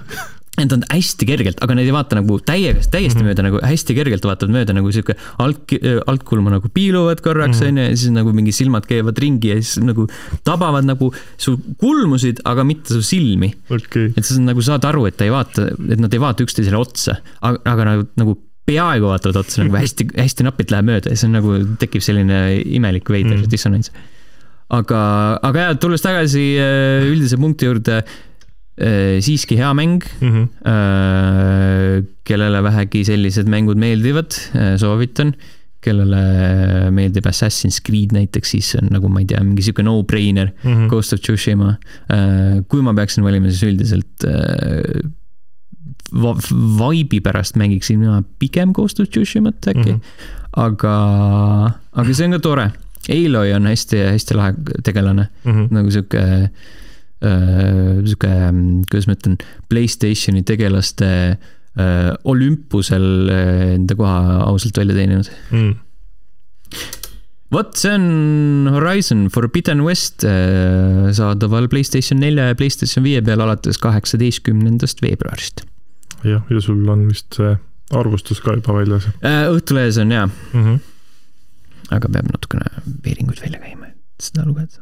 Need 0.53 0.69
on 0.75 0.83
hästi 0.85 1.25
kergelt, 1.25 1.57
aga 1.65 1.73
need 1.73 1.87
ei 1.89 1.93
vaata 1.95 2.13
nagu 2.19 2.35
täiega, 2.45 2.77
täiesti 2.93 3.17
mm 3.17 3.23
Mhm. 3.23 3.25
-hmm. 3.25 3.29
mööda 3.31 3.43
nagu 3.47 3.59
hästi 3.65 3.95
kergelt 3.97 4.21
vaatavad 4.29 4.53
mööda 4.53 4.73
nagu 4.77 4.91
sihuke 4.93 5.15
alt, 5.41 5.73
altkulma 6.07 6.51
nagu 6.53 6.69
piiluvad 6.69 7.21
korraks 7.25 7.57
Mhm. 7.59 7.67
onju 7.67 7.71
mm 7.81 7.87
-hmm. 7.87 7.89
ja 7.89 7.97
siis 7.97 8.11
nagu 8.11 8.33
mingi 8.33 8.51
silmad 8.51 8.85
käivad 8.85 9.17
ringi 9.17 9.47
ja 9.49 9.55
siis 9.55 9.79
nagu 9.83 10.07
tabavad 10.43 10.85
nagu 10.85 11.11
su 11.37 11.57
kulmusid, 11.79 12.39
aga 12.45 12.63
mitte 12.63 12.93
su 12.93 13.01
silmi. 13.01 13.53
okei, 13.69 14.13
et 14.17 14.23
sa 14.25 14.39
nagu 14.39 14.61
saad 14.61 14.85
aru, 14.85 15.05
et 15.07 15.17
ta 15.17 15.23
ei 15.25 15.31
vaata, 15.31 15.67
et 15.89 15.99
nad 15.99 16.13
ei 16.13 16.19
vaata 16.19 16.43
üksteisele 16.43 16.77
otsa, 16.77 17.15
aga, 17.41 17.57
aga 17.65 17.83
nagu, 17.85 18.07
nagu 18.15 18.37
peaaegu 18.65 19.05
vaatavad 19.09 19.35
otsa 19.35 19.63
nagu 19.63 19.75
hästi, 19.75 20.05
hästi 20.17 20.43
napilt 20.43 20.69
läheb 20.71 20.85
mööda 20.85 21.09
ja 21.09 21.15
see 21.15 21.27
on 21.27 21.33
nagu, 21.33 21.75
tekib 21.79 22.01
selline 22.01 22.61
imelik 22.63 23.09
veider 23.09 23.35
Mm. 23.37 23.41
mm. 23.43 23.49
dissonants. 23.49 23.91
aga, 24.73 25.39
aga 25.43 25.59
jah, 25.59 25.73
tulles 25.79 26.01
tagasi 26.01 26.45
äh, 26.57 27.03
üldise 27.11 27.37
punkti 27.37 27.65
juurde, 27.67 28.03
siiski 29.21 29.55
hea 29.59 29.73
mäng, 29.77 30.01
Mhm. 30.21 30.47
kellele 32.25 32.61
vähegi 32.65 33.03
sellised 33.05 33.47
mängud 33.51 33.77
meeldivad, 33.77 34.31
soovitan. 34.81 35.33
kellele 35.83 36.19
meeldib 36.95 37.25
Assassin's 37.27 37.81
Creed 37.83 38.13
näiteks, 38.15 38.51
siis 38.55 38.69
on 38.79 38.87
nagu 38.89 39.09
ma 39.11 39.19
ei 39.19 39.25
tea, 39.27 39.41
mingi 39.43 39.61
sihuke 39.65 39.83
no-brainer. 39.83 40.53
Mhm. 40.63 40.85
Ghost 40.87 41.11
of 41.13 41.19
Tsushima. 41.19 41.73
kui 42.71 42.81
ma 42.81 42.93
peaksin 42.93 43.23
valima, 43.25 43.51
siis 43.51 43.63
üldiselt 43.67 44.23
äh, 44.23 45.03
vibe'i 46.13 47.19
pärast 47.25 47.55
mängiksin 47.59 47.99
mina 47.99 48.21
pigem 48.39 48.71
Ghost 48.73 48.99
of 49.03 49.09
Tsushimat 49.09 49.67
äkki 49.67 49.91
mm. 49.91 49.99
-hmm. 49.99 50.31
aga, 50.55 50.95
aga 51.93 52.13
see 52.13 52.25
on 52.25 52.31
ka 52.31 52.39
tore. 52.39 52.71
Aloy 53.09 53.51
on 53.53 53.65
hästi-hästi 53.67 54.35
lahe 54.35 54.53
tegelane, 54.83 55.27
Mhm. 55.45 55.67
nagu 55.71 55.91
sihuke 55.91 56.17
äh, 56.19 56.49
sihuke, 57.23 58.29
kuidas 58.89 59.07
ma 59.07 59.15
ütlen, 59.17 59.37
Playstationi 59.71 60.43
tegelaste 60.47 61.09
äh, 61.77 62.13
olümpusel 62.23 63.29
äh, 63.29 63.73
enda 63.77 63.97
koha 63.97 64.43
ausalt 64.47 64.77
välja 64.77 64.97
teeninud. 64.97 65.31
Mhm. 65.51 65.73
vot 67.53 67.77
see 67.77 67.91
on 67.93 68.69
Horizon 68.73 69.27
Forbidden 69.29 69.83
West 69.85 70.23
äh, 70.25 71.11
saadaval 71.13 71.67
Playstation 71.69 72.19
nelja 72.19 72.47
ja 72.49 72.55
Playstation 72.57 73.05
viie 73.05 73.21
peal 73.21 73.43
alates 73.45 73.77
kaheksateistkümnendast 73.77 75.03
veebruarist 75.05 75.61
jah, 76.25 76.41
ja 76.49 76.61
sul 76.65 76.81
on 76.89 77.05
vist 77.11 77.37
see 77.37 77.53
arvustus 77.93 78.41
ka 78.41 78.55
juba 78.57 78.79
väljas 78.79 79.05
äh,. 79.21 79.45
Õhtulehes 79.53 79.99
on 80.01 80.15
jaa, 80.15 80.25
mm. 80.25 80.63
-hmm. 80.63 80.79
aga 81.93 82.09
peab 82.15 82.31
natukene 82.33 82.85
veeringuid 83.05 83.43
välja 83.45 83.61
käima, 83.61 83.91
et 83.93 84.29
seda 84.31 84.47
lugeda 84.49 84.81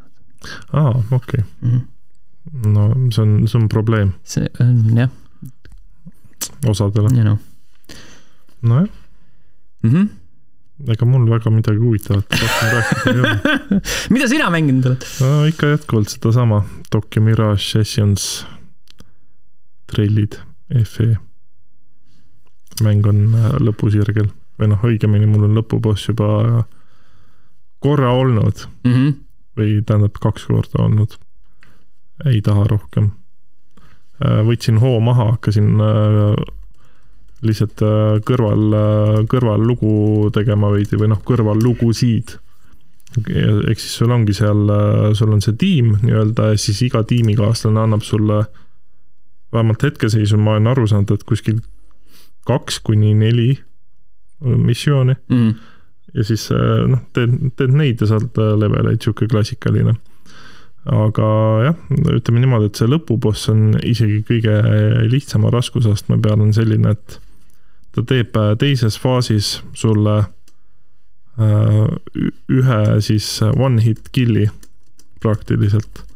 aa, 0.71 0.95
okei 0.95 1.12
okay., 1.17 1.43
mm. 1.43 1.71
-hmm. 1.71 1.88
No 2.49 2.89
see 3.12 3.23
on, 3.23 3.47
see 3.47 3.60
on 3.60 3.67
probleem 3.69 4.13
see 4.23 4.47
on 4.60 4.97
jah, 4.97 5.10
osadele. 6.67 7.13
you 7.15 7.23
know 7.23 7.38
nojah, 8.62 8.89
mm. 9.84 9.91
-hmm. 9.91 10.10
ega 10.91 11.06
mul 11.06 11.30
väga 11.30 11.49
midagi 11.51 11.77
huvitavat 11.77 12.25
rohkem 12.41 12.69
rääkida 12.75 13.13
ei 13.13 13.19
ole. 13.19 13.39
mida 14.13 14.27
sina 14.27 14.49
mänginud 14.49 14.86
oled? 14.86 15.08
no 15.21 15.45
ikka 15.45 15.73
jätkuvalt 15.75 16.10
sedasama 16.10 16.63
Tokyo 16.89 17.21
Mirage 17.21 17.63
Sessions, 17.63 18.45
trellid, 19.88 20.39
FE. 20.86 21.15
mäng 22.84 23.06
on 23.08 23.36
äh, 23.36 23.51
lõpusirgel 23.62 24.32
või 24.60 24.69
noh, 24.71 24.84
õigemini 24.86 25.27
mul 25.30 25.49
on 25.49 25.58
lõpuboss 25.58 26.10
juba 26.10 26.65
korra 27.82 28.12
olnud 28.13 28.67
Mm 28.84 28.93
-hmm. 28.93 29.13
või 29.58 29.82
tähendab 29.86 30.17
kaks 30.21 30.45
korda 30.45 30.84
olnud. 30.84 31.17
Ei 32.25 32.41
taha 32.41 32.67
rohkem. 32.69 33.12
võtsin 34.21 34.77
hoo 34.77 34.99
maha, 35.01 35.31
hakkasin 35.31 35.81
äh, 35.81 36.36
lihtsalt 37.41 37.81
äh, 37.81 38.19
kõrval, 38.27 38.75
kõrvallugu 39.31 40.29
tegema 40.34 40.69
veidi 40.69 40.99
või 41.01 41.10
noh, 41.10 41.21
kõrvallugusid. 41.25 42.38
ehk 43.17 43.79
siis 43.79 43.95
sul 43.97 44.12
ongi 44.12 44.34
seal, 44.34 44.69
sul 45.17 45.34
on 45.34 45.41
see 45.41 45.57
tiim 45.60 45.97
nii-öelda 46.03 46.53
ja 46.53 46.57
siis 46.57 46.81
iga 46.86 47.01
tiimikaaslane 47.03 47.81
annab 47.81 48.05
sulle, 48.07 48.45
vähemalt 49.51 49.84
hetkeseisul 49.84 50.39
ma 50.39 50.53
olen 50.55 50.67
aru 50.71 50.88
saanud, 50.88 51.12
et 51.12 51.25
kuskil 51.27 51.60
kaks 52.47 52.79
kuni 52.79 53.13
neli 53.13 53.60
missiooni 54.41 55.13
Mm 55.29 55.49
-hmm. 55.49 55.55
ja 56.13 56.23
siis 56.23 56.51
äh, 56.51 56.88
noh, 56.88 56.99
teed, 57.13 57.29
teed 57.55 57.69
neid 57.69 58.01
ja 58.01 58.07
saad 58.07 58.38
äh, 58.38 58.60
leveleid, 58.60 59.01
sihuke 59.01 59.27
klassikaline. 59.27 59.93
Aga 60.89 61.28
jah, 61.67 61.82
ütleme 62.10 62.41
niimoodi, 62.41 62.72
et 62.72 62.80
see 62.80 62.89
lõpuboss 62.89 63.52
on 63.54 63.76
isegi 63.86 64.24
kõige 64.26 64.56
lihtsama 65.12 65.52
raskusastme 65.54 66.17
peal 66.22 66.41
on 66.41 66.54
selline, 66.56 66.96
et 66.96 67.20
ta 67.94 68.04
teeb 68.08 68.38
äh, 68.39 68.54
teises 68.58 68.98
faasis 69.00 69.60
sulle 69.78 70.17
äh, 71.38 71.84
ühe 72.50 72.80
siis 73.06 73.28
one 73.52 73.84
hit 73.84 74.10
kill'i 74.15 74.48
praktiliselt. 75.22 76.08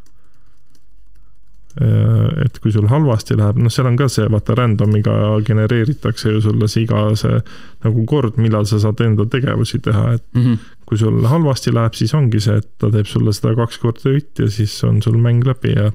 et 1.76 2.56
kui 2.64 2.72
sul 2.72 2.86
halvasti 2.88 3.36
läheb, 3.36 3.58
noh, 3.60 3.70
seal 3.70 3.90
on 3.90 3.98
ka 4.00 4.06
see, 4.08 4.24
vaata 4.32 4.56
random'iga 4.56 5.12
genereeritakse 5.44 6.32
ju 6.32 6.40
sulle 6.40 6.70
see 6.72 6.86
iga 6.86 7.02
see 7.20 7.42
nagu 7.84 8.06
kord, 8.08 8.38
millal 8.40 8.64
sa 8.64 8.80
saad 8.80 9.04
enda 9.04 9.26
tegevusi 9.28 9.82
teha, 9.84 10.14
et 10.16 10.24
Mm 10.34 10.44
-hmm. 10.46 10.58
Kui 10.86 11.00
sul 11.02 11.24
halvasti 11.26 11.74
läheb, 11.74 11.96
siis 11.98 12.14
ongi 12.14 12.40
see, 12.44 12.60
et 12.62 12.70
ta 12.82 12.92
teeb 12.94 13.10
sulle 13.10 13.34
seda 13.34 13.56
kaks 13.58 13.80
korda 13.82 14.14
ütt 14.14 14.42
ja 14.42 14.50
siis 14.54 14.76
on 14.86 15.02
sul 15.02 15.18
mäng 15.22 15.46
läbi 15.48 15.74
ja 15.74 15.90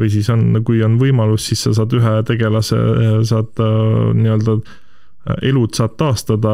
või 0.00 0.08
siis 0.12 0.28
on, 0.32 0.60
kui 0.66 0.82
on 0.84 0.98
võimalus, 1.00 1.46
siis 1.48 1.64
sa 1.66 1.74
saad 1.76 1.92
ühe 1.96 2.14
tegelase, 2.28 2.78
saad 3.28 3.60
nii-öelda 4.18 4.56
äh, 4.58 4.78
elud 5.42 5.74
saad 5.76 5.94
taastada 6.00 6.52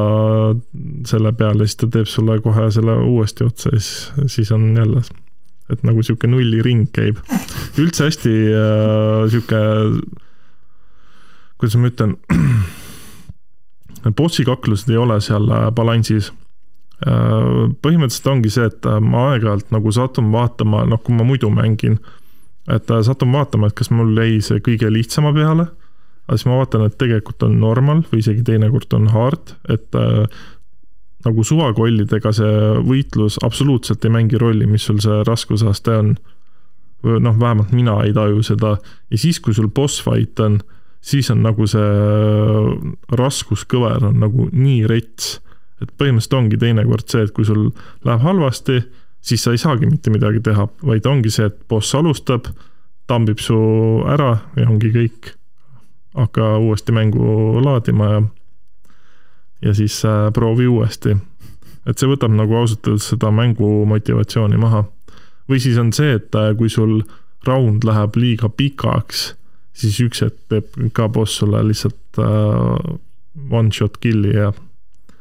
selle 1.08 1.32
peale, 1.36 1.66
siis 1.66 1.78
ta 1.80 1.88
teeb 1.92 2.08
sulle 2.10 2.38
kohe 2.44 2.68
selle 2.74 2.98
uuesti 3.06 3.46
otsa 3.46 3.72
ja 3.72 3.80
siis, 3.80 4.10
siis 4.34 4.52
on 4.52 4.70
jälle, 4.76 5.02
et 5.72 5.84
nagu 5.86 6.02
sihuke 6.04 6.28
nulliring 6.28 6.88
käib. 6.92 7.22
üldse 7.78 8.08
hästi 8.08 8.34
äh, 8.52 9.22
sihuke, 9.32 9.62
kuidas 11.58 11.78
ma 11.80 11.92
ütlen, 11.92 12.18
bossi 14.20 14.44
kaklused 14.44 14.92
ei 14.92 15.00
ole 15.00 15.20
seal 15.24 15.48
äh, 15.48 15.70
balansis 15.72 16.32
põhimõtteliselt 16.98 18.30
ongi 18.32 18.50
see, 18.50 18.66
et 18.66 18.86
äh, 18.88 18.98
ma 19.02 19.28
aeg-ajalt 19.32 19.70
nagu 19.74 19.92
satun 19.94 20.32
vaatama, 20.34 20.82
noh, 20.88 21.00
kui 21.02 21.14
ma 21.14 21.26
muidu 21.26 21.50
mängin, 21.54 21.98
et 22.66 22.90
äh, 22.90 23.02
satun 23.06 23.32
vaatama, 23.32 23.68
et 23.68 23.76
kas 23.78 23.92
mul 23.94 24.16
jäi 24.18 24.40
see 24.42 24.62
kõige 24.64 24.90
lihtsama 24.90 25.32
peale, 25.36 25.68
aga 26.26 26.38
siis 26.38 26.48
ma 26.50 26.58
vaatan, 26.58 26.88
et 26.88 26.98
tegelikult 27.00 27.46
on 27.46 27.54
normal 27.62 28.02
või 28.10 28.22
isegi 28.24 28.42
teinekord 28.46 28.98
on 28.98 29.06
hard, 29.14 29.54
et 29.70 29.94
äh, 29.98 30.26
nagu 31.26 31.44
suvakollidega 31.46 32.32
see 32.34 32.58
võitlus 32.86 33.38
absoluutselt 33.46 34.04
ei 34.06 34.14
mängi 34.14 34.38
rolli, 34.38 34.66
mis 34.70 34.86
sul 34.86 35.00
see 35.02 35.22
raskusaste 35.26 35.96
on. 36.02 36.12
noh, 37.02 37.34
vähemalt 37.38 37.70
mina 37.70 37.92
ei 38.02 38.10
taju 38.12 38.42
seda 38.42 38.72
ja 39.10 39.18
siis, 39.18 39.38
kui 39.38 39.54
sul 39.54 39.68
boss 39.70 40.02
fight 40.02 40.40
on, 40.42 40.58
siis 41.00 41.30
on 41.30 41.44
nagu 41.46 41.66
see 41.70 41.90
raskuskõver 43.14 44.02
on 44.08 44.18
nagu 44.18 44.48
nii 44.50 44.80
rets 44.90 45.36
et 45.82 45.90
põhimõtteliselt 45.98 46.38
ongi 46.38 46.58
teinekord 46.58 47.06
see, 47.10 47.22
et 47.26 47.34
kui 47.34 47.46
sul 47.46 47.68
läheb 48.06 48.24
halvasti, 48.24 48.80
siis 49.20 49.44
sa 49.44 49.54
ei 49.54 49.60
saagi 49.60 49.86
mitte 49.86 50.10
midagi 50.10 50.42
teha, 50.44 50.66
vaid 50.86 51.06
ongi 51.06 51.30
see, 51.32 51.48
et 51.50 51.58
boss 51.70 51.94
alustab, 51.98 52.50
tambib 53.08 53.40
su 53.42 53.58
ära 54.08 54.34
ja 54.56 54.68
ongi 54.68 54.92
kõik. 54.94 55.34
hakka 56.18 56.56
uuesti 56.58 56.92
mängu 56.92 57.60
laadima 57.62 58.06
ja, 58.10 58.22
ja 59.62 59.74
siis 59.74 60.00
äh, 60.04 60.32
proovi 60.34 60.66
uuesti. 60.66 61.16
et 61.86 61.98
see 61.98 62.08
võtab 62.08 62.34
nagu 62.34 62.56
ausalt 62.56 62.86
öeldes 62.86 63.08
seda 63.12 63.30
mängu 63.30 63.84
motivatsiooni 63.86 64.56
maha. 64.56 64.84
või 65.48 65.60
siis 65.60 65.78
on 65.78 65.92
see, 65.92 66.14
et 66.18 66.34
äh, 66.34 66.54
kui 66.56 66.68
sul 66.68 67.02
round 67.46 67.84
läheb 67.84 68.16
liiga 68.16 68.48
pikaks, 68.48 69.34
siis 69.72 70.00
üks 70.00 70.24
hetk 70.24 70.40
teeb 70.48 70.92
ka 70.92 71.08
boss 71.08 71.38
sulle 71.38 71.62
lihtsalt 71.68 72.18
äh, 72.18 72.98
one 73.50 73.72
shot 73.72 74.00
kill'i 74.02 74.34
ja 74.34 74.52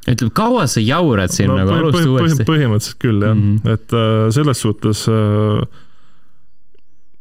ütleb, 0.08 0.32
kaua 0.38 0.68
sa 0.72 0.80
jaurad 0.84 1.34
siin 1.34 1.50
no, 1.52 1.58
nagu, 1.60 1.74
alusta 1.76 2.04
põhi- 2.06 2.14
uuesti. 2.14 2.46
põhimõtteliselt 2.48 3.00
küll 3.04 3.22
jah 3.26 3.36
mm. 3.36 3.58
-hmm. 3.58 3.74
et 3.74 3.94
äh, 3.94 4.30
selles 4.36 4.62
suhtes 4.64 5.04
äh, 5.12 5.62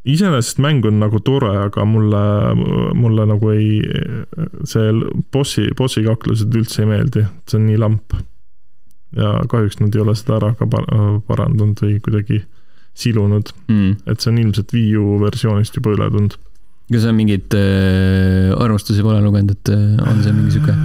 iseenesest 0.07 0.61
mäng 0.63 0.85
on 0.87 0.99
nagu 1.01 1.19
tore, 1.19 1.51
aga 1.65 1.83
mulle, 1.85 2.21
mulle 2.95 3.25
nagu 3.27 3.49
ei, 3.51 3.81
see 4.63 4.91
bossi, 5.35 5.65
bossi 5.77 6.03
kaklused 6.05 6.53
üldse 6.55 6.85
ei 6.85 6.87
meeldi, 6.93 7.25
see 7.49 7.59
on 7.59 7.65
nii 7.67 7.77
lamp. 7.81 8.15
ja 9.17 9.33
kahjuks 9.49 9.79
nad 9.79 9.95
ei 9.95 10.01
ole 10.03 10.13
seda 10.19 10.35
ära 10.37 10.49
ka 10.59 10.65
par- 10.67 10.87
parandanud 11.27 11.79
või 11.83 11.99
kuidagi 12.03 12.41
silunud, 12.97 13.51
Mm. 13.69 13.95
et 14.07 14.19
see 14.19 14.31
on 14.31 14.37
ilmselt 14.41 14.71
Wii 14.73 14.95
U 14.97 15.19
versioonist 15.21 15.75
juba 15.75 15.93
üle 15.95 16.07
tulnud. 16.11 16.35
kas 16.91 17.01
sa 17.03 17.11
mingeid 17.11 17.51
äh, 17.55 18.55
arvustusi 18.63 19.03
pole 19.03 19.19
lugenud, 19.21 19.51
et 19.51 19.69
äh, 19.69 20.09
on 20.09 20.23
see 20.23 20.31
mingi 20.33 20.51
sihuke? 20.55 20.75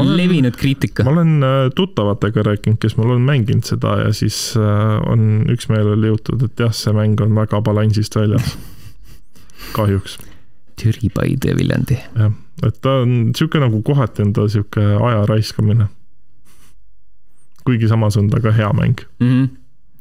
Olen- 0.00 0.16
levinud 0.16 0.56
kriitika 0.56 1.04
ma. 1.04 1.10
olen 1.10 1.42
äh, 1.42 1.70
tuttavatega 1.76 2.42
rääkinud, 2.42 2.78
kes 2.80 2.96
mul 2.96 3.10
on 3.16 3.22
mänginud 3.28 3.64
seda 3.68 3.98
ja 4.06 4.12
siis 4.16 4.54
äh, 4.56 4.98
on 5.12 5.44
üksmeelele 5.52 6.12
jõutud, 6.14 6.44
et 6.48 6.60
jah, 6.64 6.72
see 6.72 6.92
mäng 6.96 7.20
on 7.20 7.34
väga 7.36 7.60
balansist 7.60 8.16
väljas. 8.16 8.54
kahjuks, 9.76 10.18
Türi 10.80 11.10
Paide 11.14 11.56
Viljandi. 11.58 11.98
jah, 12.16 12.32
et 12.66 12.80
ta 12.80 13.00
on 13.02 13.32
sihuke 13.36 13.60
nagu 13.60 13.82
kohati 13.82 14.22
on 14.22 14.32
ta 14.32 14.48
sihuke 14.48 14.80
aja 14.80 15.26
raiskamine. 15.28 15.86
kuigi 17.64 17.88
samas 17.88 18.16
on 18.16 18.30
ta 18.30 18.40
ka 18.40 18.50
hea 18.50 18.70
mäng. 18.74 19.04
Mhm. 19.20 19.44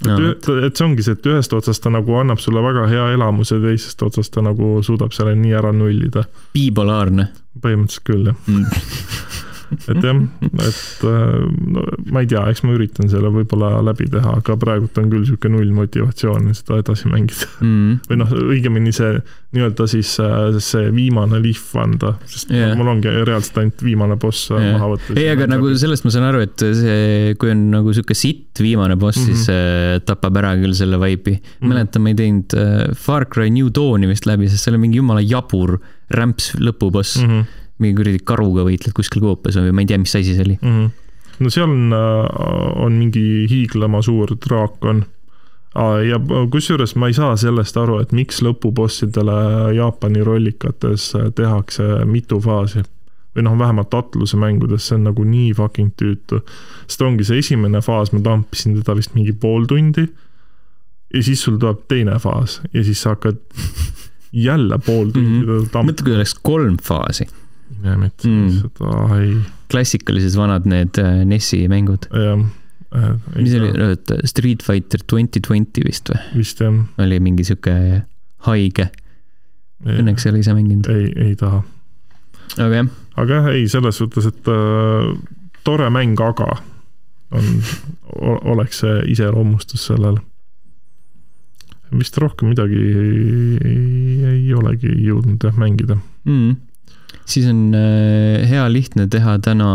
et, 0.07 0.47
et 0.65 0.75
see 0.75 0.85
ongi 0.87 1.03
see, 1.05 1.13
et 1.13 1.27
ühest 1.29 1.53
otsast 1.53 1.83
ta 1.83 1.91
nagu 1.93 2.15
annab 2.17 2.39
sulle 2.41 2.63
väga 2.63 2.87
hea 2.89 3.11
elamuse, 3.13 3.59
teisest 3.61 4.01
otsast 4.01 4.33
ta 4.33 4.41
nagu 4.41 4.79
suudab 4.81 5.11
selle 5.13 5.35
nii 5.35 5.53
ära 5.53 5.71
nullida. 5.75 6.23
bipolaarne. 6.55 7.27
põhimõtteliselt 7.61 8.07
küll 8.07 8.31
jah, 8.31 8.35
et 9.71 10.03
jah, 10.05 10.21
et 10.45 11.05
äh, 11.09 11.35
no 11.75 11.85
ma 12.11 12.23
ei 12.23 12.29
tea, 12.31 12.43
eks 12.51 12.63
ma 12.67 12.75
üritan 12.77 13.09
selle 13.11 13.31
võib-olla 13.33 13.81
läbi 13.85 14.09
teha, 14.11 14.37
aga 14.41 14.57
praegult 14.61 14.97
on 15.01 15.09
küll 15.13 15.25
sihuke 15.27 15.51
null 15.51 15.71
motivatsioon 15.75 16.51
seda 16.57 16.81
edasi 16.83 17.11
mängida. 17.11 17.49
või 17.61 18.19
noh, 18.21 18.35
õigemini 18.51 18.93
see 18.95 19.17
nii-öelda 19.55 19.87
siis 19.91 20.13
äh, 20.23 20.59
see 20.63 20.91
viimane 20.95 21.41
lihv 21.43 21.75
anda, 21.81 22.13
sest 22.29 22.53
yeah. 22.53 22.75
mul 22.77 22.93
ongi 22.93 23.11
reaalselt 23.27 23.57
ainult 23.63 23.81
viimane 23.83 24.15
boss 24.21 24.51
yeah. 24.51 24.69
Jah. 24.69 24.77
maha 24.77 24.93
võtta. 24.93 25.17
ei, 25.17 25.27
aga 25.33 25.49
nagu 25.49 25.73
sellest 25.81 26.07
ma 26.07 26.13
saan 26.13 26.29
aru, 26.29 26.45
et 26.45 26.67
see, 26.77 27.35
kui 27.41 27.51
on 27.51 27.67
nagu 27.73 27.95
sihuke 27.95 28.15
sitt 28.17 28.61
viimane 28.61 28.95
boss 28.99 29.17
mm, 29.17 29.21
Mhm. 29.21 29.31
-hmm. 29.31 29.35
siis 29.35 29.49
äh, 29.49 29.99
tapab 30.05 30.37
ära 30.37 30.55
küll 30.59 30.73
selle 30.73 30.97
vibe'i 30.97 31.35
mm. 31.35 31.41
-hmm. 31.41 31.67
mäletan, 31.67 32.01
ma 32.01 32.09
ei 32.09 32.15
teinud 32.15 32.53
äh, 32.53 32.95
Far 32.95 33.25
Cry 33.25 33.49
New 33.49 33.69
Dawni 33.73 34.07
vist 34.07 34.25
läbi, 34.25 34.49
sest 34.49 34.63
seal 34.63 34.75
on 34.75 34.81
mingi 34.81 34.97
jumala 34.97 35.21
jabur 35.21 35.79
rämps 36.11 36.55
lõpuboss 36.59 37.21
mm, 37.21 37.27
mm. 37.27 37.39
-hmm. 37.41 37.45
-hmm. 37.81 37.87
mingi 37.87 37.97
kuradi 38.03 38.19
karuga 38.25 38.63
võitled 38.67 38.93
kuskil 38.93 39.21
koopas 39.21 39.57
või 39.57 39.71
ma 39.73 39.81
ei 39.81 39.87
tea, 39.89 39.97
mis 39.97 40.15
asi 40.15 40.35
see 40.35 40.45
oli. 40.45 40.57
mm. 40.61 40.69
-hmm. 40.69 40.89
no 41.39 41.49
seal 41.49 41.69
on, 41.69 41.93
on 42.85 42.91
mingi 42.93 43.47
hiiglama 43.49 44.01
suur 44.01 44.35
draakon. 44.47 45.05
ja 46.09 46.19
kusjuures 46.51 46.95
ma 46.95 47.07
ei 47.07 47.13
saa 47.13 47.35
sellest 47.37 47.77
aru, 47.77 47.99
et 47.99 48.11
miks 48.11 48.41
lõpubossidele 48.43 49.73
Jaapani 49.75 50.23
rollikates 50.23 51.13
tehakse 51.35 52.05
mitu 52.05 52.39
faasi 52.39 52.83
või 53.35 53.43
noh, 53.47 53.53
vähemalt 53.59 53.93
Atluse 53.95 54.35
mängudes, 54.37 54.87
see 54.89 54.97
on 54.97 55.05
nagu 55.07 55.23
nii 55.23 55.53
fucking 55.55 55.93
tüütu. 55.95 56.41
sest 56.87 57.01
ongi 57.01 57.23
see 57.23 57.37
esimene 57.39 57.79
faas, 57.81 58.11
ma 58.11 58.19
tampisin 58.19 58.75
teda 58.81 58.95
vist 58.95 59.15
mingi 59.15 59.31
pool 59.31 59.65
tundi. 59.65 60.07
ja 61.13 61.23
siis 61.23 61.41
sul 61.43 61.57
tuleb 61.57 61.87
teine 61.87 62.19
faas 62.19 62.61
ja 62.73 62.83
siis 62.83 63.01
sa 63.01 63.09
hakkad 63.15 63.37
jälle 64.33 64.77
pool 64.85 65.09
tundi 65.11 65.39
Mhm. 65.39 65.45
teda 65.45 65.69
tampima 65.71 65.91
mõtle, 65.91 66.03
kui 66.03 66.15
oleks 66.15 66.33
kolm 66.43 66.77
faasi, 66.83 67.27
mitte 67.97 68.27
Mm. 68.29 68.49
seda 68.61 69.19
ei, 69.19 69.35
klassikalised 69.71 70.35
vanad 70.37 70.65
need 70.69 70.97
äh, 71.01 71.21
NES-i 71.25 71.65
mängud. 71.71 72.07
jah. 72.11 72.41
mis 73.37 73.53
oli, 73.55 73.69
oota, 73.85 74.17
Street 74.27 74.63
Fighter 74.63 74.99
twenty 75.07 75.39
twenty 75.39 75.83
vist 75.85 76.09
või? 76.11 76.19
vist 76.41 76.59
jah. 76.61 76.81
oli 76.99 77.19
mingi 77.23 77.45
sihuke 77.47 77.75
haige, 78.47 78.89
õnneks 79.85 80.25
ei 80.25 80.31
ole 80.33 80.41
ise 80.43 80.53
mänginud, 80.57 80.89
ei, 80.91 81.11
ei 81.29 81.35
taha. 81.39 81.61
aga 82.57 82.81
jah, 82.81 82.89
aga 83.21 83.37
jah, 83.39 83.47
ei 83.55 83.67
selles 83.71 84.01
suhtes, 84.01 84.27
et 84.27 84.51
äh, 84.51 85.13
tore 85.63 85.87
mäng, 85.93 86.19
aga 86.19 86.49
on, 87.31 87.47
oleks 88.51 88.81
see 88.83 88.97
iseloomustus 89.13 89.85
sellele. 89.87 90.19
vist 91.95 92.17
rohkem 92.19 92.51
midagi 92.51 92.75
ei, 92.75 93.57
ei, 93.67 94.25
ei 94.33 94.53
olegi 94.55 94.91
jõudnud 95.05 95.43
jah 95.47 95.55
mängida. 95.59 95.97
mm.. 96.27 96.55
Siis 97.25 97.47
on 97.49 97.75
äh, 97.75 98.49
hea 98.49 98.65
lihtne 98.71 99.07
teha 99.11 99.37
täna 99.43 99.69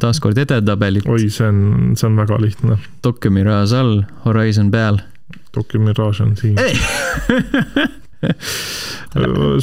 taaskord 0.00 0.38
edetabelit. 0.38 1.08
oi, 1.08 1.28
see 1.30 1.48
on, 1.48 1.92
see 1.96 2.08
on 2.08 2.16
väga 2.20 2.40
lihtne. 2.42 2.78
Tokyo 3.02 3.30
Mirage 3.30 3.76
all, 3.76 4.02
Horizon 4.24 4.70
peal. 4.70 4.98
Tokyo 5.52 5.80
Mirage 5.80 6.22
on 6.22 6.36
siin. 6.36 6.56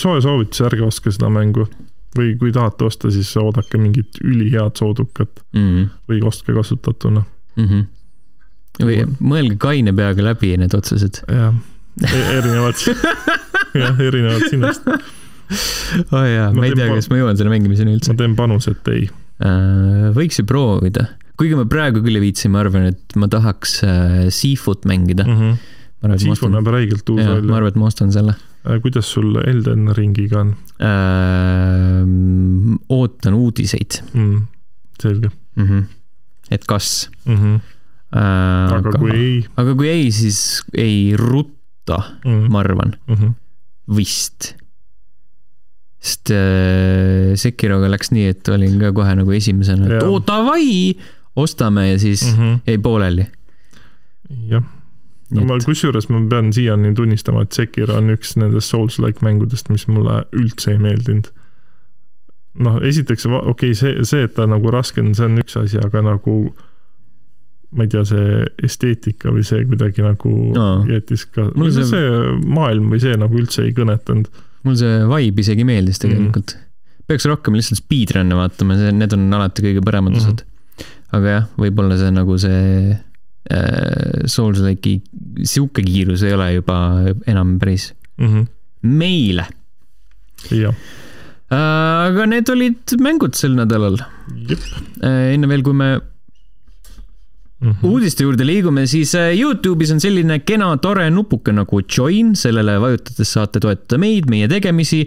soe 0.04 0.22
soovitus, 0.22 0.62
ärge 0.66 0.86
ostke 0.86 1.12
seda 1.14 1.30
mängu. 1.34 1.68
või 2.14 2.36
kui 2.38 2.52
tahate 2.54 2.86
osta, 2.86 3.10
siis 3.12 3.32
oodake 3.42 3.78
mingit 3.82 4.20
ülihead 4.22 4.78
soodukat 4.78 5.40
Mm 5.58 5.90
või 6.10 6.22
ostke 6.22 6.54
kasutatuna. 6.54 7.24
-hmm. 7.58 7.86
või 8.86 9.00
mõelge 9.20 9.58
kaine 9.58 9.94
peaga 9.94 10.24
läbi 10.24 10.58
need 10.58 10.74
otsused. 10.74 11.24
jah, 11.28 11.54
erinevad, 12.38 12.76
jah, 13.82 14.00
erinevad 14.00 14.50
sinust. 14.50 14.86
Oh 16.16 16.24
jaa, 16.28 16.48
Ma 16.54 16.62
ma 16.62 16.70
ei 16.70 16.78
tea, 16.78 16.88
kas 16.94 17.10
ma 17.12 17.20
jõuan 17.20 17.40
selle 17.40 17.54
mängimiseni 17.54 17.98
üldse 17.98 18.14
ma. 18.14 18.22
teen 18.22 18.38
panuse, 18.40 18.74
et 18.76 18.94
ei. 18.94 19.10
võiks 20.16 20.40
ju 20.40 20.48
proovida, 20.50 21.10
kuigi 21.40 21.58
ma 21.60 21.68
praegu 21.70 22.04
küll 22.06 22.20
ei 22.20 22.26
viitsi, 22.30 22.52
ma 22.54 22.64
arvan, 22.64 22.90
et 22.94 23.18
ma 23.20 23.30
tahaks 23.32 23.80
äh, 23.88 24.18
Seafoot 24.34 24.88
mängida 24.90 25.28
mm. 25.28 25.38
-hmm. 25.40 25.62
ma 26.04 26.14
ma 26.14 26.18
Sifu 26.20 26.50
näeb 26.52 26.68
räigelt 26.68 27.10
uus 27.10 27.22
ma 27.22 27.38
välja. 27.38 27.56
arvan, 27.56 27.74
et 27.74 27.80
ma 27.80 27.92
ostan 27.92 28.12
selle 28.16 28.36
kuidas 28.84 29.12
sul 29.12 29.36
Elden 29.44 29.92
Ringiga 29.96 30.40
on 30.40 30.56
äh,. 30.80 32.08
ootan 32.90 33.34
uudiseid 33.34 34.00
mm,? 34.14 34.42
selge 35.02 35.30
mm. 35.56 35.66
-hmm. 35.66 35.84
et 36.52 36.66
kas 36.66 37.10
mm. 37.26 37.36
-hmm. 37.36 37.60
äh,. 38.16 38.74
aga 38.78 38.92
kui 39.00 39.12
ei 39.12 39.46
aga 39.58 39.76
kui 39.76 39.90
ei, 39.90 40.12
siis 40.12 40.64
ei 40.74 41.14
rutta, 41.18 41.98
mm, 42.26 42.52
ma 42.52 42.60
arvan, 42.60 42.96
mm. 43.08 43.16
-hmm. 43.16 43.32
vist. 43.96 44.56
Sest 46.24 46.32
äh, 46.32 47.36
Sekiroga 47.36 47.90
läks 47.92 48.12
nii, 48.12 48.30
et 48.32 48.48
olin 48.50 48.80
ka 48.80 48.92
kohe 48.96 49.16
nagu 49.16 49.32
esimesena, 49.36 49.88
et 49.98 50.04
oo 50.04 50.20
davai, 50.20 50.96
ostame 51.36 51.90
ja 51.92 52.00
siis 52.00 52.24
mm 52.26 52.42
Mm 52.44 52.54
-hmm. 52.54 52.60
jäi 52.68 52.78
pooleli. 52.78 53.26
jah, 54.50 54.64
no 55.32 55.46
ma 55.46 55.58
kusjuures 55.66 56.10
ma 56.10 56.20
pean 56.30 56.54
siiani 56.54 56.94
tunnistama, 56.96 57.42
et 57.42 57.52
Sekiro 57.52 57.96
on 57.98 58.10
üks 58.10 58.36
nendest 58.38 58.70
Souls-like 58.70 59.20
mängudest, 59.22 59.70
mis 59.70 59.88
mulle 59.88 60.24
üldse 60.34 60.72
ei 60.72 60.78
meeldinud. 60.78 61.28
noh, 62.60 62.80
esiteks 62.82 63.26
okei 63.26 63.50
okay,, 63.50 63.74
see, 63.76 64.04
see, 64.04 64.24
et 64.24 64.34
ta 64.34 64.46
nagu 64.46 64.72
raske 64.72 65.02
on, 65.02 65.16
see 65.16 65.26
on 65.26 65.38
üks 65.38 65.58
asi, 65.58 65.78
aga 65.78 66.02
nagu 66.02 66.56
ma 67.72 67.84
ei 67.84 67.88
tea, 67.90 68.04
see 68.06 68.46
esteetika 68.64 69.30
või 69.32 69.44
see 69.44 69.66
kuidagi 69.66 70.02
nagu 70.02 70.54
Aa. 70.58 70.86
jättis 70.88 71.26
ka, 71.26 71.52
Mulle 71.56 71.72
see... 71.72 71.84
see- 71.84 72.00
see 72.00 72.46
maailm 72.46 72.92
või 72.92 73.00
see 73.02 73.18
nagu 73.18 73.36
üldse 73.38 73.64
ei 73.64 73.74
kõnetanud. 73.74 74.28
Mul 74.64 74.78
see 74.80 75.00
vibe 75.12 75.44
isegi 75.44 75.66
meeldis 75.68 76.02
tegelikult 76.04 76.54
mm. 76.56 76.60
-hmm. 76.60 77.08
peaks 77.08 77.28
rohkem 77.30 77.58
lihtsalt 77.58 77.82
speedrun'e 77.82 78.38
vaatama, 78.38 78.78
see, 78.80 78.92
need 78.96 79.16
on 79.18 79.28
alati 79.40 79.66
kõige 79.66 79.84
paremad 79.86 80.16
Mhm. 80.16 80.22
osad 80.22 80.44
mm. 80.44 80.84
-hmm. 80.84 81.18
aga 81.18 81.36
jah, 81.38 81.50
võib-olla 81.58 81.98
see 82.00 82.12
nagu 82.16 82.38
see 82.46 82.64
äh, 83.52 84.24
Souls-like'i 84.36 85.02
sihuke 85.44 85.84
kiirus 85.84 86.24
ei 86.24 86.34
ole 86.38 86.54
juba 86.60 86.78
enam 87.28 87.58
päris 87.60 87.92
mm. 88.18 88.28
-hmm. 88.28 88.48
meile 88.84 89.48
jah, 90.52 90.76
äh,. 91.52 92.08
aga 92.08 92.26
need 92.26 92.50
olid 92.50 92.98
mängud 93.00 93.36
sel 93.36 93.56
nädalal 93.60 94.00
äh,. 94.00 95.34
enne 95.36 95.48
veel, 95.52 95.64
kui 95.64 95.74
me 95.74 96.00
mm. 97.64 97.70
-hmm. 97.72 97.88
uudiste 97.90 98.24
juurde 98.24 98.46
liigume, 98.46 98.86
siis 98.88 99.16
äh, 99.16 99.32
Youtube'is 99.40 99.94
on 99.94 100.00
selline 100.04 100.40
kena 100.40 100.78
tore 100.78 101.10
nupuke 101.10 101.52
nagu 101.52 101.82
join, 101.98 102.36
sellele 102.36 102.80
vajutades 102.82 103.34
saate 103.34 103.60
toetada 103.60 103.98
meid, 103.98 104.30
meie 104.30 104.48
tegemisi, 104.48 105.04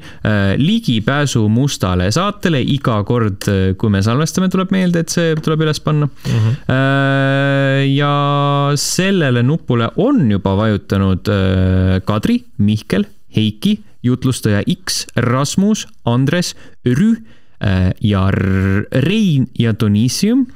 ligipääsu 0.57 1.49
mustale 1.49 2.11
saatele 2.13 2.61
iga 2.63 3.03
kord, 3.05 3.47
kui 3.79 3.91
me 3.91 4.03
salvestame, 4.03 4.49
tuleb 4.49 4.73
meelde, 4.75 5.05
et 5.05 5.13
see 5.13 5.35
tuleb 5.43 5.61
üles 5.67 5.81
panna. 5.81 6.07
Mm 6.07 6.33
-hmm. 6.33 7.87
ja 7.95 8.73
sellele 8.75 9.43
nupule 9.43 9.91
on 9.97 10.31
juba 10.31 10.57
vajutanud 10.57 11.29
äh, 11.29 12.01
Kadri, 12.05 12.45
Mihkel, 12.59 13.07
Heiki, 13.37 13.81
jutlustaja 14.03 14.63
X, 14.67 15.07
Rasmus, 15.17 15.87
Andres, 16.05 16.55
Rü 16.85 17.17
äh, 17.61 17.93
ja 18.01 18.31
Rein 18.31 19.49
ja 19.59 19.75
Donissium. 19.81 20.47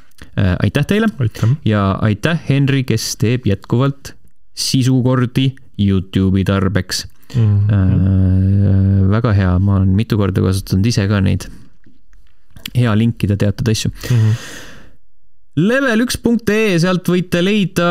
Aitäh 0.63 0.87
teile 0.87 1.07
ja 1.65 1.91
aitäh, 2.01 2.41
Henri, 2.49 2.85
kes 2.85 3.17
teeb 3.17 3.47
jätkuvalt 3.47 4.15
sisukordi 4.55 5.55
Youtube'i 5.81 6.45
tarbeks 6.45 7.07
Mm 7.35 7.61
-hmm. 7.61 7.73
äh,. 7.73 9.11
väga 9.11 9.33
hea, 9.33 9.59
ma 9.59 9.77
olen 9.77 9.89
mitu 9.89 10.19
korda 10.19 10.43
kasutanud 10.43 10.87
ise 10.87 11.07
ka 11.09 11.21
neid. 11.21 11.47
hea 12.75 12.99
linkida 12.99 13.37
teatud 13.37 13.69
asju. 13.69 13.91
Mm 14.11 14.17
-hmm. 14.17 14.35
level1.ee, 15.71 16.79
sealt 16.79 17.09
võite 17.09 17.43
leida 17.45 17.89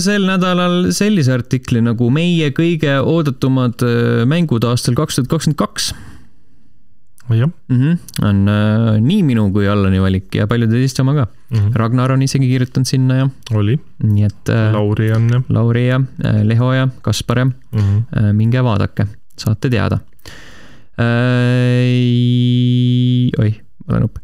sel 0.00 0.24
nädalal 0.28 0.92
sellise 0.92 1.32
artikli 1.32 1.80
nagu 1.84 2.10
meie 2.10 2.50
kõige 2.50 2.98
oodatumad 3.00 3.84
äh, 3.84 4.24
mängud 4.26 4.64
aastal 4.64 4.94
kaks 4.94 5.16
tuhat 5.16 5.28
kakskümmend 5.28 5.58
kaks. 5.58 5.94
Jah 7.30 7.50
Mhm. 7.68 7.98
on 8.22 8.48
äh, 8.48 9.00
nii 9.00 9.22
minu 9.22 9.52
kui 9.52 9.68
Allani 9.68 9.98
valik 10.00 10.34
ja 10.34 10.46
paljude 10.46 10.72
teiste 10.76 11.02
oma 11.02 11.14
ka. 11.14 11.26
mm 11.50 11.58
-hmm. 11.58 11.74
Ragnar 11.74 12.12
on 12.12 12.22
isegi 12.22 12.48
kirjutanud 12.48 12.86
sinna 12.86 13.14
ja, 13.16 13.28
oli, 13.54 13.78
nii 14.02 14.24
et 14.24 14.48
äh, 14.48 14.72
Lauri 14.72 15.12
on 15.12 15.28
jah 15.28 15.42
Lauri 15.48 15.86
ja 15.88 16.00
äh, 16.24 16.42
Leho 16.44 16.72
ja 16.72 16.88
Kaspar 17.02 17.38
ja 17.38 17.44
mm. 17.44 17.52
-hmm. 17.72 18.02
äh, 18.16 18.32
minge 18.32 18.62
vaadake, 18.64 19.06
saate 19.36 19.70
teada 19.70 19.98
äh,. 20.98 21.04
oih, 23.38 23.60
vale 23.88 24.00
nupp 24.00 24.18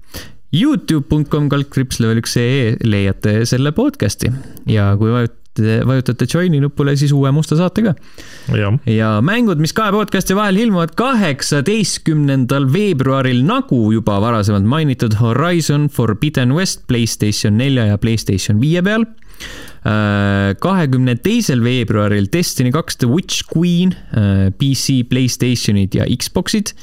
Youtube.com 0.53 1.49
kaldkriips 1.49 2.01
level 2.01 2.19
üks 2.19 2.37
ee 2.37 2.77
leiate 2.83 3.47
selle 3.47 3.71
podcast'i 3.73 4.33
ja 4.67 4.97
kui 4.99 5.11
vajutate, 5.59 5.87
vajutate 5.87 6.27
join'i 6.27 6.61
nupule, 6.61 6.97
siis 6.97 7.13
uue 7.13 7.31
musta 7.33 7.57
saate 7.57 7.83
ka. 7.83 7.95
ja 8.87 9.21
mängud, 9.23 9.61
mis 9.61 9.73
kahe 9.73 9.93
podcast'i 9.93 10.35
vahel 10.37 10.57
ilmuvad 10.57 10.95
kaheksateistkümnendal 10.97 12.73
veebruaril, 12.73 13.43
nagu 13.45 13.93
juba 13.93 14.21
varasemalt 14.21 14.65
mainitud 14.65 15.19
Horizon 15.21 15.89
Forbidden 15.89 16.55
West 16.55 16.87
Playstation 16.87 17.59
nelja 17.59 17.87
ja 17.87 17.99
Playstation 17.99 18.61
viie 18.61 18.83
peal. 18.83 19.07
Äh, 19.81 20.55
kahekümne 20.61 21.17
teisel 21.17 21.63
veebruaril 21.65 22.29
Destiny 22.33 22.71
kaks 22.71 22.99
The 23.01 23.09
Witch 23.09 23.49
Queen, 23.49 23.95
äh, 24.13 24.51
PC, 24.53 25.03
Playstationid 25.09 25.95
ja 25.97 26.05
Xboxid 26.05 26.75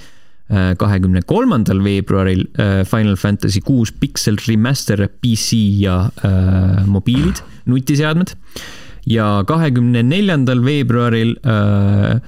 kahekümne 0.79 1.21
kolmandal 1.27 1.81
veebruaril 1.83 2.45
äh, 2.55 2.85
Final 2.87 3.17
Fantasy 3.19 3.59
kuus 3.59 3.91
Pixel 3.91 4.37
Remaster 4.47 5.07
PC 5.21 5.59
ja 5.81 6.09
äh, 6.23 6.85
mobiilid, 6.87 7.43
nutiseadmed. 7.65 8.35
ja 9.07 9.43
kahekümne 9.47 10.03
neljandal 10.03 10.63
veebruaril 10.65 11.35
äh, 11.43 12.19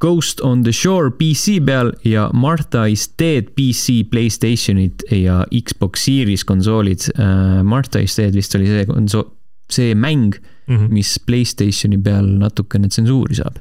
Ghost 0.00 0.40
on 0.40 0.62
the 0.64 0.72
Shore 0.72 1.10
PC 1.10 1.58
peal 1.64 1.92
ja 2.04 2.30
Martha 2.32 2.86
is 2.88 3.06
Dead 3.20 3.50
PC, 3.52 4.06
Playstationid 4.10 5.04
ja 5.12 5.42
Xbox 5.52 6.04
Series 6.04 6.44
konsoolid 6.44 7.10
äh,. 7.18 7.62
Martha 7.62 8.00
is 8.00 8.16
Dead 8.16 8.34
vist 8.34 8.56
oli 8.56 8.66
see 8.66 8.86
konsool, 8.88 9.28
see 9.68 9.94
mäng 9.94 10.38
mm, 10.66 10.76
-hmm. 10.76 10.88
mis 10.88 11.18
Playstationi 11.26 11.98
peal 11.98 12.32
natukene 12.40 12.88
tsensuuri 12.88 13.34
saab. 13.34 13.60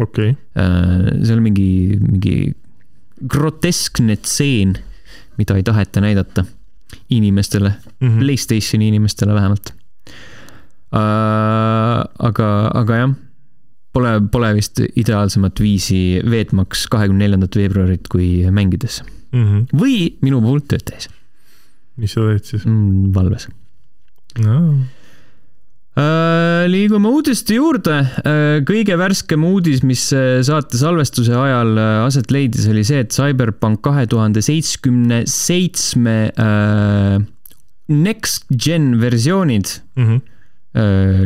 okei 0.00 0.30
okay. 0.30 0.34
äh,. 0.58 1.32
on 1.32 1.42
mingi, 1.42 1.98
mingi 2.02 2.54
groteskne 3.24 4.16
tseen, 4.16 4.76
mida 5.38 5.56
ei 5.56 5.62
taheta 5.62 6.00
näidata 6.00 6.44
inimestele 7.10 7.72
mm, 8.00 8.08
-hmm. 8.08 8.18
Playstationi 8.18 8.88
inimestele 8.88 9.34
vähemalt 9.34 9.74
äh,. 10.94 12.04
aga, 12.18 12.70
aga 12.74 12.96
jah, 12.96 13.14
pole, 13.92 14.20
pole 14.32 14.54
vist 14.54 14.80
ideaalsemat 14.96 15.60
viisi 15.60 16.20
veetmaks 16.30 16.86
kahekümne 16.92 17.24
neljandat 17.24 17.56
veebruarit 17.56 18.08
kui 18.12 18.50
mängides 18.50 19.02
mm. 19.32 19.44
-hmm. 19.44 19.80
või 19.80 20.16
minu 20.22 20.40
puhul 20.40 20.60
tööd 20.68 20.84
tehes. 20.90 21.08
mis 21.96 22.12
sa 22.12 22.20
teed 22.20 22.44
siis 22.44 22.66
mm,? 22.66 23.14
valves 23.14 23.48
no 24.44 24.60
liigume 25.96 27.08
uudiste 27.08 27.56
juurde. 27.56 27.98
Äh, 28.20 28.58
kõige 28.68 28.98
värskem 29.00 29.44
uudis, 29.48 29.80
mis 29.86 30.02
äh, 30.12 30.42
saate 30.44 30.76
salvestuse 30.76 31.32
ajal 31.32 31.78
aset 32.04 32.32
leidis, 32.34 32.66
oli 32.68 32.84
see, 32.84 33.00
et 33.04 33.16
Cyberpunk 33.16 33.80
kahe 33.86 34.04
tuhande 34.10 34.42
seitsmekümne 34.44 35.22
seitsme 35.30 36.16
next 37.86 38.48
gen 38.50 38.96
versioonid 39.00 39.70
mm 39.96 40.06
-hmm. 40.08 40.20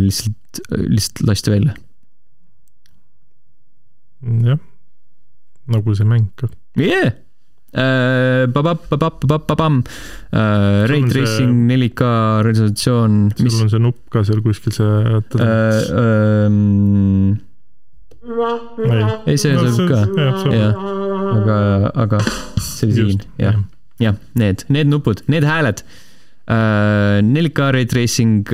lihtsalt, 0.05 0.61
lihtsalt 0.69 1.27
lasti 1.27 1.51
välja. 1.51 1.75
jah, 4.45 4.59
nagu 5.67 5.95
see 5.95 6.05
mäng 6.05 6.29
ka. 6.37 6.49
jah 6.77 7.11
Babam, 7.11 7.30
Ray 10.91 11.03
Tracing 11.07 11.55
4K 11.71 12.03
resolutsioon. 12.43 13.31
sul 13.37 13.63
on 13.63 13.71
see 13.71 13.79
nupp 13.83 13.99
ka 14.11 14.25
seal 14.27 14.43
kuskil 14.43 14.75
see. 14.75 14.91
ei, 19.27 19.37
see 19.39 19.55
saab 19.55 19.89
ka, 19.91 20.01
jah, 20.51 20.75
aga, 21.37 21.59
aga 21.95 22.23
see 22.59 22.91
oli 22.91 22.95
siin, 22.99 23.25
jah, 23.39 23.59
jah, 24.03 24.19
need, 24.35 24.67
need 24.69 24.91
nupud, 24.91 25.23
need 25.31 25.47
hääled 25.47 25.85
4K 26.51 27.67
ray 27.71 27.87
tracing, 27.87 28.49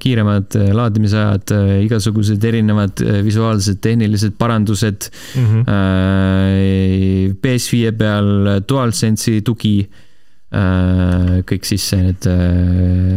kiiremad 0.00 0.56
laadimisajad, 0.76 1.54
igasugused 1.86 2.42
erinevad 2.44 3.00
visuaalsed, 3.24 3.80
tehnilised 3.80 4.34
parandused 4.38 5.08
mm. 5.36 5.46
-hmm. 5.46 5.64
PS5 7.40 7.94
peal 7.98 8.28
DualSense'i 8.68 9.40
tugi. 9.42 9.88
kõik 11.50 11.64
sisse 11.66 11.96
need. 11.98 12.26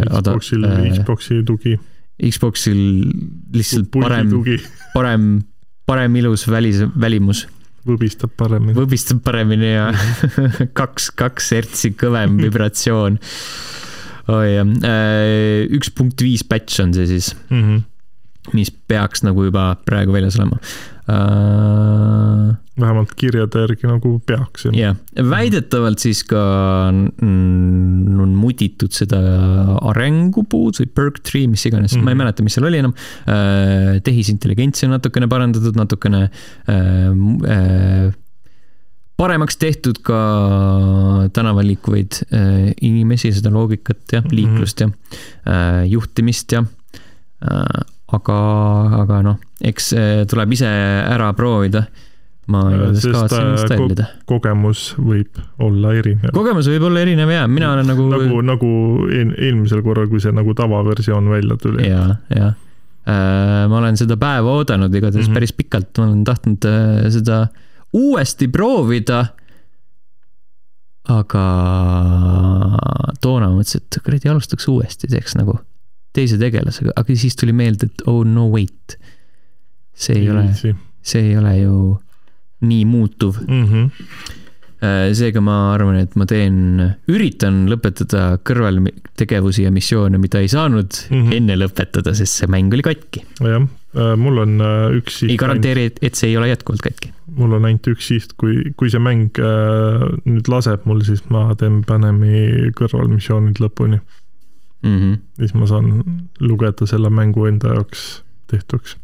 Xboxil, 0.10 0.64
Xboxi 0.96 1.44
tugi. 1.46 1.76
Xboxil 2.18 2.80
lihtsalt 3.54 3.92
parem, 3.94 4.32
parem, 4.94 5.28
parem 5.86 6.16
ilus 6.16 6.48
välis, 6.50 6.82
välimus 6.96 7.46
võbistab 7.88 8.34
paremini. 8.36 8.76
võbistab 8.76 9.22
paremini 9.24 9.70
ja 9.70 9.92
kaks, 10.80 11.12
kaks 11.16 11.52
hertsi 11.56 11.94
kõvem 11.96 12.40
vibratsioon 12.42 13.20
äh, 13.20 13.87
üks 14.28 15.94
punkt 15.96 16.22
viis 16.24 16.44
patch 16.48 16.82
on 16.84 16.94
see 16.96 17.08
siis 17.08 17.32
mm, 17.50 17.64
-hmm. 17.64 17.82
mis 18.58 18.72
peaks 18.72 19.24
nagu 19.24 19.48
juba 19.48 19.76
praegu 19.86 20.16
väljas 20.16 20.40
olema 20.40 20.60
uh,. 21.08 22.56
vähemalt 22.80 23.14
kirjade 23.18 23.64
järgi 23.64 23.88
nagu 23.90 24.20
peaks. 24.26 24.66
jah 24.66 24.76
yeah., 24.76 25.30
väidetavalt 25.32 26.00
siis 26.04 26.24
ka 26.28 26.44
on 26.92 28.36
muditud 28.36 28.92
seda 28.92 29.22
arengupuud 29.82 30.82
või 30.82 30.92
perk 31.00 31.20
tree, 31.24 31.48
mis 31.48 31.66
iganes 31.66 31.96
mm, 31.96 32.00
-hmm. 32.00 32.04
ma 32.04 32.12
ei 32.12 32.16
mhm. 32.16 32.24
mäleta, 32.24 32.44
mis 32.44 32.54
seal 32.58 32.70
oli 32.70 32.84
enam 32.84 32.94
uh,. 32.94 33.98
tehisintelligentsi 34.04 34.86
on 34.86 34.98
natukene 34.98 35.28
parandatud, 35.32 35.76
natukene 35.80 36.28
uh, 36.28 37.12
uh, 37.16 38.14
paremaks 39.18 39.58
tehtud 39.58 40.02
ka 40.06 40.18
tänaval 41.34 41.68
liikuvaid 41.68 42.20
äh, 42.30 42.72
inimesi, 42.82 43.32
seda 43.34 43.52
loogikat 43.54 44.14
ja 44.14 44.22
mhm. 44.22 44.36
liiklust 44.36 44.82
ja 44.86 44.90
äh, 44.90 45.86
juhtimist 45.90 46.52
ja 46.52 46.64
äh, 46.64 47.86
aga, 48.14 48.42
aga 49.02 49.22
noh, 49.26 49.40
eks 49.62 49.92
tuleb 50.32 50.54
ise 50.56 50.70
ära 51.08 51.34
proovida. 51.38 51.88
ma 52.48 52.62
igatahes 52.72 53.04
kavatsen 53.12 53.50
installida 53.58 54.06
ko. 54.24 54.38
kogemus 54.38 54.94
võib 54.96 55.42
olla 55.60 55.92
erinev. 56.00 56.32
kogemus 56.32 56.70
võib 56.72 56.86
olla 56.88 57.02
erinev 57.04 57.34
ja 57.34 57.42
mina 57.52 57.74
olen 57.74 57.90
nagu. 57.92 58.06
nagu, 58.14 58.40
nagu 58.54 58.70
eel, 59.12 59.34
eelmisel 59.36 59.84
korral, 59.84 60.08
kui 60.08 60.24
see 60.24 60.32
nagu 60.32 60.56
tavaversioon 60.56 61.28
välja 61.34 61.58
tuli. 61.60 61.90
ja, 61.90 62.06
ja 62.32 62.54
ma 63.68 63.82
olen 63.82 64.00
seda 64.00 64.16
päeva 64.20 64.56
oodanud 64.62 64.96
igatahes 64.96 65.28
mm 65.28 65.32
-hmm. 65.32 65.36
päris 65.36 65.54
pikalt, 65.54 65.92
ma 65.98 66.06
olen 66.06 66.24
tahtnud 66.28 66.66
seda 67.12 67.42
äh, 67.42 67.67
uuesti 67.98 68.48
proovida. 68.54 69.26
aga 71.08 71.44
toona 73.24 73.48
mõtlesin, 73.54 73.86
et 73.86 73.98
kuradi 74.04 74.28
alustaks 74.28 74.68
uuesti, 74.68 75.08
teeks 75.08 75.38
nagu 75.40 75.56
teise 76.18 76.36
tegelasega, 76.42 76.92
aga 77.00 77.16
siis 77.16 77.38
tuli 77.40 77.54
meelde, 77.56 77.88
et 77.88 78.04
oh 78.12 78.26
no 78.28 78.50
wait. 78.52 78.98
see 79.96 80.20
ei 80.20 80.28
ole, 80.30 80.50
see 81.02 81.24
ei 81.30 81.38
ole 81.40 81.54
ju 81.62 81.78
nii 82.68 82.84
muutuv 82.90 83.40
mm. 83.48 83.64
-hmm 83.72 84.36
seega 84.78 85.42
ma 85.42 85.74
arvan, 85.74 85.96
et 86.04 86.14
ma 86.20 86.28
teen, 86.30 86.78
üritan 87.10 87.64
lõpetada 87.66 88.38
kõrvaltegevusi 88.46 89.66
ja 89.66 89.72
missioone, 89.74 90.20
mida 90.22 90.38
ei 90.44 90.52
saanud 90.52 91.00
mm 91.10 91.24
-hmm. 91.24 91.34
enne 91.34 91.56
lõpetada, 91.58 92.14
sest 92.14 92.44
see 92.44 92.48
mäng 92.48 92.74
oli 92.74 92.86
katki. 92.86 93.24
jah, 93.42 93.66
äh, 93.98 94.14
mul 94.16 94.38
on 94.38 94.62
äh, 94.62 94.98
üks. 95.00 95.24
ei 95.26 95.38
garanteeri, 95.38 95.92
et 96.02 96.16
see 96.16 96.30
ei 96.30 96.38
ole 96.38 96.50
jätkuvalt 96.54 96.86
katki 96.86 97.10
mul 97.38 97.58
on 97.58 97.68
ainult 97.70 97.88
üks 97.92 98.10
siht, 98.10 98.34
kui, 98.42 98.72
kui 98.80 98.90
see 98.92 99.02
mäng 99.04 99.38
äh, 99.42 100.06
nüüd 100.26 100.50
laseb 100.52 100.88
mul, 100.90 101.04
siis 101.06 101.24
ma 101.34 101.48
teen 101.60 101.84
Panemi 101.88 102.72
kõrvalmissioonid 102.78 103.62
lõpuni 103.64 104.00
mm. 104.00 104.98
-hmm. 104.98 105.18
siis 105.40 105.54
ma 105.54 105.70
saan 105.70 106.04
lugeda 106.40 106.88
selle 106.90 107.10
mängu 107.10 107.46
enda 107.46 107.76
jaoks 107.76 108.24
tehtuks. 108.52 108.98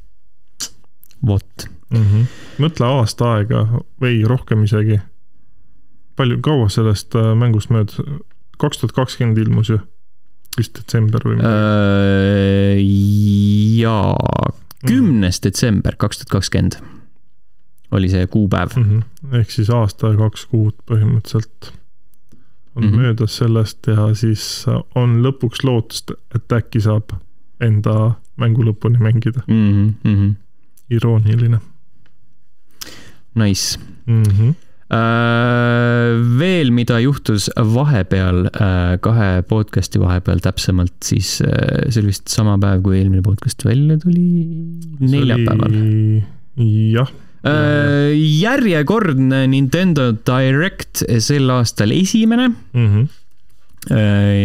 vot 1.26 1.70
mm. 1.90 2.04
-hmm. 2.04 2.26
mõtle 2.64 2.86
aasta 3.00 3.34
aega 3.38 3.66
või 4.02 4.24
rohkem 4.28 4.64
isegi. 4.64 5.00
palju, 6.16 6.40
kaua 6.42 6.70
sellest 6.70 7.16
äh, 7.16 7.36
mängust 7.36 7.70
möödas? 7.70 8.02
kaks 8.58 8.78
tuhat 8.78 8.92
kakskümmend 8.96 9.38
ilmus 9.38 9.70
ju, 9.70 9.80
vist 10.58 10.78
detsember 10.78 11.22
või 11.26 11.38
midagi 11.38 12.80
äh,? 12.80 12.82
jaa, 13.82 14.52
kümnes 14.88 15.42
detsember 15.44 15.96
kaks 15.98 16.18
tuhat 16.18 16.30
kakskümmend 16.30 16.82
oli 17.94 18.10
see 18.10 18.28
kuupäev 18.28 18.76
mm. 18.76 18.84
-hmm. 18.84 19.38
ehk 19.40 19.52
siis 19.52 19.70
aasta 19.70 20.14
ja 20.14 20.18
kaks 20.18 20.46
kuud 20.52 20.76
põhimõtteliselt 20.90 21.72
on 22.76 22.84
mm 22.84 22.90
-hmm. 22.90 22.96
möödas 22.96 23.38
sellest 23.38 23.88
ja 23.88 24.10
siis 24.16 24.66
on 24.96 25.22
lõpuks 25.26 25.64
lootust, 25.64 26.12
et 26.36 26.52
äkki 26.52 26.82
saab 26.82 27.14
enda 27.62 28.16
mängu 28.38 28.66
lõpuni 28.66 29.00
mängida 29.00 29.46
mm. 29.48 29.94
-hmm. 30.04 30.36
irooniline. 30.90 31.60
Nice 33.36 33.80
mm. 34.06 34.24
-hmm 34.24 34.54
veel, 36.40 36.70
mida 36.72 37.00
juhtus 37.00 37.48
vahepeal, 37.56 38.46
äh, 38.46 39.00
kahe 39.02 39.42
podcast'i 39.50 40.00
vahepeal 40.00 40.38
täpsemalt, 40.44 40.94
siis 41.04 41.42
äh, 41.42 41.90
see 41.90 42.04
oli 42.04 42.12
vist 42.12 42.28
sama 42.28 42.58
päev, 42.62 42.84
kui 42.86 43.00
eelmine 43.00 43.24
podcast 43.26 43.66
välja 43.66 43.98
tuli, 43.98 44.46
neljapäeval. 45.00 45.74
jah 46.94 47.10
järjekordne 47.44 49.42
Nintendo 49.52 50.14
Direct 50.16 51.02
sel 51.20 51.50
aastal 51.52 51.92
esimene 51.92 52.48
mm. 52.48 52.86
-hmm. 52.88 53.08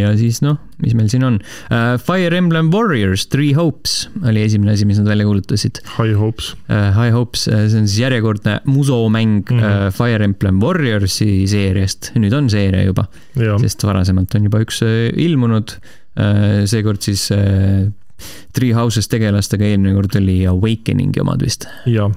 ja 0.01 0.11
siis 0.19 0.41
noh, 0.43 0.57
mis 0.83 0.97
meil 0.99 1.07
siin 1.09 1.23
on. 1.23 1.37
Fire 2.03 2.37
Emblem 2.37 2.73
Warriors 2.75 3.29
Three 3.31 3.53
Hopes 3.55 4.09
oli 4.27 4.43
esimene 4.43 4.73
asi, 4.73 4.85
mis 4.85 4.99
nad 4.99 5.07
välja 5.07 5.29
kuulutasid. 5.29 5.79
High 5.95 6.19
hopes. 6.19 6.57
High 6.67 7.15
Hopes, 7.15 7.47
see 7.47 7.79
on 7.79 7.87
siis 7.87 8.01
järjekordne 8.03 8.61
musomäng 8.67 9.47
mm. 9.51 9.61
-hmm. 9.61 9.95
Fire 9.95 10.25
Emblem 10.25 10.61
Warriorsi 10.61 11.47
seeriast. 11.47 12.11
nüüd 12.17 12.35
on 12.35 12.51
seeria 12.51 12.83
juba, 12.83 13.07
jah, 13.37 13.61
sest 13.61 13.85
varasemalt 13.85 14.35
on 14.35 14.51
juba 14.51 14.59
üks 14.67 14.83
äh, 14.83 15.13
ilmunud. 15.15 15.79
seekord 16.67 17.01
siis 17.01 17.31
äh, 17.31 17.87
Three 18.53 18.75
Houses 18.75 19.07
tegelastega, 19.09 19.65
eelmine 19.65 19.95
kord 19.95 20.17
oli 20.19 20.41
Awakeningi 20.51 21.23
omad 21.23 21.45
vist. 21.45 21.69
ja 21.87 22.09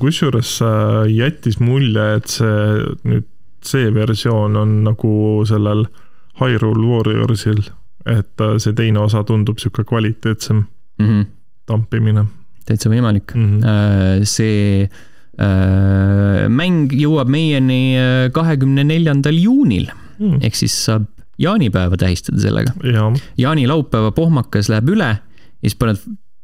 kusjuures 0.00 0.56
äh, 0.62 1.06
jättis 1.12 1.60
mulje, 1.60 2.06
et 2.16 2.28
see 2.28 2.88
nüüd 3.08 3.28
see 3.62 3.92
versioon 3.94 4.56
on 4.58 4.82
nagu 4.84 5.12
sellel 5.46 5.86
Hyrule 6.40 6.86
Warriorsil, 6.88 7.62
et 8.06 8.40
äh, 8.40 8.58
see 8.58 8.74
teine 8.76 8.98
osa 9.04 9.24
tundub 9.24 9.58
sihuke 9.62 9.84
kvaliteetsem 9.84 10.66
Mm 11.00 11.08
-hmm. 11.08 11.26
tampimine 11.66 12.26
täitsa 12.66 12.90
võimalik 12.90 13.34
mm. 13.34 13.60
-hmm. 13.60 13.64
Äh, 13.66 14.24
see 14.28 14.88
äh, 15.40 16.48
mäng 16.48 16.92
jõuab 16.92 17.28
meieni 17.28 17.96
äh, 17.96 18.30
kahekümne 18.32 18.84
neljandal 18.84 19.34
juunil 19.34 19.90
Mm. 20.22 20.38
ehk 20.44 20.54
siis 20.54 20.74
saab 20.84 21.06
jaanipäeva 21.40 21.96
tähistada 21.96 22.40
sellega. 22.40 22.72
ja, 22.84 23.12
jaanilaupäeva 23.38 24.12
pohmakas 24.12 24.68
läheb 24.68 24.92
üle 24.94 25.08
ja 25.08 25.64
siis 25.64 25.74
paned 25.74 25.98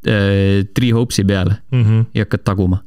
äh, 0.07 0.65
Three 0.73 0.91
Hopes'i 0.91 1.23
peale 1.23 1.55
mm 1.71 1.83
-hmm. 1.83 2.05
ja 2.13 2.25
hakkad 2.25 2.43
taguma. 2.43 2.83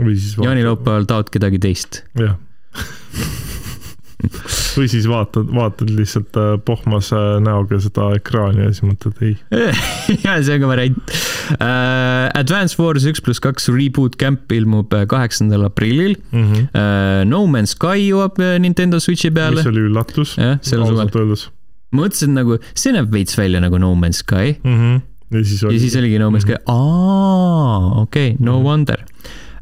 Või 0.00 0.16
siis 0.16 0.36
jaanilaupäeval 0.40 1.04
taod 1.10 1.30
kedagi 1.34 1.58
teist. 1.62 2.02
jah. 2.18 2.38
või 4.76 4.86
siis 4.88 5.06
vaatad, 5.10 5.48
vaatad 5.60 5.90
lihtsalt 5.92 6.36
äh, 6.38 6.52
pohmase 6.64 7.18
näoga 7.42 7.78
seda 7.82 8.12
ekraani 8.16 8.62
ja 8.66 8.70
siis 8.72 8.84
mõtled 8.86 9.18
ei. 9.26 9.34
ja 10.24 10.36
see 10.42 10.56
on 10.56 10.62
ka 10.64 10.70
variant 10.70 11.00
uh,. 11.58 12.28
Advance 12.38 12.78
Wars 12.80 13.04
üks 13.10 13.20
pluss 13.24 13.42
kaks 13.42 13.66
Reboot 13.74 14.16
Camp 14.20 14.52
ilmub 14.54 14.94
äh, 14.96 15.04
kaheksandal 15.10 15.66
aprillil 15.68 16.14
Mm 16.32 16.44
-hmm. 16.52 16.68
uh,. 16.70 17.24
No 17.28 17.44
Man's 17.50 17.74
Sky 17.76 18.06
jõuab 18.08 18.38
äh, 18.40 18.58
Nintendo 18.62 19.00
Switchi 19.00 19.30
peale 19.30 19.56
mis. 19.58 19.66
oli 19.66 19.80
üllatus, 19.88 20.36
jah, 20.38 20.58
sellel 20.62 20.86
suvel. 20.86 21.36
mõtlesin 21.92 22.32
nagu, 22.38 22.58
see 22.74 22.92
näeb 22.94 23.10
veits 23.12 23.36
välja 23.38 23.60
nagu 23.60 23.78
No 23.78 23.94
Man's 23.94 24.22
Sky 24.22 24.54
mm. 24.62 24.76
-hmm. 24.78 25.00
ja 25.36 25.44
siis 25.44 25.62
ja 25.62 25.68
oli 25.68 25.80
siis 25.80 25.96
oligi 25.96 26.18
No 26.18 26.30
Man's 26.30 26.46
Sky, 26.46 26.56
aa, 26.66 28.00
okei 28.02 28.32
okay,, 28.32 28.36
no 28.44 28.58
Mhm. 28.60 28.64
wonder. 28.66 29.04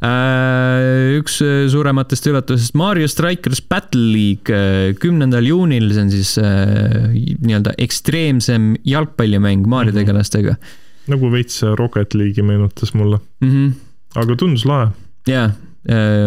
Üks 0.00 1.40
äh, 1.44 1.66
suurematest 1.68 2.24
üllatusest 2.30 2.76
Mario 2.78 3.08
Strikers 3.10 3.60
Battle 3.60 4.00
League 4.00 4.54
äh, 4.54 4.94
kümnendal 4.96 5.44
juunil, 5.44 5.90
see 5.92 6.04
on 6.06 6.12
siis 6.12 6.30
äh, 6.40 7.10
nii-öelda 7.44 7.74
ekstreemsem 7.84 8.72
jalgpallimäng 8.88 9.66
Mario 9.68 9.92
Mhm. 9.92 9.98
tegelastega 10.00 10.54
nagu 11.10 11.30
veits 11.32 11.60
Rocket 11.76 12.14
League'i 12.14 12.44
meenutas 12.46 12.94
mulle, 12.94 13.18
mm. 13.40 13.50
-hmm. 13.50 13.72
aga 14.22 14.36
tundus 14.36 14.64
lahe, 14.68 14.92
jaa, 15.28 15.50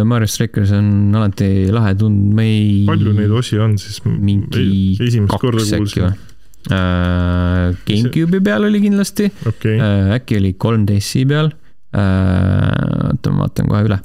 Mario 0.06 0.28
Strikers 0.28 0.72
on 0.74 1.14
alati 1.16 1.72
lahe 1.72 1.96
tund, 1.96 2.34
me 2.34 2.44
ei. 2.44 2.86
palju 2.86 3.14
neid 3.14 3.32
osi 3.32 3.60
on 3.62 3.78
siis? 3.78 4.02
mingi 4.06 4.98
kaks 5.30 5.74
äkki 5.80 6.04
või?. 6.04 6.14
GameCube'i 7.88 8.40
peal 8.44 8.64
oli 8.70 8.80
kindlasti 8.86 9.28
okay., 9.46 9.78
Äh, 9.80 10.14
äkki 10.18 10.38
oli 10.40 10.54
3DS-i 10.56 11.26
peal. 11.28 11.52
oota, 11.94 13.32
ma 13.32 13.46
vaatan 13.46 13.70
kohe 13.70 13.84
üle. 13.90 14.00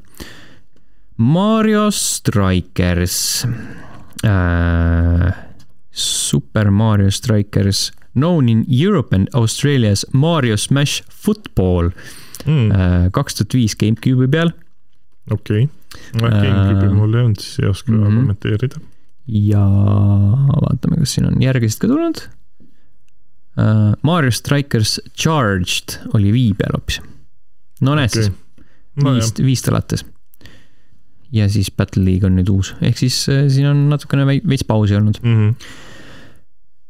Mario 1.18 1.88
Strikers. 1.94 3.46
Super 5.98 6.70
Mario 6.70 7.10
Strikers, 7.10 7.90
known 8.14 8.48
in 8.48 8.64
Europe 8.68 9.14
and 9.14 9.28
Australias 9.34 10.04
Mario 10.12 10.56
Smash 10.56 11.02
Football, 11.10 11.90
mm, 12.44 13.10
kaks 13.14 13.38
tuhat 13.38 13.56
viis 13.58 13.74
GameCube'i 13.78 14.30
peal 14.30 14.52
okei. 15.30 15.68
GameCube'i 16.14 16.88
Äh, 16.88 16.94
mul 16.94 17.14
ei 17.14 17.24
olnud, 17.24 17.42
siis 17.42 17.60
ei 17.62 17.68
oska 17.68 17.92
mhm. 17.92 18.16
kommenteerida. 18.20 18.80
ja 19.28 19.64
vaatame, 20.64 21.00
kas 21.02 21.16
siin 21.16 21.28
on 21.28 21.42
järgised 21.42 21.82
ka 21.82 21.90
tulnud. 21.90 22.24
Mario 24.06 24.30
Strikers 24.30 25.00
Charged 25.18 25.98
oli 26.14 26.30
Wii 26.32 26.52
peal 26.58 26.76
hoopis. 26.76 27.00
No 27.84 27.96
näed 27.98 28.12
okay. 28.12 28.28
siis, 28.28 28.64
nojah, 28.98 29.20
viist, 29.20 29.42
viist 29.44 29.68
alates. 29.70 30.04
ja 31.34 31.48
siis 31.52 31.70
Battle 31.74 32.04
League 32.04 32.26
on 32.26 32.38
nüüd 32.38 32.50
uus, 32.52 32.74
ehk 32.80 32.98
siis 33.00 33.20
äh, 33.32 33.46
siin 33.52 33.68
on 33.70 33.86
natukene 33.92 34.26
vei- 34.28 34.42
veits 34.48 34.66
pausi 34.68 34.96
olnud. 34.98 35.20
Mhm. 35.22 35.54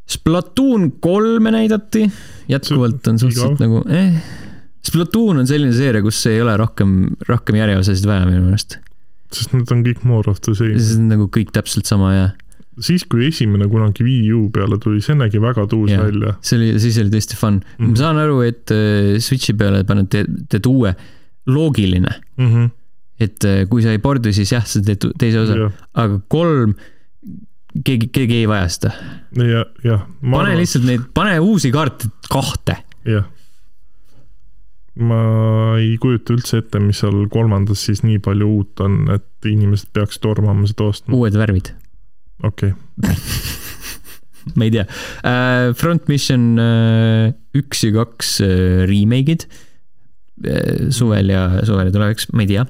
Splatoon 0.09 0.87
kolme 1.05 1.51
näidati, 1.53 2.07
jätkuvalt 2.49 3.07
on 3.11 3.19
suhteliselt 3.21 3.61
nagu 3.61 3.83
eh.. 3.93 4.21
Splatoon 4.89 5.43
on 5.43 5.49
selline 5.49 5.75
seeria, 5.77 6.01
kus 6.01 6.23
ei 6.31 6.39
ole 6.41 6.55
rohkem, 6.57 6.95
rohkem 7.29 7.59
järjeosasid 7.59 8.07
vaja 8.09 8.25
minu 8.25 8.47
meelest. 8.47 8.79
sest 9.35 9.53
need 9.53 9.69
on 9.75 9.83
kõik 9.85 10.07
more 10.09 10.31
of 10.31 10.41
the 10.41 10.55
same. 10.57 10.79
see 10.81 10.97
on 10.97 11.11
nagu 11.13 11.27
kõik 11.35 11.53
täpselt 11.53 11.91
sama 11.91 12.15
ja 12.15 12.29
siis, 12.85 13.05
kui 13.11 13.27
esimene 13.29 13.67
kunagi 13.71 14.05
Wii 14.07 14.33
U 14.37 14.43
peale 14.55 14.79
tuli, 14.83 15.01
see 15.05 15.15
nägi 15.19 15.41
väga 15.43 15.67
tuus 15.71 15.91
Jah. 15.91 16.03
välja. 16.07 16.35
see 16.41 16.59
oli, 16.59 16.73
siis 16.83 16.99
oli 17.03 17.11
tõesti 17.15 17.39
fun 17.41 17.61
mm. 17.61 17.79
Mhm. 17.79 17.91
ma 17.95 18.03
saan 18.03 18.21
aru, 18.25 18.41
et 18.47 18.75
äh, 18.75 19.17
Switchi 19.23 19.55
peale 19.59 19.85
paned, 19.89 20.13
teed 20.49 20.67
uue, 20.71 20.95
loogiline, 21.49 22.13
Mhm. 22.39 22.69
et 23.21 23.45
äh, 23.49 23.65
kui 23.71 23.83
sa 23.83 23.91
ei 23.95 23.99
pordi, 24.05 24.33
siis 24.37 24.53
jah, 24.53 24.65
sa 24.69 24.81
teed 24.85 25.09
teise 25.19 25.41
osa, 25.47 25.57
jah, 25.65 25.73
aga 25.95 26.21
kolm, 26.29 26.75
keegi, 27.85 28.09
keegi 28.15 28.43
ei 28.43 28.47
vaja 28.51 28.69
seda. 28.73 28.93
ja, 29.43 29.65
jah. 29.85 30.05
pane 30.23 30.55
lihtsalt 30.59 30.85
neid, 30.89 31.09
pane 31.15 31.39
uusi 31.41 31.71
kaarte 31.75 32.09
kahte. 32.31 32.79
jah. 33.09 33.27
ma 34.99 35.19
ei 35.79 35.93
kujuta 36.03 36.35
üldse 36.35 36.59
ette, 36.63 36.81
mis 36.83 36.99
seal 37.03 37.27
kolmandas 37.31 37.85
siis 37.87 38.01
nii 38.03 38.19
palju 38.25 38.49
uut 38.51 38.81
on, 38.83 38.97
et 39.15 39.47
inimesed 39.47 39.93
peaks 39.95 40.19
tormama 40.23 40.67
seda 40.67 40.89
ostma. 40.91 41.15
uued 41.15 41.37
värvid, 41.39 41.71
okei, 42.47 42.73
ma 44.57 44.67
ei 44.67 44.73
tea 44.75 44.87
uh,. 44.87 45.75
Front 45.79 46.09
Mission 46.11 46.55
uh, 46.61 47.31
üks 47.59 47.85
ja 47.87 47.95
kaks 47.97 48.39
uh, 48.45 48.85
remake'id 48.89 49.47
uh, 49.49 50.89
suvel 50.95 51.33
ja 51.35 51.45
suvel 51.67 51.91
ja 51.91 51.95
tulevaks, 51.95 52.31
ma 52.35 52.45
ei 52.45 52.53
tea. 52.55 52.67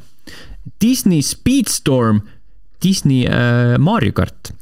Disney 0.82 1.24
Speedstorm, 1.24 2.22
Disney 2.84 3.24
uh, 3.26 3.76
Mario 3.80 4.14
kart, 4.16 4.52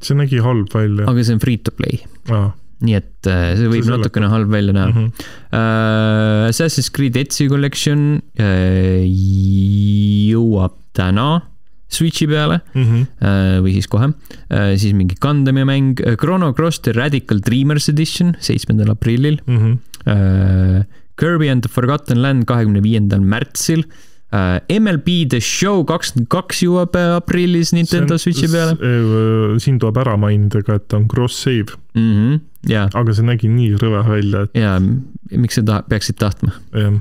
see 0.00 0.16
nägi 0.18 0.40
halb 0.44 0.72
välja. 0.74 1.06
aga 1.10 1.26
see 1.26 1.36
on 1.36 1.42
free 1.42 1.60
to 1.60 1.74
play, 1.76 2.00
aa, 2.32 2.50
nii 2.86 2.98
et 2.98 3.28
uh, 3.28 3.52
see 3.58 3.70
võib 3.70 3.86
See 3.86 3.94
natukene 3.94 4.30
halb 4.32 4.52
välja 4.52 4.76
näha 4.76 4.90
mhm. 4.92 5.12
uh,. 5.52 6.48
Assassin's 6.50 6.90
Creed 6.94 7.18
Ezio 7.20 7.50
Collection 7.52 8.18
uh, 8.18 9.02
jõuab 9.06 10.78
täna 10.96 11.49
Switchi 11.90 12.26
peale 12.30 12.60
Mhm. 12.74 13.00
uh, 13.20 13.58
või 13.64 13.72
siis 13.76 13.88
kohe 13.90 14.06
uh,, 14.12 14.76
siis 14.78 14.92
mingi 14.94 15.16
Gundami 15.20 15.64
mäng 15.66 16.00
uh,, 16.06 16.14
Chrono 16.20 16.52
Cross 16.54 16.80
The 16.86 16.92
Radical 16.96 17.40
Dreamers 17.44 17.88
Edition 17.92 18.36
seitsmendal 18.40 18.90
aprillil 18.94 19.40
Mhm. 19.46 19.78
uh,. 20.06 20.84
Kirby 21.20 21.50
and 21.52 21.60
the 21.62 21.68
Forgotten 21.68 22.22
Land 22.22 22.46
kahekümne 22.48 22.80
viiendal 22.80 23.20
märtsil. 23.20 23.82
MLB 24.70 25.26
The 25.28 25.40
Show 25.42 25.82
kakskümmend 25.84 26.28
kaks 26.32 26.62
jõuab 26.62 26.94
aprillis 27.18 27.72
Nintendo 27.74 28.16
Switchi 28.16 28.46
peale. 28.48 28.76
siin 29.60 29.76
tuleb 29.82 29.98
ära 30.00 30.14
mainida 30.16 30.62
ka, 30.62 30.76
et 30.78 30.94
on 30.96 31.08
cross-save, 31.10 31.74
mm. 31.94 32.12
-hmm. 32.14 32.40
ja, 32.70 32.86
aga 32.94 33.12
see 33.12 33.26
nägi 33.26 33.50
nii 33.50 33.74
rõve 33.82 34.00
välja, 34.06 34.42
et 34.46 34.54
ja 34.62 34.78
miks 35.36 35.54
sa 35.58 35.62
taha-, 35.66 35.82
peaksid 35.90 36.16
tahtma 36.16 36.52
jah, 36.72 37.00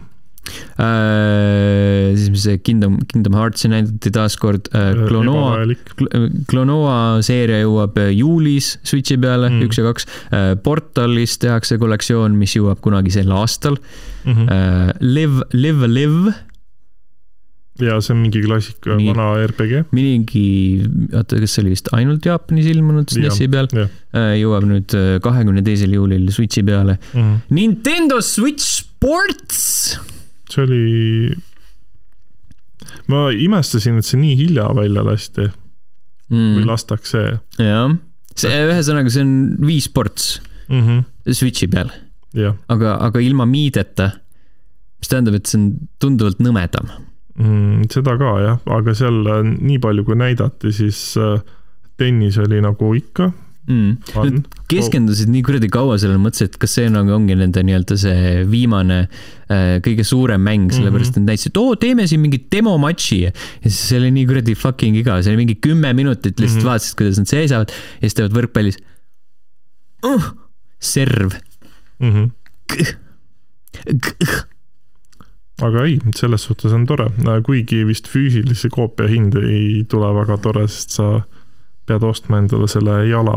uh,. 0.49 2.15
siis 2.19 2.43
see 2.43 2.57
Kingdom, 2.63 2.97
Kingdom 3.11 3.35
Heartsi 3.39 3.69
näidati 3.71 4.11
taaskord 4.15 4.69
uh,, 4.73 5.05
Klonoa, 5.07 5.45
ebavajalik. 5.63 5.95
Klonoa 6.49 6.97
seeria 7.25 7.61
jõuab 7.63 7.97
äh, 8.03 8.11
juulis 8.17 8.75
Switchi 8.83 9.17
peale 9.21 9.49
Mm. 9.49 9.55
mm., 9.61 9.65
üks 9.69 9.79
ja 9.79 9.85
kaks. 9.87 10.05
Portalis 10.63 11.37
tehakse 11.41 11.77
kollektsioon, 11.81 12.35
mis 12.37 12.53
jõuab 12.57 12.81
kunagi 12.85 13.11
sel 13.15 13.31
aastal 13.33 13.79
Mhm. 14.25 14.45
uh,. 14.45 14.91
Live, 15.01 15.45
Live, 15.55 15.87
Live, 15.87 16.33
ja 17.79 17.95
see 18.03 18.11
on 18.13 18.19
mingi 18.25 18.41
klassika, 18.43 18.97
Mingi- 18.99 19.13
vana 19.15 19.27
RPG. 19.47 19.85
mingi, 19.95 20.43
oota, 21.15 21.37
kas 21.39 21.53
see 21.55 21.61
oli 21.63 21.71
vist 21.71 21.87
ainult 21.95 22.25
Jaapanis 22.27 22.67
ilmunud 22.67 23.07
SNESi 23.13 23.47
peal, 23.53 23.69
jõuab 24.41 24.67
nüüd 24.67 24.95
kahekümne 25.23 25.63
teisel 25.63 25.95
juulil 25.95 26.27
Switchi 26.35 26.63
peale. 26.67 26.97
Mhm. 27.13 27.37
Nintendo 27.55 28.19
Switch 28.21 28.67
Sports, 28.83 29.95
see 30.53 30.65
oli, 30.65 30.83
ma 33.11 33.27
imestasin, 33.33 33.99
et 33.99 34.07
see 34.07 34.19
nii 34.21 34.37
hilja 34.39 34.69
välja 34.77 35.05
lasti 35.05 35.49
või 36.29 36.61
mm, 36.61 36.69
lastakse. 36.69 37.25
Jah, 37.57 37.93
see 38.37 38.63
ühesõnaga, 38.69 39.11
see 39.13 39.25
on 39.25 39.35
Wii 39.65 39.81
Sports 39.83 40.39
mm. 40.69 40.81
-hmm. 40.81 41.33
Switchi 41.33 41.69
peal, 41.71 41.91
aga, 42.69 42.97
aga 43.09 43.21
ilma 43.23 43.45
miideta, 43.49 44.11
mis 44.99 45.11
tähendab, 45.11 45.39
et 45.39 45.49
see 45.49 45.59
on 45.61 45.69
tunduvalt 46.01 46.41
nõmedam. 46.43 46.89
Mm,. 47.39 47.87
seda 47.93 48.17
ka 48.19 48.33
jah, 48.43 48.57
aga 48.67 48.93
seal 48.97 49.21
äh, 49.31 49.45
nii 49.47 49.79
palju, 49.79 50.03
kui 50.03 50.17
näidati, 50.19 50.73
siis 50.75 51.13
äh, 51.15 51.39
tennis 51.97 52.37
oli 52.41 52.59
nagu 52.61 52.91
ikka 52.97 53.29
mm.. 53.69 53.91
Nad 54.15 54.57
keskendusid 54.69 55.29
nii 55.31 55.43
kuradi 55.45 55.69
kaua 55.71 55.97
sellele, 56.01 56.19
mõtlesid, 56.21 56.53
et 56.53 56.57
kas 56.61 56.75
see 56.77 56.89
nagu 56.93 57.13
ongi 57.15 57.37
nende 57.37 57.63
nii-öelda 57.65 57.97
see 58.01 58.43
viimane 58.49 58.99
äh, 59.05 59.77
kõige 59.85 60.05
suurem 60.07 60.41
mäng, 60.45 60.67
Mhm. 60.69 60.75
sellepärast 60.77 61.15
et 61.15 61.21
nad 61.21 61.31
näitasid, 61.33 61.53
et 61.53 61.61
oo, 61.61 61.75
teeme 61.79 62.07
siin 62.09 62.21
mingi 62.21 62.41
demomatši. 62.51 63.19
ja 63.21 63.31
siis 63.63 63.79
see 63.89 63.99
oli 64.01 64.11
nii 64.17 64.27
kuradi 64.29 64.55
fucking 64.55 64.99
igav, 64.99 65.23
see 65.23 65.33
oli 65.33 65.45
mingi 65.45 65.57
kümme 65.61 65.93
minutit, 65.93 66.39
lihtsalt 66.39 66.63
mm 66.63 66.67
-hmm. 66.67 66.71
vaatasid, 66.73 66.97
kuidas 66.97 67.17
nad 67.21 67.27
seisavad 67.27 67.69
ja 67.71 68.05
siis 68.05 68.13
teevad 68.19 68.37
võrkpallis 68.37 68.77
uh,. 70.05 70.31
serv 70.79 71.33
mm. 71.99 72.11
-hmm. 72.11 72.29
aga 75.61 75.83
ei, 75.85 75.99
selles 76.15 76.43
suhtes 76.47 76.73
on 76.73 76.85
tore, 76.85 77.09
kuigi 77.45 77.83
vist 77.87 78.07
füüsilise 78.07 78.69
koopia 78.71 79.07
hind 79.07 79.35
ei 79.41 79.83
tule 79.89 80.13
väga 80.15 80.37
tore, 80.37 80.67
sest 80.67 80.89
sa 80.99 81.09
pead 81.89 82.05
ostma 82.07 82.41
endale 82.43 82.69
selle 82.71 83.01
jala 83.09 83.35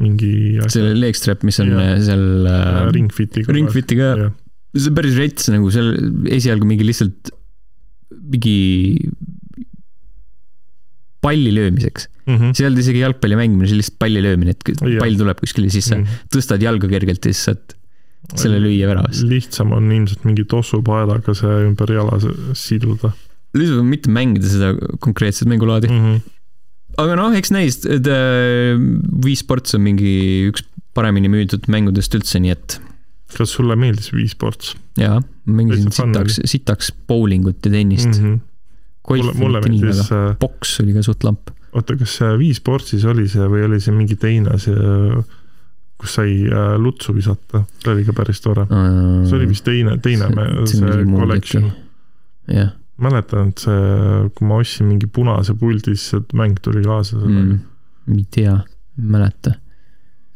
mingi 0.00 0.32
selle 0.72 0.92
legstrap, 0.98 1.44
mis 1.46 1.58
on 1.62 1.72
Jah. 1.72 1.94
seal 2.04 2.26
ringfitiga. 2.96 3.54
ringfitiga 3.56 4.10
jah. 4.22 4.34
see 4.76 4.90
on 4.90 4.98
päris 4.98 5.16
rets 5.20 5.48
nagu 5.52 5.70
seal 5.72 5.94
esialgu 6.36 6.68
mingi 6.68 6.86
lihtsalt 6.88 7.32
mingi 8.34 8.58
palli 11.26 11.54
löömiseks. 11.54 12.08
mm. 12.26 12.36
-hmm. 12.36 12.52
see 12.54 12.64
ei 12.64 12.68
olnud 12.68 12.82
isegi 12.84 13.02
jalgpalli 13.02 13.38
mängimine, 13.40 13.66
see 13.66 13.76
oli 13.76 13.82
lihtsalt 13.82 13.98
palli 14.02 14.22
löömine, 14.22 14.54
et 14.54 14.62
Jah. 14.68 15.00
pall 15.02 15.18
tuleb 15.22 15.40
kuskile, 15.42 15.70
siis 15.72 15.88
sa 15.90 15.96
Mm 15.96 16.04
-hmm. 16.04 16.28
tõstad 16.36 16.62
jalga 16.62 16.88
kergelt 16.92 17.24
ja 17.24 17.32
siis 17.32 17.44
saad 17.50 17.76
selle 18.34 18.58
lüüa 18.62 18.88
väravasse. 18.90 19.26
lihtsam 19.30 19.72
on 19.72 19.90
ilmselt 19.92 20.24
mingi 20.26 20.44
tossupaelaga 20.44 21.34
see 21.34 21.56
ümber 21.68 21.92
jala 21.92 22.18
siduda 22.54 23.12
lihtsalt 23.56 23.86
mitte 23.86 24.10
mängida 24.10 24.48
seda 24.50 24.72
konkreetset 25.00 25.48
mängulaadi 25.48 25.88
mm. 25.88 26.00
-hmm. 26.00 26.20
Aga 27.02 27.16
noh, 27.18 27.36
eks 27.36 27.52
näis, 27.54 27.80
äh, 27.86 28.74
Wii 29.24 29.38
Sports 29.38 29.76
on 29.76 29.84
mingi 29.86 30.10
üks 30.50 30.64
paremini 30.96 31.30
müüdud 31.32 31.68
mängudest 31.72 32.14
üldse, 32.16 32.40
nii 32.42 32.54
et 32.54 32.78
kas 33.36 33.52
sulle 33.56 33.76
meeldis 33.78 34.12
Wii 34.14 34.28
Sports 34.30 34.74
jaa, 35.00 35.18
mängisin 35.44 35.92
sitaks, 35.92 36.40
sitaks 36.48 36.92
bowlingut 37.08 37.58
ja 37.66 37.72
tennist 37.74 38.08
mm? 38.08 38.22
mm. 38.22 38.34
-hmm. 38.34 38.38
golfi 39.10 39.26
mulle, 39.26 39.40
mulle 39.42 39.62
meeldis 39.66 40.04
väga, 40.06 40.30
äh, 40.30 40.38
poks 40.40 40.78
oli 40.84 40.94
ka 40.96 41.02
suht 41.04 41.26
lamp. 41.26 41.50
oota, 41.72 41.98
kas 42.00 42.16
see 42.20 42.38
Wii 42.44 42.54
Sportsis 42.56 43.04
oli 43.04 43.28
see 43.28 43.50
või 43.50 43.66
oli 43.66 43.80
see 43.82 43.96
mingi 43.96 44.16
teine, 44.16 44.56
see, 44.62 44.96
kus 46.00 46.16
sai 46.20 46.38
äh, 46.48 46.72
lutsu 46.80 47.12
visata, 47.16 47.66
see 47.82 47.92
oli 47.92 48.06
ka 48.08 48.16
päris 48.16 48.40
tore. 48.44 48.66
see 48.70 49.36
oli 49.36 49.50
vist 49.52 49.66
teine, 49.68 49.98
teine 49.98 50.32
me- 50.32 50.66
see 50.70 51.04
collection. 51.12 51.70
jah 52.48 52.72
mäletan, 53.02 53.52
et 53.52 53.62
see, 53.66 54.24
kui 54.36 54.48
ma 54.48 54.60
ostsin 54.62 54.88
mingi 54.88 55.08
punase 55.12 55.54
puldi, 55.58 55.94
siis 55.94 56.08
see 56.14 56.24
mäng 56.38 56.58
tuli 56.64 56.82
kaasa 56.84 57.18
sellega 57.18 57.42
mm,, 57.42 58.16
ei 58.16 58.26
tea, 58.32 58.56
ei 58.96 59.10
mäleta, 59.12 59.52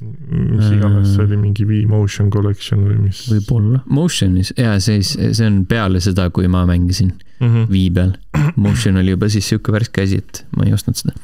mm.. 0.03 0.47
mis 0.51 0.71
iganes, 0.77 1.15
see 1.15 1.25
oli 1.25 1.41
mingi 1.41 1.67
Wii 1.69 1.87
Motion 1.91 2.31
Collection 2.33 2.85
või 2.85 2.99
mis. 3.07 3.23
võib-olla. 3.33 3.83
Motionis, 3.89 4.53
jaa, 4.59 4.77
see, 4.85 5.01
see 5.07 5.47
on 5.47 5.63
peale 5.71 6.03
seda, 6.05 6.29
kui 6.35 6.51
ma 6.53 6.67
mängisin 6.69 7.15
mm 7.15 7.47
-hmm. 7.47 7.69
Wii 7.73 7.91
peal. 7.97 8.17
Motion 8.57 9.01
oli 9.01 9.17
juba 9.17 9.29
siis 9.33 9.49
sihuke 9.49 9.73
värske 9.73 10.05
asi, 10.05 10.21
et 10.21 10.45
ma 10.57 10.69
ei 10.69 10.77
ostnud 10.77 10.97
seda 11.01 11.17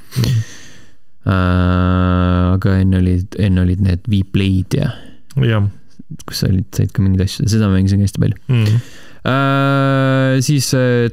äh,. 1.26 2.55
aga 2.57 2.78
enne 2.80 3.01
olid, 3.03 3.34
enne 3.39 3.61
olid 3.61 3.80
need 3.82 4.09
Wii 4.09 4.24
Play'd 4.32 4.78
ja 4.78 4.93
jah 5.43 5.66
kus 6.26 6.43
sa 6.43 6.51
olid, 6.51 6.66
said 6.74 6.93
ka 6.95 7.03
mingeid 7.03 7.26
asju, 7.26 7.49
seda 7.51 7.68
mängisin 7.72 8.03
ka 8.03 8.09
hästi 8.09 8.22
palju 8.22 8.37
mm.. 8.47 8.82
äh,. 9.26 10.37
siis 10.47 10.70
äh, 10.78 11.09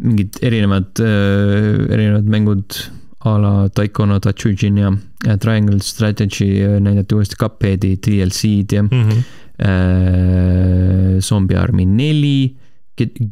mingid 0.00 0.40
erinevad 0.42 1.00
äh,, 1.02 1.92
erinevad 1.92 2.28
mängud 2.30 2.80
a 3.20 3.36
la 3.38 3.68
Taiko 3.68 4.06
no 4.06 4.18
Tatsujin 4.20 4.78
ja 4.80 4.92
Triangle 5.40 5.80
Strategy 5.84 6.62
äh, 6.64 6.80
näidati 6.80 7.14
uuesti 7.14 7.36
Cupheadi 7.40 7.96
DLC-d 7.96 8.76
ja 8.76 8.82
Mm 8.82 8.88
-hmm. 8.90 9.22
äh, 9.58 11.20
Zombie 11.20 11.56
Army 11.56 11.84
neli, 11.84 12.56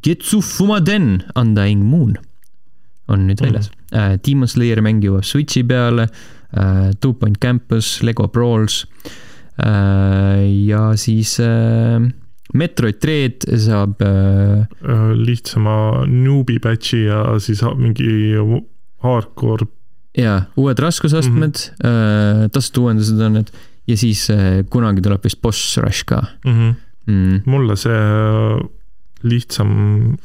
Getsu 0.02 0.40
Fumaden 0.40 1.22
Undying 1.36 1.84
Moon 1.84 2.16
on 3.08 3.26
nüüd 3.26 3.40
väljas 3.40 3.70
mm. 3.70 3.98
-hmm. 3.98 4.12
äh, 4.12 4.18
Demon 4.26 4.48
Slayeri 4.48 4.80
mäng 4.80 5.04
jõuab 5.04 5.24
Switchi 5.24 5.64
peale 5.64 6.08
äh,, 6.52 6.92
Two 7.00 7.12
Point 7.12 7.38
Campus, 7.40 8.02
Lego 8.02 8.28
Brawls 8.28 8.86
äh, 9.64 10.66
ja 10.66 10.96
siis 10.96 11.38
äh, 11.40 12.00
Metroid 12.54 13.00
Dread 13.02 13.44
saab 13.60 14.02
äh, 14.02 14.66
lihtsama 15.18 16.06
newbie 16.08 16.62
batch'i 16.64 17.04
ja 17.06 17.24
siis 17.42 17.60
mingi 17.76 18.38
hardcore 19.04 19.68
ja 20.18 20.42
uued 20.56 20.78
raskusastmed 20.78 21.58
mm, 21.58 21.84
-hmm. 21.84 22.48
tasuta 22.52 22.80
uuendused 22.80 23.20
on 23.20 23.32
need 23.38 23.52
ja 23.88 23.96
siis 23.96 24.30
äh, 24.30 24.64
kunagi 24.70 25.02
tuleb 25.04 25.24
vist 25.24 25.40
boss 25.42 25.76
rush 25.78 26.04
ka 26.04 26.22
mm. 26.44 26.52
-hmm. 26.52 26.74
mm.. 27.06 27.40
mulle 27.44 27.76
see 27.76 28.00
lihtsam, 29.22 30.16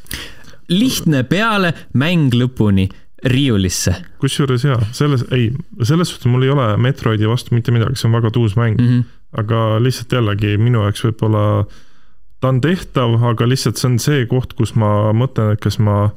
lihtne 0.68 1.24
peale, 1.26 1.74
mäng 1.98 2.34
lõpuni 2.34 2.88
riiulisse 3.24 3.94
kusjuures 4.20 4.64
jaa, 4.64 4.80
selles, 4.92 5.24
ei, 5.32 5.50
selles 5.82 6.12
suhtes 6.12 6.30
mul 6.30 6.44
ei 6.44 6.52
ole 6.52 6.76
Metroidi 6.76 7.28
vastu 7.28 7.54
mitte 7.54 7.72
midagi, 7.72 7.96
see 7.96 8.08
on 8.08 8.16
väga 8.18 8.30
tuus 8.30 8.56
mäng 8.56 8.78
mm. 8.80 8.88
-hmm. 8.88 9.04
aga 9.40 9.82
lihtsalt 9.82 10.12
jällegi 10.12 10.56
minu 10.58 10.84
jaoks 10.84 11.04
võib-olla 11.04 11.64
ta 12.44 12.50
on 12.52 12.60
tehtav, 12.60 13.14
aga 13.24 13.46
lihtsalt 13.48 13.80
see 13.80 13.88
on 13.88 13.94
see 14.02 14.24
koht, 14.28 14.50
kus 14.58 14.74
ma 14.76 15.14
mõtlen, 15.16 15.54
et 15.54 15.62
kas 15.64 15.78
ma 15.80 16.10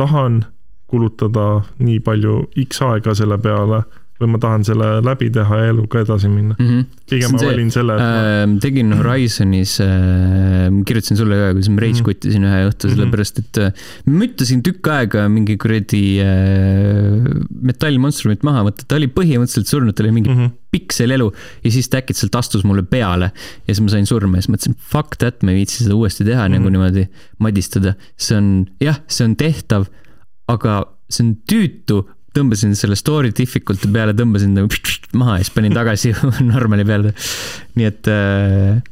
tahan 0.00 0.46
kulutada 0.88 1.66
nii 1.76 1.98
palju 2.00 2.46
X 2.64 2.80
aega 2.86 3.12
selle 3.18 3.36
peale 3.44 3.82
või 4.20 4.28
ma 4.34 4.38
tahan 4.38 4.64
selle 4.64 4.88
läbi 5.02 5.30
teha 5.32 5.56
ja 5.62 5.68
eluga 5.72 6.00
edasi 6.04 6.28
minna. 6.28 6.54
Mm 6.58 6.66
-hmm. 6.68 6.84
pigem 7.10 7.32
ma 7.32 7.38
valin 7.38 7.70
selle, 7.70 7.94
et 7.94 8.00
ma 8.00 8.54
äh, 8.54 8.58
tegin 8.60 8.92
Horizonis 8.98 9.80
äh,, 9.80 10.68
kirjutasin 10.86 11.16
sulle 11.16 11.34
ka, 11.40 11.52
kuidas 11.54 11.68
ma 11.72 11.80
rage 11.80 12.00
Mhm. 12.00 12.04
kuttisin 12.04 12.44
ühe 12.44 12.60
õhtu, 12.68 12.86
Mhm. 12.88 12.94
sellepärast 12.96 13.38
et 13.38 13.58
äh, 13.58 13.72
ma 14.06 14.24
ütlesin 14.24 14.62
tükk 14.62 14.86
aega 14.92 15.28
mingi 15.28 15.56
kuradi 15.56 16.02
äh, 16.20 17.40
metallmonstrumit 17.70 18.42
maha 18.46 18.64
võtta, 18.68 18.84
ta 18.88 18.96
oli 18.98 19.08
põhimõtteliselt 19.12 19.70
surnud, 19.70 19.94
tal 19.96 20.06
oli 20.08 20.14
mingi 20.20 20.30
mm 20.30 20.38
-hmm. 20.40 20.50
pikselelu 20.70 21.32
ja 21.64 21.70
siis 21.70 21.88
ta 21.88 21.98
äkitselt 21.98 22.34
astus 22.38 22.64
mulle 22.64 22.82
peale 22.82 23.30
ja 23.66 23.74
siis 23.74 23.80
ma 23.80 23.88
sain 23.88 24.06
surma 24.06 24.36
ja 24.38 24.42
siis 24.44 24.52
mõtlesin, 24.54 24.76
fuck 24.92 25.16
that, 25.18 25.42
ma 25.42 25.50
ei 25.54 25.62
viitsi 25.62 25.84
seda 25.84 25.94
uuesti 25.96 26.24
teha 26.24 26.46
mm 26.46 26.46
-hmm. 26.46 26.58
nagu 26.58 26.68
Mhm. 26.68 26.72
niimoodi 26.72 27.08
madistada. 27.38 27.94
see 28.16 28.36
on, 28.36 28.66
jah, 28.80 29.00
see 29.08 29.24
on 29.24 29.36
tehtav, 29.36 29.86
aga 30.48 30.84
see 31.10 31.26
on 31.26 31.36
tüütu. 31.50 32.04
Tõmbasin 32.36 32.74
selle 32.78 32.96
story 32.98 33.32
difficult'i 33.36 33.90
peale, 33.92 34.14
tõmbasin 34.16 34.56
ta 34.56 34.66
maha 35.18 35.38
ja 35.38 35.44
siis 35.44 35.54
panin 35.54 35.76
tagasi 35.76 36.12
normali 36.52 36.86
peale. 36.86 37.14
nii 37.78 37.88
et 37.88 38.10
äh, 38.10 38.82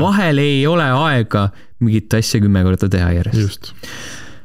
vahel 0.00 0.42
ei 0.42 0.64
ole 0.68 0.88
aega 0.88 1.48
mingit 1.82 2.14
asja 2.14 2.40
kümme 2.42 2.62
korda 2.66 2.88
teha 2.92 3.12
järjest. 3.16 3.72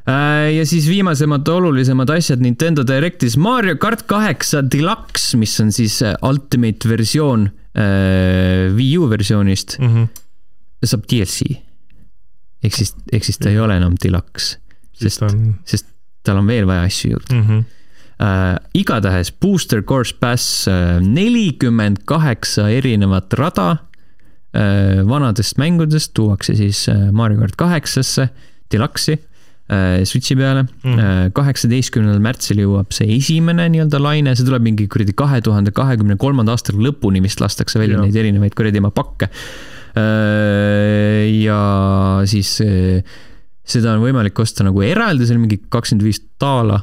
Äh, 0.08 0.54
ja 0.56 0.66
siis 0.66 0.88
viimasemad 0.90 1.48
olulisemad 1.52 2.10
asjad 2.16 2.42
Nintendo 2.44 2.86
Directis 2.88 3.38
Mario 3.38 3.76
kart 3.82 4.06
kaheksa 4.08 4.64
Deluxe, 4.64 5.38
mis 5.40 5.58
on 5.64 5.74
siis 5.76 6.00
äh, 6.06 6.16
ultimate 6.26 6.90
versioon 6.90 7.50
äh, 7.76 8.72
Wii 8.76 8.98
U 8.98 9.10
versioonist, 9.12 9.78
mm 9.80 9.96
-hmm. 9.96 10.08
saab 10.86 11.04
DLC. 11.12 11.60
ehk 12.64 12.74
siis, 12.74 12.96
ehk 13.12 13.24
siis 13.24 13.38
ta 13.38 13.50
ei 13.50 13.60
ole 13.60 13.78
enam 13.78 13.94
Deluxe, 14.04 14.58
sest 14.94 15.22
on 15.22 15.56
sest 15.66 15.86
tal 16.24 16.40
on 16.42 16.48
veel 16.48 16.68
vaja 16.68 16.88
asju 16.88 17.12
juurde 17.12 17.36
mm. 17.36 17.44
-hmm. 17.44 17.64
äh,. 18.22 18.58
igatahes 18.74 19.32
Booster 19.32 19.84
Course 19.84 20.16
Pass 20.20 20.66
nelikümmend 21.02 22.06
kaheksa 22.06 22.70
erinevat 22.70 23.34
rada 23.38 23.70
äh, 24.58 25.04
vanadest 25.08 25.58
mängudest 25.62 26.14
tuuakse 26.18 26.56
siis 26.58 26.86
äh, 26.90 27.10
Mario 27.12 27.42
kart 27.42 27.58
kaheksasse, 27.60 28.30
Deluxe'i 28.72 29.18
äh, 29.18 30.04
Switchi 30.08 30.38
peale 30.40 30.66
Mm. 30.88 31.32
kaheksateistkümnendal 31.36 32.22
märtsil 32.24 32.62
jõuab 32.64 32.94
see 32.96 33.10
esimene 33.18 33.66
nii-öelda 33.74 34.00
laine, 34.02 34.36
see 34.36 34.46
tuleb 34.48 34.64
mingi 34.64 34.88
kuradi 34.88 35.14
kahe 35.18 35.42
tuhande 35.44 35.74
kahekümne 35.76 36.16
kolmanda 36.18 36.56
aasta 36.56 36.74
lõpuni 36.74 37.22
vist 37.24 37.42
lastakse 37.44 37.80
välja 37.80 37.98
Jah. 37.98 38.06
neid 38.08 38.16
erinevaid 38.16 38.56
kuradi 38.56 38.80
oma 38.80 38.94
pakke. 38.96 39.30
ja 41.44 41.60
siis 42.30 42.54
äh, 42.64 43.04
seda 43.68 43.98
on 43.98 44.06
võimalik 44.06 44.40
osta 44.40 44.64
nagu 44.64 44.82
eraldi, 44.86 45.28
see 45.28 45.36
on 45.36 45.44
mingi 45.44 45.60
kakskümmend 45.70 46.06
viis 46.08 46.22
daala 46.40 46.80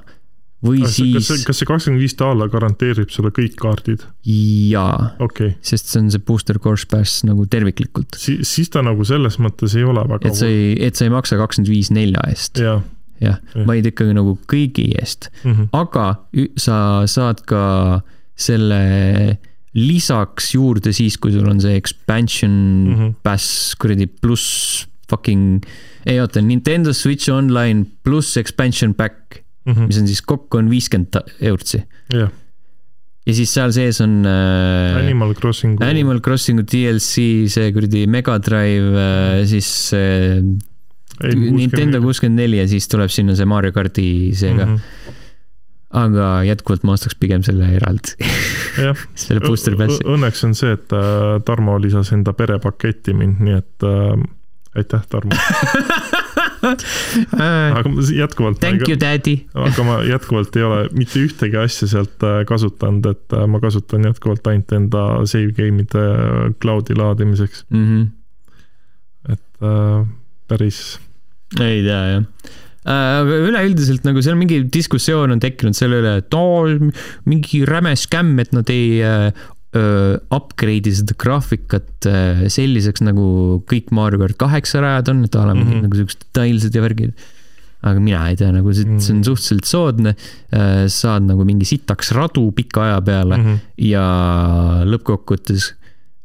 või 0.65 0.81
kas 0.83 0.97
see, 0.97 1.13
kas 1.15 1.29
siis 1.29 1.45
kas 1.47 1.61
see 1.61 1.69
kakskümmend 1.69 2.03
viis 2.03 2.17
daala 2.19 2.49
garanteerib 2.53 3.13
sulle 3.15 3.33
kõik 3.35 3.57
kaardid? 3.61 4.07
jaa, 4.25 5.15
okei 5.19 5.53
okay., 5.53 5.59
sest 5.61 5.93
see 5.93 6.03
on 6.03 6.11
see 6.15 6.25
booster 6.25 6.59
course 6.63 6.89
pass 6.91 7.23
nagu 7.29 7.47
terviklikult. 7.51 8.19
siis, 8.21 8.49
siis 8.49 8.73
ta 8.73 8.85
nagu 8.85 9.05
selles 9.09 9.39
mõttes 9.43 9.77
ei 9.79 9.87
ole 9.87 10.05
väga 10.09 10.31
et 10.31 10.41
sa 10.41 10.51
ei, 10.51 10.75
et 10.89 10.97
sa 10.97 11.07
ei 11.09 11.15
maksa 11.15 11.39
kakskümmend 11.41 11.73
viis 11.73 11.93
nelja 11.95 12.25
eest, 12.33 12.63
jah 12.65 12.83
jah, 13.23 13.39
vaid 13.69 13.87
ikkagi 13.89 14.15
nagu 14.17 14.37
kõigi 14.51 14.89
eest, 14.99 15.31
mm 15.45 15.53
-hmm. 15.53 15.69
aga 15.73 16.07
sa 16.61 17.07
saad 17.11 17.45
ka 17.47 18.03
selle 18.35 19.39
lisaks 19.75 20.55
juurde 20.55 20.93
siis, 20.95 21.17
kui 21.19 21.33
sul 21.35 21.49
on 21.51 21.61
see 21.61 21.77
expansion 21.77 22.51
mm. 22.51 22.95
-hmm. 22.95 23.15
pass 23.23 23.75
kuradi 23.79 24.07
pluss 24.07 24.87
fucking, 25.11 25.65
ei 26.07 26.21
oota, 26.21 26.41
Nintendo 26.41 26.93
Switch 26.93 27.31
Online 27.31 27.87
pluss 28.03 28.37
expansion 28.37 28.95
pack, 28.95 29.44
Mhm. 29.65 29.87
mis 29.89 29.99
on 30.01 30.09
siis 30.11 30.23
kokku 30.23 30.59
on 30.61 30.71
viiskümmend 30.71 31.17
eurtsi. 31.41 31.83
jah, 32.13 32.31
ja 33.25 33.35
siis 33.37 33.53
seal 33.57 33.73
sees 33.73 34.01
on 34.05 34.21
äh, 34.29 35.01
Animal 35.01 35.35
Crossingu. 35.39 35.85
Animal 35.85 36.21
Crossingu 36.25 36.67
DLC, 36.69 37.49
see 37.53 37.73
kuradi 37.73 38.05
Mega 38.11 38.37
Drive 38.45 38.93
äh,, 38.93 39.43
siis 39.49 39.69
äh, 39.97 40.43
Nintendo 41.25 42.01
kuuskümmend 42.03 42.43
neli 42.43 42.59
ja 42.59 42.67
siis 42.69 42.89
tuleb 42.91 43.13
sinna 43.13 43.37
see 43.39 43.47
Mario 43.49 43.73
kardi 43.73 44.09
see 44.37 44.51
ka 44.53 44.67
mm. 44.67 44.73
Mhm. 44.73 44.81
-hmm. 44.81 45.21
aga 46.05 46.29
jätkuvalt 46.51 46.85
ma 46.85 46.97
ostaks 46.99 47.15
pigem 47.15 47.43
selle 47.47 47.69
eraldi, 47.77 48.17
jah, 48.83 48.99
selle 49.25 49.41
booster 49.41 49.77
passi. 49.79 50.03
õnneks 50.05 50.45
on 50.45 50.55
see, 50.59 50.75
et 50.75 50.93
äh, 50.93 51.41
Tarmo 51.47 51.79
lisas 51.79 52.13
enda 52.13 52.35
perepaketti 52.35 53.15
mind, 53.15 53.41
nii 53.41 53.57
et 53.63 53.89
äh, 53.89 54.29
aitäh, 54.75 55.07
Tarmo. 55.09 55.33
aga 56.65 57.93
ma 57.93 58.07
jätkuvalt. 58.15 58.61
Thank 58.63 58.89
you, 58.89 58.99
daddy. 59.01 59.37
aga 59.55 59.87
ma 59.87 60.01
jätkuvalt 60.09 60.57
ei 60.59 60.67
ole 60.67 60.83
mitte 60.97 61.23
ühtegi 61.23 61.61
asja 61.61 61.89
sealt 61.91 62.27
äh, 62.27 62.43
kasutanud, 62.49 63.07
et 63.13 63.37
äh, 63.37 63.47
ma 63.51 63.61
kasutan 63.63 64.09
jätkuvalt 64.09 64.47
ainult 64.51 64.77
enda 64.77 65.07
save 65.31 65.55
game'ide 65.57 66.05
äh, 66.05 66.51
cloud'i 66.63 66.97
laadimiseks, 66.99 67.65
mm. 67.71 67.87
-hmm. 67.89 69.33
et 69.37 69.65
äh, 69.71 70.07
päris 70.49 70.85
ei 71.61 71.83
tea 71.87 72.05
jah 72.17 72.53
aga 72.85 73.37
üleüldiselt 73.49 74.05
nagu 74.05 74.21
seal 74.25 74.37
mingi 74.37 74.59
diskussioon 74.73 75.33
on 75.33 75.41
tekkinud 75.41 75.77
selle 75.77 76.03
üle, 76.03 76.19
et 76.21 76.37
oo, 76.37 76.67
mingi 77.25 77.63
räme 77.65 77.95
skämm, 77.97 78.37
et 78.43 78.53
nad 78.53 78.69
ei 78.73 78.99
äh, 79.01 79.47
äh, 79.75 80.17
upgrade'i 80.35 80.93
seda 80.95 81.15
graafikat 81.19 82.07
äh, 82.11 82.45
selliseks, 82.53 83.03
nagu 83.05 83.63
kõik 83.71 83.91
Mario 83.91 84.19
kart 84.23 84.37
kaheksa 84.39 84.81
rajad 84.85 85.09
on, 85.13 85.25
et 85.25 85.35
a 85.37 85.47
la 85.47 85.55
mingid 85.55 85.65
mm 85.65 85.71
Mhm. 85.71 85.79
-hmm. 85.79 85.89
nagu 85.89 85.97
siuksed 85.97 86.21
detailsed 86.27 86.75
ja 86.75 86.83
värgid. 86.83 87.13
aga 87.85 88.01
mina 88.01 88.29
ei 88.31 88.37
tea, 88.37 88.51
nagu 88.51 88.73
see, 88.73 88.85
see 88.99 89.13
on 89.13 89.19
Mhm. 89.21 89.25
suhteliselt 89.29 89.65
soodne, 89.69 90.15
saad 90.89 91.23
nagu 91.29 91.45
mingi 91.45 91.67
sitaks 91.69 92.13
radu 92.17 92.51
pika 92.57 92.81
aja 92.81 93.01
peale 93.03 93.37
mm. 93.37 93.45
-hmm. 93.45 93.59
ja 93.77 94.05
lõppkokkuvõttes 94.89 95.73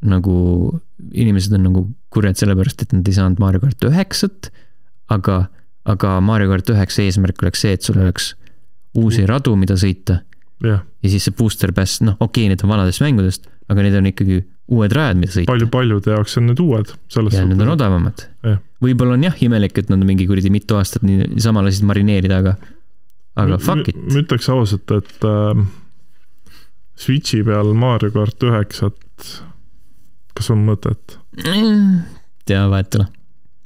nagu 0.02 0.80
inimesed 1.12 1.52
on 1.58 1.64
nagu 1.64 1.82
kurjad 2.10 2.38
sellepärast, 2.40 2.82
et 2.82 2.94
nad 2.94 3.08
ei 3.08 3.14
saanud 3.14 3.40
Mario 3.40 3.60
kart 3.60 3.84
üheksat, 3.90 4.50
aga, 5.10 5.50
aga 5.86 6.20
Mario 6.22 6.48
kart 6.48 6.70
üheksa 6.70 7.04
eesmärk 7.04 7.44
oleks 7.44 7.60
see, 7.66 7.74
et 7.74 7.84
sul 7.84 8.00
oleks 8.00 8.34
uusi 8.96 9.26
radu, 9.28 9.56
mida 9.60 9.76
sõita 9.76 10.22
jah, 10.64 10.82
ja 10.84 11.12
siis 11.12 11.26
see 11.28 11.36
booster 11.36 11.74
pass, 11.76 12.02
noh, 12.06 12.18
okei 12.20 12.46
okay,, 12.46 12.54
need 12.54 12.64
on 12.66 12.74
vanadest 12.74 13.04
mängudest, 13.04 13.50
aga 13.72 13.86
need 13.86 13.98
on 14.00 14.10
ikkagi 14.12 14.40
uued 14.70 14.94
rajad, 14.94 15.20
mida 15.20 15.34
sõita. 15.34 15.50
palju-paljude 15.50 16.14
jaoks 16.14 16.38
on 16.42 16.50
need 16.52 16.64
uued, 16.64 16.94
selles 17.12 17.38
ja 17.38 17.46
need 17.48 17.62
on 17.64 17.74
odavamad 17.74 18.26
Jah.. 18.46 18.60
võib-olla 18.84 19.18
on 19.18 19.28
jah 19.30 19.38
imelik, 19.46 19.78
et 19.82 19.92
nad 19.92 20.04
mingi 20.06 20.28
kuradi 20.30 20.52
mitu 20.54 20.78
aastat 20.80 21.06
niisama 21.08 21.64
lasid 21.66 21.88
marineerida, 21.90 22.42
aga, 22.44 22.56
aga 23.40 23.60
fuck 23.64 23.92
it. 23.92 24.02
ma 24.10 24.24
ütleks 24.24 24.50
ausalt, 24.54 24.96
et 24.98 25.30
äh, 25.30 25.64
Switchi 27.00 27.40
peal 27.48 27.72
Mario 27.80 28.12
kart 28.12 28.44
üheksat, 28.44 29.30
kas 30.36 30.52
on 30.52 30.66
mõtet? 30.68 31.16
tea, 32.50 32.66
vahet 32.70 32.98
ei 32.98 33.02
ole. 33.02 33.10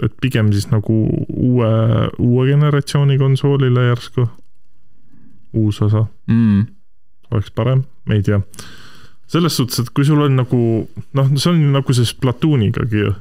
et 0.06 0.16
pigem 0.22 0.54
siis 0.54 0.70
nagu 0.72 1.02
uue, 1.26 1.74
uue 2.22 2.48
generatsiooni 2.52 3.18
konsoolile 3.22 3.90
järsku 3.90 4.30
uus 5.54 5.82
osa 5.82 6.08
Mm. 6.28 6.66
Oleks 7.34 7.52
parem, 7.56 7.84
me 8.06 8.16
ei 8.20 8.24
tea. 8.24 8.42
selles 9.34 9.56
suhtes, 9.58 9.80
et 9.80 9.90
kui 9.96 10.06
sul 10.06 10.22
on 10.22 10.36
nagu 10.38 10.58
noh, 11.18 11.30
see 11.36 11.50
on 11.52 11.62
nagu 11.74 11.94
see 11.98 12.06
Splatoonigagi 12.06 13.00
ju. 13.06 13.14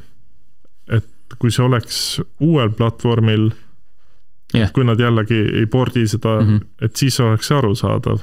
et 0.93 1.37
kui 1.39 1.51
see 1.51 1.65
oleks 1.65 2.21
uuel 2.41 2.71
platvormil 2.77 3.51
Jah. 4.53 4.69
kui 4.77 4.85
nad 4.85 5.01
jällegi 5.01 5.39
ei 5.63 5.67
pordi 5.67 6.03
seda 6.09 6.41
mm, 6.41 6.47
Mhm. 6.47 6.57
-hmm. 6.57 6.85
et 6.85 6.97
siis 6.97 7.21
oleks 7.21 7.47
see 7.49 7.57
arusaadav. 7.57 8.19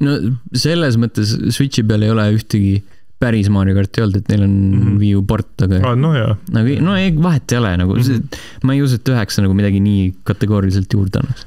no 0.00 0.12
selles 0.54 0.96
mõttes 0.96 1.32
Switchi 1.50 1.82
peal 1.82 2.02
ei 2.02 2.10
ole 2.10 2.28
ühtegi 2.36 2.82
päris 3.22 3.48
Mario 3.50 3.74
karti 3.74 4.02
olnud, 4.02 4.16
et 4.16 4.28
neil 4.28 4.42
on 4.42 4.50
mm 4.50 4.76
Mhm. 4.76 4.86
-hmm. 4.88 4.98
Wii 5.00 5.14
U 5.16 5.22
port, 5.22 5.62
aga 5.62 5.80
aa, 5.88 5.94
no 5.96 6.14
jaa, 6.14 6.36
nagu 6.52 6.76
no 6.80 6.94
ei, 6.96 7.10
vahet 7.22 7.52
ei 7.52 7.58
ole 7.58 7.76
nagu 7.76 7.94
mm, 7.96 8.00
Mhm. 8.00 8.12
-hmm. 8.12 8.38
ma 8.62 8.74
ei 8.74 8.82
usu, 8.82 8.94
et 8.94 9.08
üheksa 9.08 9.42
nagu 9.42 9.54
midagi 9.54 9.80
nii 9.80 10.14
kategooriliselt 10.24 10.92
juurde 10.92 11.18
annaks 11.22 11.46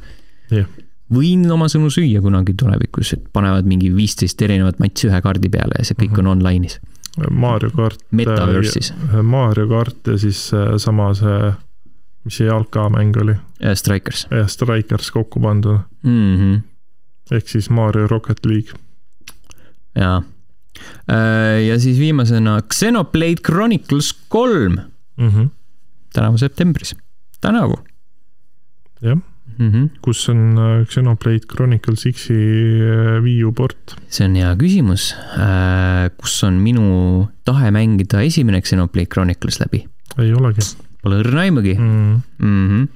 Jah.. 0.51 0.65
Võin 1.13 1.45
oma 1.51 1.67
sõnu 1.69 1.89
süüa 1.93 2.21
kunagi 2.21 2.53
tulevikus, 2.57 3.13
et 3.13 3.23
panevad 3.33 3.65
mingi 3.69 3.91
viisteist 3.95 4.41
erinevat 4.41 4.79
matši 4.79 5.07
ühe 5.09 5.21
kaardi 5.21 5.49
peale 5.49 5.77
ja 5.77 5.85
see 5.85 5.95
kõik 5.95 6.11
Mhm. 6.17 6.19
on 6.19 6.37
online'is, 6.37 6.79
Mario 7.31 7.69
kart. 7.71 7.99
Metaverse'is, 8.11 8.93
Mario 9.23 9.67
kart 9.67 10.07
ja 10.07 10.17
siis 10.17 10.53
äh, 10.53 10.77
sama 10.77 11.13
see, 11.13 11.53
mis 12.25 12.35
see 12.37 12.47
jalkamäng 12.47 13.15
oli, 13.21 13.35
Strikers 13.73 14.27
jah, 14.31 14.47
Strikers 14.47 15.11
kokku 15.11 15.39
pandud, 15.39 15.79
mm. 16.03 16.35
-hmm. 16.37 16.61
ehk 17.31 17.47
siis 17.47 17.69
Mario 17.69 18.07
Rocket 18.07 18.45
League. 18.45 18.73
jaa. 19.95 20.23
ja 21.67 21.79
siis 21.79 21.99
viimasena 21.99 22.61
Xenoblade 22.73 23.41
Chronicles 23.45 24.13
kolm 24.29 24.77
Mm 25.17 25.29
-hmm. 25.29 25.49
tänavu 26.13 26.37
septembris, 26.37 26.95
tänavu 27.41 27.75
jah, 29.01 29.17
mm. 29.57 29.69
-hmm. 29.71 29.89
kus 30.01 30.23
on 30.29 30.57
äh, 30.57 30.85
Xenoblade 30.89 31.47
Chronicles 31.51 32.05
X-i 32.11 32.33
äh, 32.33 33.21
Wii 33.23 33.43
U 33.43 33.51
port? 33.53 33.95
see 34.09 34.27
on 34.27 34.35
hea 34.35 34.55
küsimus, 34.59 35.13
kus 36.17 36.35
on 36.47 36.59
minu 36.63 37.27
tahe 37.43 37.71
mängida 37.71 38.23
esimene 38.23 38.61
Xenoblade 38.61 39.09
Chronicles 39.11 39.59
läbi, 39.63 39.85
ei 40.17 40.33
olegi 40.33 40.65
pole 41.05 41.21
õrna 41.21 41.45
aimugi 41.45 41.75
mm,. 41.77 42.17
mm. 42.39 42.67
-hmm. 42.67 42.87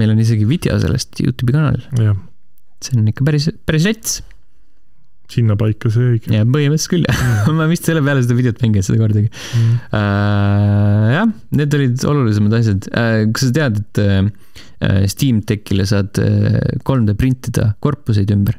meil 0.00 0.10
on 0.10 0.18
isegi 0.18 0.48
video 0.48 0.78
sellest 0.82 1.20
Youtube'i 1.20 1.54
kanalil, 1.54 1.88
jah, 2.00 2.18
see 2.82 2.98
on 2.98 3.08
ikka 3.12 3.24
päris, 3.24 3.50
päris 3.66 3.88
rets 3.88 4.22
sinnapaika 5.32 5.90
see 5.92 6.14
õige 6.14 6.34
ja 6.34 6.44
põhimõtteliselt 6.44 6.92
küll 6.92 7.06
jah, 7.08 7.48
ma 7.58 7.68
vist 7.70 7.88
selle 7.88 8.02
peale 8.04 8.24
seda 8.24 8.36
videot 8.38 8.62
mänginud 8.64 8.86
seda 8.86 9.00
kordagi 9.00 9.30
mm.. 9.30 9.76
äh,. 9.98 11.06
jah, 11.16 11.32
need 11.58 11.76
olid 11.78 12.06
olulisemad 12.12 12.58
asjad 12.58 12.88
äh,, 12.90 13.22
kas 13.32 13.48
sa 13.48 13.56
tead, 13.60 13.80
et 13.82 14.02
äh, 14.02 14.26
Steam 15.10 15.42
Techile 15.46 15.86
saad 15.88 16.18
äh, 16.22 16.58
3D 16.82 17.16
printida 17.18 17.72
korpuseid 17.82 18.30
ümber? 18.34 18.58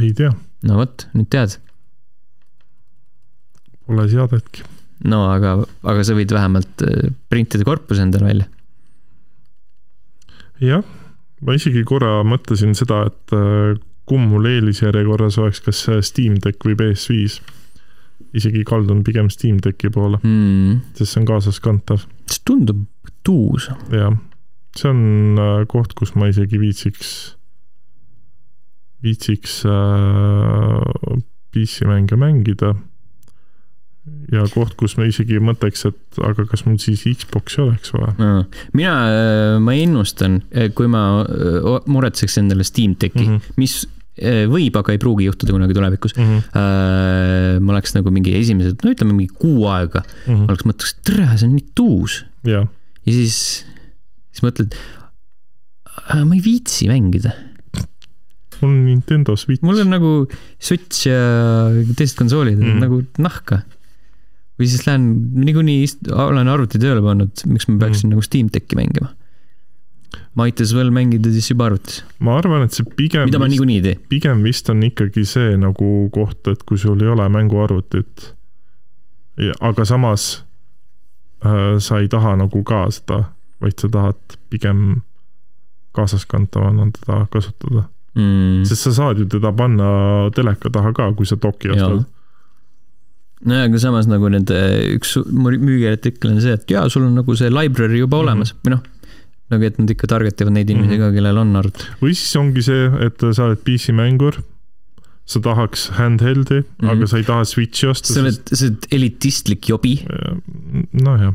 ei 0.00 0.12
tea, 0.16 0.32
no 0.68 0.80
vot, 0.80 1.08
nüüd 1.16 1.30
tead 1.32 1.58
pole 3.86 4.06
seadetki. 4.10 4.64
no 5.10 5.26
aga, 5.30 5.56
aga 5.86 6.04
sa 6.06 6.16
võid 6.18 6.32
vähemalt 6.34 6.84
äh, 6.86 7.10
printida 7.30 7.66
korpuse 7.66 8.04
endale 8.04 8.30
välja. 8.30 8.46
jah, 10.62 10.86
ma 11.44 11.56
isegi 11.56 11.84
korra 11.88 12.20
mõtlesin 12.26 12.74
seda, 12.78 13.04
et 13.10 13.36
äh, 13.36 13.76
kumb 14.06 14.30
mul 14.32 14.48
eelisjärjekorras 14.50 15.38
oleks, 15.42 15.62
kas 15.64 15.84
Steam 16.06 16.38
Deck 16.42 16.62
või 16.66 16.76
PS5. 16.78 17.40
isegi 18.38 18.62
kaldun 18.68 19.02
pigem 19.06 19.30
Steam 19.32 19.58
Decki 19.62 19.90
poole, 19.92 20.20
mm.. 20.22 20.94
sest 20.98 21.12
see 21.12 21.22
on 21.22 21.28
kaasaskantav 21.30 22.06
see 22.26 22.42
tundub 22.46 22.86
tuus. 23.26 23.70
jah, 23.92 24.14
see 24.80 24.90
on 24.90 25.38
äh, 25.40 25.62
koht, 25.70 25.94
kus 25.98 26.14
ma 26.18 26.28
isegi 26.30 26.60
viitsiks, 26.60 27.12
viitsiks 29.04 29.62
äh, 29.68 31.16
PC-mänge 31.54 32.18
mängida. 32.20 32.74
ja 34.30 34.44
koht, 34.52 34.76
kus 34.78 34.94
ma 35.00 35.06
isegi 35.08 35.40
mõtleks, 35.42 35.82
et 35.88 36.20
aga 36.22 36.44
kas 36.46 36.62
mul 36.62 36.76
siis 36.78 37.02
Xbox'i 37.02 37.58
oleks 37.64 37.90
vaja 37.90 38.12
mina, 38.70 38.92
ma 39.58 39.74
ennustan, 39.74 40.40
kui 40.78 40.86
ma 40.90 41.02
äh, 41.24 41.66
muretseks 41.90 42.38
endale 42.38 42.66
Steam 42.66 42.94
Decki 42.94 43.24
mm. 43.24 43.32
-hmm. 43.32 43.56
mis 43.58 43.74
äh, 44.22 44.44
võib, 44.46 44.78
aga 44.78 44.94
ei 44.94 45.02
pruugi 45.02 45.26
juhtuda 45.26 45.56
kunagi 45.56 45.74
tulevikus. 45.74 46.14
mm. 46.16 46.22
-hmm. 46.38 47.60
ma 47.66 47.72
oleks 47.72 47.96
nagu 47.98 48.10
mingi 48.10 48.36
esimesed, 48.38 48.78
no 48.84 48.94
ütleme 48.94 49.12
mingi 49.12 49.32
kuu 49.34 49.66
aega, 49.66 50.02
Mm 50.26 50.34
-hmm. 50.34 50.48
oleks 50.48 50.64
mõtleks, 50.70 50.94
et 50.94 51.02
tere, 51.10 51.26
see 51.38 51.48
on 51.48 51.56
nii 51.56 51.66
tuus. 51.74 52.24
jah, 52.44 52.68
ja 53.06 53.12
siis, 53.12 53.66
siis 54.36 54.44
mõtled, 54.44 54.76
ma 56.12 56.36
ei 56.36 56.42
viitsi 56.44 56.90
mängida, 56.90 57.32
mul 58.60 58.70
on 58.70 58.84
Nintendo 58.86 59.36
Switch. 59.36 59.64
mul 59.64 59.80
on 59.80 59.92
nagu 59.92 60.12
Switch 60.58 61.08
ja 61.08 61.72
teised 61.96 62.16
konsoolid 62.18 62.58
mm. 62.60 62.68
Mhm. 62.68 62.84
nagu 62.84 63.02
nahka. 63.22 63.62
või 64.56 64.68
siis 64.72 64.86
lähen 64.86 65.08
niikuinii 65.36 65.84
olen 66.16 66.48
arvuti 66.48 66.80
tööle 66.80 67.02
pannud, 67.04 67.44
miks 67.48 67.68
ma 67.68 67.76
peaksin 67.82 68.08
mm. 68.08 68.14
nagu 68.14 68.24
Steam 68.24 68.48
Decki 68.52 68.78
mängima. 68.78 69.10
Might 70.36 70.60
as 70.64 70.72
well 70.76 70.88
mängida 70.92 71.28
siis 71.32 71.50
juba 71.50 71.66
arvutis, 71.68 72.00
ma 72.24 72.38
arvan, 72.40 72.64
et 72.64 72.72
see 72.76 72.86
pigem 72.96 73.26
mida 73.28 73.40
ma 73.40 73.48
niikuinii 73.52 73.76
ei 73.80 73.84
tee. 73.84 74.00
pigem 74.08 74.40
vist 74.44 74.68
on 74.72 74.80
ikkagi 74.84 75.26
see 75.28 75.56
nagu 75.60 75.90
koht, 76.12 76.40
et 76.48 76.64
kui 76.68 76.80
sul 76.80 77.00
ei 77.04 77.12
ole 77.12 77.28
mänguarvutit, 77.32 78.30
aga 79.60 79.84
samas 79.88 80.26
äh, 81.44 81.76
sa 81.80 82.00
ei 82.00 82.08
taha 82.12 82.36
nagu 82.40 82.62
ka 82.68 82.86
seda, 82.96 83.22
vaid 83.60 83.76
sa 83.80 83.88
tahad 83.88 84.36
pigem 84.50 85.02
kaasaskantavana 85.96 86.90
teda 86.92 87.26
kasutada, 87.32 87.86
Mm. 88.16 88.64
sest 88.64 88.80
sa 88.86 88.92
saad 88.96 89.18
ju 89.20 89.26
teda 89.28 89.50
panna 89.52 90.30
teleka 90.32 90.70
taha 90.72 90.92
ka, 90.96 91.12
kui 91.12 91.26
sa 91.28 91.36
doki 91.36 91.68
ostad. 91.68 92.06
nojah, 93.44 93.64
aga 93.68 93.78
samas 93.78 94.06
nagu 94.08 94.28
nende 94.32 94.56
üks 94.96 95.10
su- 95.16 95.24
müügiartikkel 95.28 96.30
on 96.32 96.40
see, 96.40 96.52
et 96.56 96.64
jaa, 96.72 96.88
sul 96.88 97.04
on 97.04 97.14
nagu 97.14 97.36
see 97.36 97.50
library 97.52 97.98
juba 98.00 98.16
olemas 98.22 98.54
mm 98.54 98.56
-hmm. 98.56 98.64
või 98.64 98.70
noh, 98.72 98.82
nagu 99.52 99.64
et 99.68 99.78
nad 99.78 99.90
ikka 99.92 100.06
target 100.08 100.40
ivad 100.40 100.52
neid 100.56 100.70
inimesi 100.70 100.96
Mhm. 100.96 101.00
ka, 101.04 101.12
kellel 101.12 101.38
on 101.38 101.56
arvuti 101.56 101.84
või 102.00 102.14
siis 102.16 102.32
ongi 102.40 102.62
see, 102.62 102.86
et 103.06 103.20
sa 103.36 103.44
oled 103.44 103.58
PC-mängur, 103.60 104.40
sa 105.26 105.40
tahaks 105.42 105.88
handheld'i 105.96 106.60
mm, 106.60 106.66
Mhm. 106.66 106.86
-hmm. 106.86 106.92
aga 106.92 107.06
sa 107.10 107.16
ei 107.18 107.24
taha 107.26 107.44
Switch'i 107.44 107.86
osta. 107.90 108.12
sa 108.14 108.20
oled, 108.20 108.38
sa 108.52 108.64
oled 108.66 108.86
elitistlik 108.92 109.68
jobi. 109.68 109.96
nojah, 111.02 111.34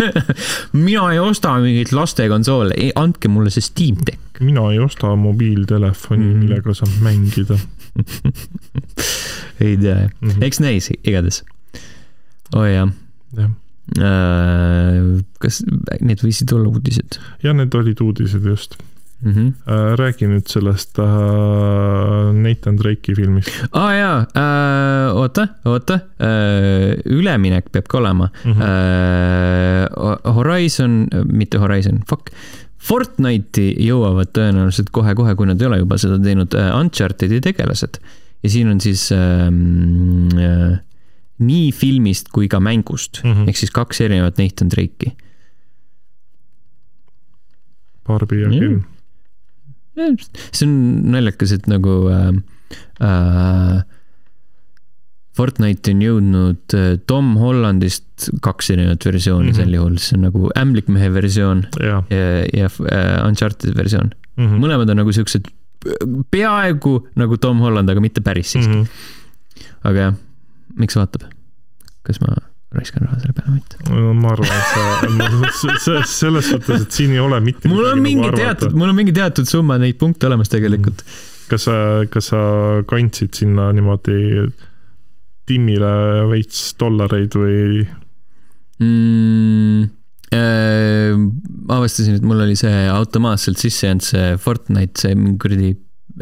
mina 0.86 1.04
ei 1.12 1.18
osta 1.22 1.52
mingit 1.62 1.92
lastekonsoole, 1.92 2.74
andke 2.98 3.28
mulle 3.28 3.50
see 3.54 3.62
Steam 3.62 3.96
Deck. 4.06 4.40
mina 4.40 4.60
ei 4.72 4.78
osta 4.78 5.14
mobiiltelefoni 5.16 6.24
mm, 6.24 6.30
Mhm. 6.30 6.34
-hmm. 6.34 6.44
millega 6.44 6.74
saab 6.74 6.90
mängida 7.02 7.58
ei 9.60 9.76
tea 9.76 9.94
jah, 10.00 10.10
mm. 10.20 10.28
-hmm. 10.30 10.42
eks 10.44 10.60
näis 10.60 10.90
igatahes. 11.04 11.44
oi 12.56 12.72
jah 12.74 12.88
jah, 13.36 13.50
äh,. 13.98 15.22
kas 15.38 15.62
need 16.00 16.18
võisid 16.24 16.52
olla 16.56 16.68
uudised 16.68 17.18
ja 17.42 17.52
need 17.52 17.74
olid 17.74 18.00
uudised 18.00 18.44
just 18.44 18.74
mm? 19.24 19.32
-hmm. 19.32 19.52
äh,. 19.66 19.96
räägi 19.98 20.28
nüüd 20.28 20.48
sellest 20.48 20.98
äh, 20.98 21.04
Nathan 22.46 22.78
Drake'i 22.78 23.14
filmist 23.16 23.50
aa 23.72 23.86
ah, 23.86 23.94
jaa 23.98 24.18
äh,, 24.20 25.16
oota, 25.16 25.48
oota 25.64 25.94
äh,, 25.94 27.00
üleminek 27.04 27.72
peab 27.72 27.88
ka 27.88 27.98
olema 27.98 28.28
mm. 28.44 28.52
-hmm. 28.52 28.62
äh,. 28.62 30.34
Horizon, 30.34 31.08
mitte 31.32 31.58
Horizon, 31.58 32.00
fuck. 32.08 32.30
Fortnite'i 32.84 33.72
jõuavad 33.86 34.32
tõenäoliselt 34.36 34.90
kohe-kohe, 34.92 35.34
kui 35.38 35.48
nad 35.48 35.60
ei 35.62 35.68
ole 35.70 35.78
juba 35.80 35.96
seda 36.00 36.18
teinud, 36.20 36.52
Uncharted'i 36.52 37.40
tegelased. 37.44 38.00
ja 38.42 38.50
siin 38.50 38.68
on 38.68 38.80
siis 38.80 39.06
ähm, 39.12 40.28
äh, 40.36 40.80
nii 41.38 41.70
filmist 41.72 42.28
kui 42.28 42.48
ka 42.48 42.60
mängust 42.60 43.22
mm. 43.24 43.32
-hmm. 43.32 43.48
ehk 43.48 43.56
siis 43.56 43.70
kaks 43.70 44.00
erinevat 44.00 44.38
Nathan 44.38 44.70
Drake'i. 44.70 45.16
Barbi 48.06 48.40
ja. 48.40 48.50
Ken. 48.50 48.84
See 49.96 50.68
on 50.68 50.76
naljakas, 51.14 51.54
et 51.56 51.68
nagu 51.70 51.98
äh, 52.12 52.30
äh, 53.04 53.82
Fortnite 55.34 55.90
on 55.90 56.02
jõudnud 56.04 56.76
äh, 56.78 56.94
Tom 57.10 57.34
Hollandist 57.40 58.28
kaks 58.44 58.70
erinevat 58.74 59.04
versiooni 59.06 59.50
mm. 59.50 59.56
-hmm. 59.56 59.60
sel 59.62 59.74
juhul, 59.78 59.98
see 59.98 60.18
on 60.18 60.26
nagu 60.28 60.50
ämblikmehe 60.60 61.10
versioon 61.14 61.66
jaa 61.82 62.02
ja, 62.10 62.24
ja 62.54 62.70
äh, 62.70 63.26
Uncharted 63.26 63.76
versioon. 63.76 64.10
mm 64.36 64.46
-hmm. 64.46 64.64
mõlemad 64.66 64.90
on 64.90 65.02
nagu 65.02 65.12
siuksed 65.12 65.50
peaaegu 66.30 67.08
nagu 67.14 67.36
Tom 67.36 67.60
Holland, 67.60 67.90
aga 67.90 68.00
mitte 68.00 68.20
päris 68.20 68.52
siiski 68.52 68.74
mm. 68.74 68.82
-hmm. 68.82 69.70
aga 69.90 69.98
jah, 69.98 70.14
miks 70.76 70.96
vaatab? 70.96 71.30
kas 72.02 72.20
ma 72.20 72.36
raiskan 72.76 73.06
raha 73.06 73.20
selle 73.22 73.36
peale 73.36 73.54
mitte? 73.54 73.78
ma 74.20 74.32
arvan, 74.34 74.50
et 74.50 75.80
sa, 75.84 75.98
selles 76.08 76.50
suhtes, 76.52 76.86
et 76.86 76.98
siin 76.98 77.14
ei 77.16 77.22
ole 77.22 77.40
mitte 77.44 77.70
mul 77.70 77.88
on 77.90 78.00
midagi 78.00 78.06
mingi 78.08 78.26
nagu 78.26 78.42
teatud, 78.42 78.76
mul 78.78 78.92
on 78.92 78.98
mingi 79.00 79.16
teatud 79.16 79.50
summa 79.50 79.78
neid 79.82 79.98
punkte 80.00 80.28
olemas 80.30 80.52
tegelikult. 80.52 81.04
kas 81.50 81.68
sa, 81.68 81.76
kas 82.10 82.30
sa 82.32 82.44
kandsid 82.90 83.34
sinna 83.42 83.70
niimoodi 83.76 84.46
Timmile 85.44 86.24
veits 86.30 86.70
dollareid 86.80 87.36
või 87.36 87.84
mm,. 88.80 89.92
Äh, 90.34 91.12
avastasin, 91.70 92.16
et 92.18 92.24
mul 92.26 92.40
oli 92.42 92.56
see 92.58 92.88
automaatselt 92.90 93.60
sisse 93.60 93.86
jäänud 93.86 94.02
see 94.02 94.32
Fortnite, 94.40 94.98
see 94.98 95.14
mingi 95.14 95.36
kuradi 95.38 95.68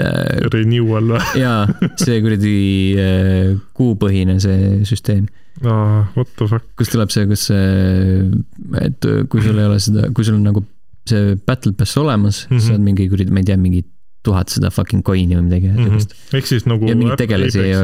äh, 0.01 0.41
renewal 0.53 1.13
või 1.15 1.23
jaa, 1.45 1.67
see 2.01 2.21
kuradi 2.25 2.53
äh, 2.97 3.55
kuupõhine 3.77 4.39
see 4.43 4.83
süsteem, 4.89 5.27
ah,? 5.65 6.09
What 6.17 6.29
the 6.39 6.49
fuck? 6.49 6.65
kus 6.79 6.93
tuleb 6.95 7.11
see, 7.15 7.27
kus 7.31 7.49
see, 7.51 8.29
et 8.83 9.09
kui 9.29 9.43
sul 9.45 9.59
ei 9.59 9.67
ole 9.69 9.81
seda, 9.83 10.09
kui 10.15 10.25
sul 10.29 10.39
on 10.41 10.47
nagu 10.51 10.65
see 11.09 11.35
battle 11.47 11.73
pass 11.75 11.97
olemas 11.99 12.45
mm. 12.49 12.57
-hmm. 12.57 12.69
saad 12.69 12.81
mingi 12.87 13.09
kuradi, 13.11 13.31
ma 13.35 13.43
ei 13.43 13.49
tea, 13.51 13.57
mingi 13.59 13.83
tuhat 14.23 14.49
seda 14.55 14.71
fucking 14.71 15.03
coin'i 15.03 15.35
või 15.35 15.49
midagi 15.49 15.69
Mhm. 15.73 15.89
sellist 15.89 16.13
ehk 16.39 16.47
siis 16.47 16.65
nagu 16.71 16.87
ja 16.87 16.95
mingeid 16.95 17.19
tegelasi 17.19 17.59
ja 17.67 17.81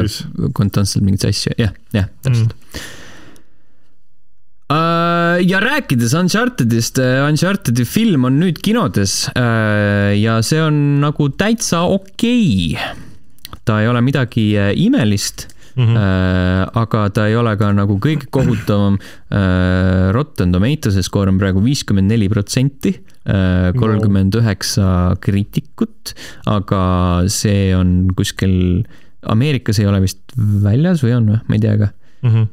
konstantselt 0.55 1.03
mingeid 1.05 1.25
asju, 1.33 1.53
jah, 1.59 1.73
jah, 1.93 2.07
täpselt 2.23 2.55
Mhm. 2.55 2.79
Uh, 2.79 3.08
ja 4.69 5.61
rääkides 5.65 6.13
Unchartedist, 6.19 6.99
Unchartedi 7.01 7.87
film 7.89 8.27
on 8.29 8.37
nüüd 8.43 8.59
kinodes 8.65 9.23
uh, 9.33 10.13
ja 10.13 10.39
see 10.45 10.61
on 10.61 10.99
nagu 11.01 11.31
täitsa 11.41 11.87
okei 11.89 12.75
okay.. 12.75 13.07
ta 13.65 13.79
ei 13.81 13.89
ole 13.89 14.03
midagi 14.05 14.51
äh, 14.59 14.75
imelist 14.77 15.49
Mhm. 15.79 15.95
uh,, 15.95 16.65
aga 16.75 17.05
ta 17.15 17.29
ei 17.31 17.37
ole 17.39 17.53
ka 17.55 17.69
nagu 17.71 18.01
kõige 18.03 18.27
kohutavam. 18.35 18.97
Rotten 20.11 20.51
Tomatoes'e 20.51 21.05
skoor 21.07 21.31
on 21.31 21.39
praegu 21.39 21.63
viiskümmend 21.63 22.11
neli 22.11 22.27
protsenti, 22.33 22.97
kolmkümmend 23.79 24.35
üheksa 24.41 24.89
kriitikut, 25.23 26.17
aga 26.51 26.81
see 27.31 27.71
on 27.79 28.09
kuskil, 28.19 28.83
Ameerikas 29.31 29.79
ei 29.79 29.87
ole 29.87 30.03
vist 30.03 30.35
väljas 30.35 31.05
või 31.07 31.15
on 31.15 31.31
või, 31.31 31.39
ma 31.47 31.59
ei 31.61 31.63
tea 31.63 31.79
ka 31.79 31.93
Mhm. 32.27 32.49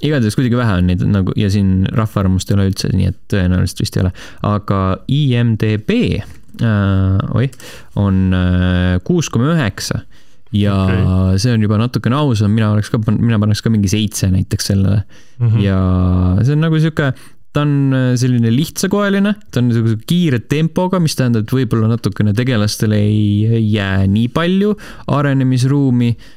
Igatahes 0.00 0.36
kuidagi 0.38 0.58
vähe 0.58 0.76
on 0.80 0.90
neid 0.90 1.02
nagu 1.06 1.34
ja 1.38 1.50
siin 1.52 1.86
rahvaarvamust 1.96 2.50
ei 2.50 2.58
ole 2.58 2.68
üldse, 2.70 2.92
nii 2.94 3.10
et 3.12 3.18
tõenäoliselt 3.32 3.82
vist 3.84 3.96
ei 3.98 4.04
ole, 4.04 4.12
aga 4.50 4.80
IMDB 5.08 5.90
äh,, 6.20 7.18
oih, 7.34 7.50
on 8.00 8.30
kuus 9.06 9.30
koma 9.32 9.54
üheksa 9.54 10.04
ja 10.56 10.74
okay. 10.82 11.38
See 11.38 11.52
on 11.54 11.62
juba 11.62 11.78
natukene 11.78 12.16
ausam, 12.18 12.50
mina 12.50 12.72
oleks 12.74 12.90
ka, 12.90 12.98
mina 13.12 13.38
paneks 13.38 13.62
ka 13.62 13.70
mingi 13.70 13.90
seitse 13.92 14.30
näiteks 14.32 14.72
sellele 14.72 15.02
Mhm. 15.40 15.60
ja 15.64 15.76
see 16.44 16.52
on 16.52 16.60
nagu 16.60 16.76
sihuke, 16.76 17.14
ta 17.54 17.62
on 17.64 17.94
äh, 17.96 18.10
selline 18.20 18.50
lihtsakoeline, 18.52 19.32
ta 19.50 19.62
on 19.62 19.70
niisuguse 19.70 19.96
kiire 20.06 20.42
tempoga, 20.50 21.00
mis 21.00 21.16
tähendab, 21.16 21.46
et 21.46 21.54
võib-olla 21.54 21.88
natukene 21.94 22.34
tegelastele 22.36 22.98
ei 23.00 23.62
jää 23.72 24.04
nii 24.10 24.28
palju 24.36 24.74
arenemisruumi 25.08 26.10
äh,. 26.12 26.36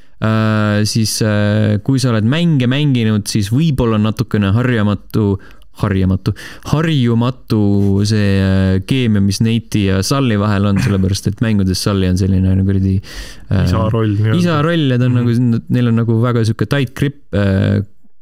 Siis 0.88 1.18
äh, 1.26 1.80
kui 1.84 2.00
sa 2.00 2.14
oled 2.14 2.28
mänge 2.30 2.70
mänginud, 2.72 3.28
siis 3.28 3.50
võib-olla 3.54 4.00
natukene 4.02 4.54
harjamatu, 4.56 5.38
harjamatu, 5.82 6.36
harjumatu 6.70 7.62
see 8.08 8.28
äh, 8.38 8.76
keemia, 8.88 9.24
mis 9.26 9.42
Neiti 9.44 9.88
ja 9.88 10.04
Sully 10.06 10.38
vahel 10.42 10.70
on, 10.70 10.82
sellepärast 10.84 11.32
et 11.32 11.42
mängudes 11.46 11.82
Sully 11.82 12.12
on 12.12 12.20
selline 12.22 12.54
nagu 12.54 12.68
kuradi 12.70 13.00
äh, 13.00 13.66
isa 13.66 13.88
roll 13.90 14.14
isa 14.38 14.62
roll 14.66 14.94
ja 14.94 15.00
ta 15.02 15.10
on 15.10 15.18
mm 15.18 15.26
-hmm. 15.26 15.50
nagu, 15.50 15.66
neil 15.74 15.90
on 15.90 16.00
nagu 16.04 16.22
väga 16.22 16.46
sihuke 16.46 16.70
tight 16.70 16.94
grip. 16.94 17.20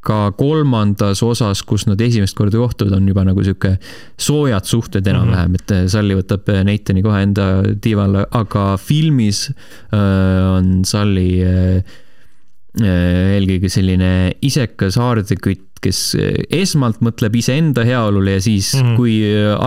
Ka 0.01 0.31
kolmandas 0.37 1.21
osas, 1.25 1.61
kus 1.67 1.85
nad 1.85 2.01
esimest 2.01 2.35
korda 2.37 2.57
kohtuvad, 2.57 2.95
on 2.97 3.09
juba 3.11 3.25
nagu 3.27 3.43
sihuke 3.45 3.75
soojad 4.21 4.65
suhted 4.65 5.07
enam-vähem, 5.07 5.57
et 5.59 5.73
Sully 5.93 6.17
võtab 6.17 6.49
Nathani 6.65 7.03
kohe 7.05 7.21
enda 7.27 7.49
tiivale, 7.83 8.25
aga 8.37 8.71
filmis 8.81 9.47
äh, 9.51 9.97
on 10.57 10.79
Sully 10.89 11.27
äh, 11.45 11.99
eelkõige 12.81 13.69
selline 13.71 14.31
isekas 14.47 14.97
haardekütt, 15.01 15.67
kes 15.81 15.99
esmalt 16.53 17.01
mõtleb 17.01 17.35
iseenda 17.39 17.83
heaolule 17.85 18.37
ja 18.37 18.41
siis 18.43 18.75
mm. 18.77 18.81
-hmm. 18.81 18.97
kui 18.99 19.15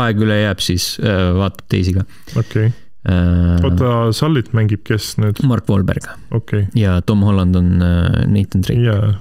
aeg 0.03 0.23
üle 0.23 0.41
jääb, 0.45 0.63
siis 0.63 0.95
äh, 1.03 1.31
vaatab 1.35 1.67
teisi 1.69 1.95
ka 1.97 2.05
okei, 2.39 2.71
äh,. 3.11 3.65
oota, 3.67 4.13
Sullit 4.15 4.53
mängib 4.55 4.85
kes 4.87 5.17
nüüd? 5.19 5.43
Mark 5.47 5.69
Wahlberg 5.69 6.07
okei, 6.31 6.69
ja 6.75 7.01
Tom 7.03 7.23
Holland 7.27 7.59
on 7.59 7.83
äh, 7.83 8.27
Nathan 8.27 8.63
Drake. 8.63 8.81
jaa. 8.83 9.15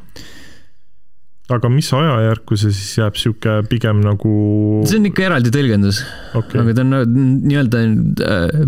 Aga 1.51 1.69
mis 1.69 1.89
ajajärku 1.93 2.55
see 2.59 2.71
siis 2.71 2.93
jääb, 3.01 3.17
sihuke 3.19 3.57
pigem 3.69 3.99
nagu, 4.05 4.31
see 4.87 4.99
on 5.01 5.09
ikka 5.11 5.25
eraldi 5.27 5.51
tõlgendus, 5.51 5.99
okei 6.39 6.61
aga 6.61 6.73
ta 6.77 6.81
on 6.85 6.93
nagu 6.95 7.05
nii-öelda 7.49 7.81
äh, 7.83 8.63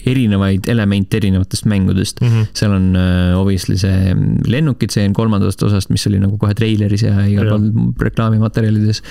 erinevaid 0.09 0.67
elemente 0.73 1.17
erinevatest 1.21 1.65
mängudest. 1.69 2.19
Mhm. 2.21 2.47
seal 2.57 2.73
on 2.75 2.87
äh, 2.97 3.37
obviously 3.37 3.77
see 3.77 4.15
lennukitseen 4.51 5.13
kolmandast 5.15 5.61
osast, 5.63 5.89
mis 5.93 6.07
oli 6.09 6.19
nagu 6.19 6.37
kohe 6.41 6.53
treileris 6.57 7.03
ja 7.05 7.13
igal 7.29 7.47
pool 7.53 7.69
reklaamimaterjalides. 8.09 9.01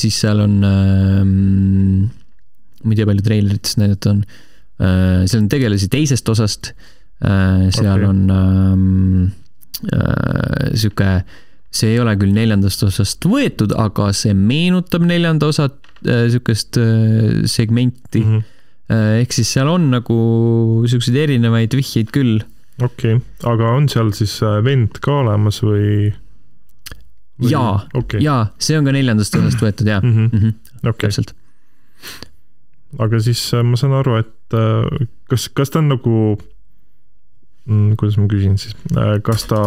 siis 0.00 0.16
seal 0.20 0.40
on 0.46 0.56
ähm,, 0.64 2.10
ma 2.84 2.92
ei 2.94 2.96
tea, 2.98 3.06
palju 3.10 3.22
treilerites 3.26 3.76
näidatud 3.78 4.10
on. 4.14 4.22
Seal 4.80 5.42
on 5.42 5.48
tegelasi 5.52 5.88
teisest 5.92 6.28
osast. 6.32 6.72
seal 7.20 7.68
Okei. 7.68 7.90
okay. 7.92 8.04
on 8.08 8.30
ähm, 8.32 9.32
äh, 9.92 10.70
sihuke, 10.74 11.10
see 11.70 11.92
ei 11.94 12.00
ole 12.02 12.14
küll 12.20 12.32
neljandast 12.34 12.82
osast 12.86 13.26
võetud, 13.28 13.74
aga 13.78 14.10
see 14.16 14.32
meenutab 14.36 15.04
neljanda 15.06 15.50
osa 15.52 15.68
äh, 15.70 16.26
sihukest 16.32 16.78
äh, 16.80 17.44
segmenti 17.50 18.22
mm. 18.24 18.38
-hmm. 18.40 19.20
ehk 19.20 19.36
siis 19.36 19.52
seal 19.54 19.68
on 19.70 19.90
nagu 19.92 20.16
siukseid 20.90 21.20
erinevaid 21.26 21.76
vihjeid 21.76 22.10
küll. 22.14 22.40
okei, 22.82 23.20
aga 23.44 23.76
on 23.76 23.88
seal 23.92 24.12
siis 24.16 24.40
äh, 24.42 24.58
vend 24.64 24.98
ka 25.04 25.20
olemas 25.20 25.62
või? 25.62 26.10
jaa, 27.50 27.86
okei, 27.94 28.20
jaa, 28.24 28.50
see 28.58 28.78
on 28.78 28.84
ka 28.88 28.92
neljandast 28.96 29.36
osast 29.36 29.62
võetud 29.62 29.88
jaa 29.88 30.00
mm 30.00 30.10
Mhm. 30.10 30.36
-hmm. 30.36 30.88
okei, 30.88 31.08
täpselt. 31.08 31.34
aga 32.98 33.20
siis 33.20 33.44
äh, 33.54 33.62
ma 33.64 33.76
saan 33.76 33.92
aru, 33.92 34.16
et 34.24 34.34
äh, 34.56 35.08
kas, 35.30 35.48
kas 35.54 35.72
ta 35.72 35.82
on 35.82 35.90
nagu, 35.94 36.14
mm, 37.66 37.98
kuidas 38.00 38.18
ma 38.20 38.28
küsin 38.30 38.56
siis, 38.60 38.76
kas 39.26 39.46
ta 39.50 39.60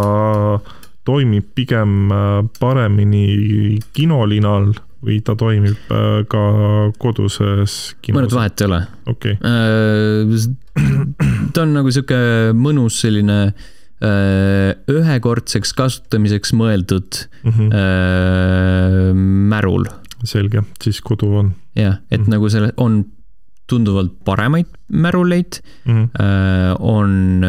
toimib 1.07 1.51
pigem 1.55 2.11
paremini 2.59 3.79
kinolinal 3.95 4.71
või 5.03 5.19
ta 5.19 5.35
toimib 5.35 5.91
ka 6.31 6.43
koduses 6.95 7.95
kinos? 7.99 8.21
mõned 8.21 8.35
vahet 8.37 8.63
ei 8.63 8.69
ole. 8.69 8.81
okei 9.11 9.35
okay.. 9.35 10.45
ta 11.53 11.65
on 11.65 11.75
nagu 11.75 11.91
sihuke 11.91 12.19
mõnus 12.55 13.01
selline 13.03 13.39
äh, 13.49 13.71
Äh, 14.03 14.73
ühekordseks 14.91 15.71
kasutamiseks 15.77 16.51
mõeldud 16.59 17.21
mm 17.45 17.51
-hmm. 17.53 19.19
märul. 19.53 19.85
selge, 20.23 20.63
siis 20.83 21.01
kodu 21.01 21.27
on. 21.39 21.53
jah, 21.75 21.99
et 22.11 22.19
mm 22.19 22.25
-hmm. 22.25 22.29
nagu 22.31 22.49
selle, 22.49 22.73
on 22.77 23.05
tunduvalt 23.73 24.15
paremaid 24.27 24.69
märuleid 24.93 25.59
mm, 25.85 26.03
-hmm. 26.05 26.75
on 26.79 27.45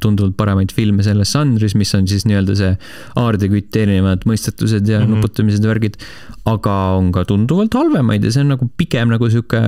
tunduvalt 0.00 0.36
paremaid 0.38 0.72
filme 0.72 1.02
selles 1.02 1.34
žanris, 1.34 1.74
mis 1.74 1.94
on 1.98 2.06
siis 2.08 2.26
nii-öelda 2.28 2.56
see 2.58 2.72
aardekütt, 3.18 3.74
erinevad 3.76 4.26
mõistetused 4.28 4.86
ja 4.86 5.00
mm 5.00 5.06
-hmm. 5.06 5.16
nuputamised 5.16 5.64
ja 5.64 5.72
värgid, 5.72 5.98
aga 6.46 6.78
on 6.98 7.12
ka 7.12 7.26
tunduvalt 7.28 7.74
halvemaid 7.74 8.24
ja 8.24 8.34
see 8.34 8.44
on 8.46 8.54
nagu 8.54 8.70
pigem 8.78 9.10
nagu 9.10 9.30
sihuke 9.30 9.62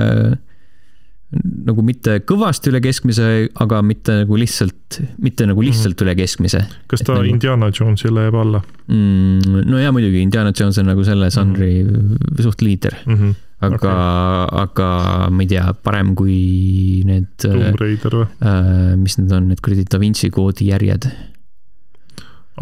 nagu 1.42 1.82
mitte 1.84 2.18
kõvasti 2.28 2.70
üle 2.70 2.80
keskmise, 2.84 3.28
aga 3.62 3.80
mitte 3.86 4.20
nagu 4.20 4.38
lihtsalt, 4.38 5.00
mitte 5.22 5.46
nagu 5.48 5.64
lihtsalt 5.64 5.94
mm 5.94 5.98
-hmm. 5.98 6.06
üle 6.06 6.14
keskmise. 6.20 6.60
kas 6.86 7.02
ta 7.02 7.16
nagu... 7.16 7.26
Indiana 7.30 7.70
Jonesile 7.70 8.28
jääb 8.28 8.38
alla 8.38 8.60
mm,? 8.86 9.64
no 9.66 9.80
jaa, 9.80 9.92
muidugi, 9.92 10.22
Indiana 10.22 10.52
Jones 10.58 10.78
on 10.78 10.86
nagu 10.86 11.04
selle 11.04 11.30
žanri 11.30 11.72
mm 11.82 11.90
-hmm. 11.90 12.42
suht 12.42 12.62
liider 12.62 12.94
mm. 13.06 13.14
-hmm. 13.14 13.34
Aga 13.68 13.92
okay., 14.46 14.64
aga 14.64 14.88
ma 15.34 15.44
ei 15.44 15.52
tea, 15.54 15.68
parem 15.86 16.14
kui 16.18 17.02
need. 17.08 17.32
Tomb 17.44 17.80
Raider 17.80 18.18
või 18.20 18.26
äh,? 18.40 18.96
mis 19.00 19.18
need 19.20 19.32
on, 19.34 19.48
need 19.52 19.62
kuradi 19.64 19.86
Da 19.90 20.00
Vinci 20.02 20.30
koodi 20.34 20.70
järjed 20.72 21.08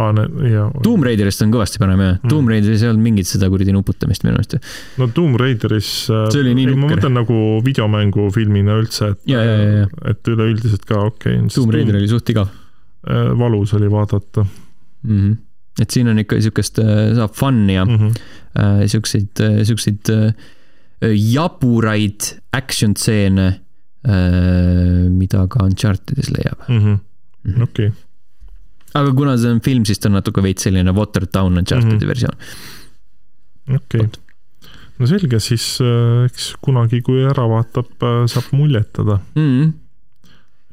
aa, 0.00 0.24
jaa. 0.48 0.68
Tomb 0.84 1.04
Raiderist 1.04 1.42
on 1.44 1.52
kõvasti 1.52 1.80
parem 1.82 2.00
jah 2.00 2.14
mm., 2.16 2.30
Tomb 2.32 2.50
Raideris 2.52 2.84
ei 2.84 2.90
olnud 2.90 3.04
mingit 3.04 3.28
seda 3.28 3.48
kuradi 3.52 3.74
nuputamist 3.74 4.24
minu 4.24 4.36
meelest. 4.36 4.56
no 5.00 5.08
Tomb 5.12 5.38
Raideris. 5.40 5.90
Äh, 6.08 6.24
see 6.32 6.44
oli 6.44 6.54
nii 6.56 6.70
nukker. 6.70 6.80
ma 6.80 6.92
mõtlen 6.94 7.16
nagu 7.20 7.38
videomängufilmina 7.66 8.78
üldse, 8.80 9.12
et. 9.12 10.00
et 10.14 10.32
üleüldiselt 10.32 10.86
ka 10.88 11.02
okei 11.10 11.42
okay.. 11.42 11.52
Tomb 11.52 11.76
Raider 11.76 12.00
oli 12.00 12.08
suht 12.10 12.32
igav. 12.32 12.48
Äh, 13.02 13.32
valus 13.38 13.74
oli 13.76 13.90
vaadata 13.92 14.46
mm. 14.46 15.18
-hmm. 15.18 15.36
et 15.82 15.90
siin 15.90 16.08
on 16.08 16.22
ikka 16.22 16.40
siukest, 16.40 16.80
äh, 16.80 17.12
saab 17.18 17.36
fun'i 17.36 17.76
ja 17.76 17.84
mm 17.84 17.98
-hmm. 17.98 18.86
siukseid, 18.86 19.44
siukseid 19.64 20.12
jaburaid 21.02 22.28
action 22.52 22.94
stseene, 22.94 23.48
mida 24.02 25.44
ka 25.50 25.64
Unchartedis 25.66 26.30
leiab 26.34 26.64
mm. 26.68 26.80
-hmm. 26.82 27.62
okei 27.62 27.92
aga 28.98 29.12
kuna 29.16 29.36
see 29.38 29.52
on 29.52 29.60
film, 29.64 29.86
siis 29.88 30.00
ta 30.00 30.10
on 30.10 30.18
natuke 30.18 30.44
veits 30.44 30.66
selline 30.66 30.92
watered 30.96 31.32
down 31.32 31.58
Uncharted'i 31.60 31.94
mm 31.94 32.00
-hmm. 32.00 32.08
versioon. 32.12 32.36
okei 33.76 34.00
okay., 34.00 34.08
no 34.98 35.06
selge, 35.06 35.40
siis 35.40 35.66
äh, 35.80 36.24
eks 36.28 36.52
kunagi, 36.60 37.02
kui 37.02 37.24
ära 37.24 37.46
vaatab, 37.48 37.92
äh, 38.02 38.24
saab 38.26 38.52
muljetada 38.52 39.18
mm. 39.34 39.48
-hmm. 39.48 39.72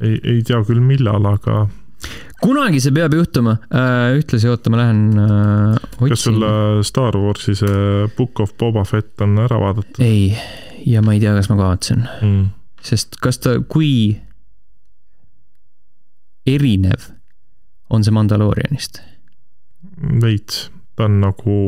ei, 0.01 0.19
ei 0.23 0.43
tea 0.43 0.63
küll, 0.63 0.82
millal, 0.82 1.25
aga. 1.25 1.67
Kunagi 2.44 2.80
see 2.84 2.96
peab 2.96 3.14
juhtuma, 3.18 3.58
äh, 3.74 4.16
ühtlasi 4.20 4.50
oota, 4.52 4.72
ma 4.72 4.82
lähen 4.82 5.04
otsin. 5.20 6.10
kas 6.10 6.24
sul 6.28 6.48
Star 6.88 7.18
Warsi 7.20 7.56
see 7.58 8.08
Book 8.18 8.40
of 8.40 8.56
Boba 8.58 8.86
Fett 8.88 9.22
on 9.22 9.38
ära 9.44 9.60
vaadatud? 9.62 10.02
ei, 10.04 10.34
ja 10.86 11.04
ma 11.06 11.16
ei 11.16 11.22
tea, 11.24 11.36
kas 11.38 11.52
ma 11.52 11.60
kavatsen 11.60 12.08
mm.. 12.22 12.50
sest 12.86 13.20
kas 13.24 13.42
ta, 13.44 13.58
kui 13.68 13.92
erinev 16.48 17.12
on 17.90 18.06
see 18.06 18.16
Mandaloorianist? 18.16 19.02
veits, 20.22 20.68
ta 20.96 21.08
on 21.10 21.20
nagu 21.24 21.60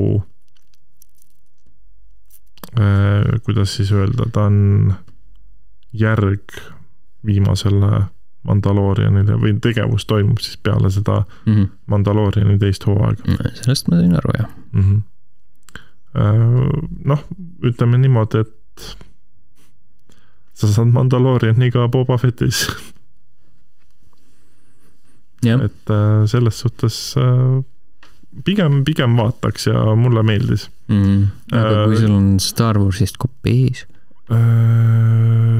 äh,, 2.80 3.40
kuidas 3.46 3.76
siis 3.78 3.92
öelda, 3.96 4.30
ta 4.34 4.48
on 4.50 4.94
järg 5.92 6.56
viimasele 7.26 8.06
Mandaloorianile 8.48 9.38
või 9.42 9.54
tegevus 9.62 10.06
toimub 10.10 10.40
siis 10.42 10.58
peale 10.58 10.90
seda 10.90 11.20
mm 11.46 11.54
-hmm. 11.54 11.68
Mandalooriani 11.94 12.58
teist 12.60 12.86
hooaega. 12.88 13.38
sellest 13.62 13.88
ma 13.88 14.00
sain 14.02 14.16
aru, 14.18 14.34
jah 14.40 14.50
mm 14.72 14.84
-hmm.. 14.84 15.02
noh, 17.06 17.24
ütleme 17.64 17.98
niimoodi, 17.98 18.38
et 18.42 18.98
sa 20.54 20.68
saad 20.68 20.88
Mandalooriani 20.94 21.72
ka 21.72 21.88
Boba 21.88 22.18
Fettis 22.18 22.68
et 25.42 25.90
äh, 25.90 26.26
selles 26.30 26.60
suhtes 26.60 27.16
äh, 27.18 27.64
pigem, 28.46 28.84
pigem 28.86 29.18
vaataks 29.18 29.68
ja 29.68 29.96
mulle 29.96 30.24
meeldis 30.24 30.70
mm,. 30.88 31.24
aga 31.52 31.86
kui 31.88 31.98
äh, 31.98 32.04
sul 32.04 32.14
on 32.16 32.28
Star 32.40 32.80
Warsist 32.80 33.18
kopi 33.22 33.56
ees 33.68 33.86
äh,? 34.32 35.51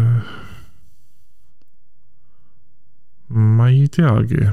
Ma 3.32 3.70
ei 3.72 3.88
teagi. 3.92 4.50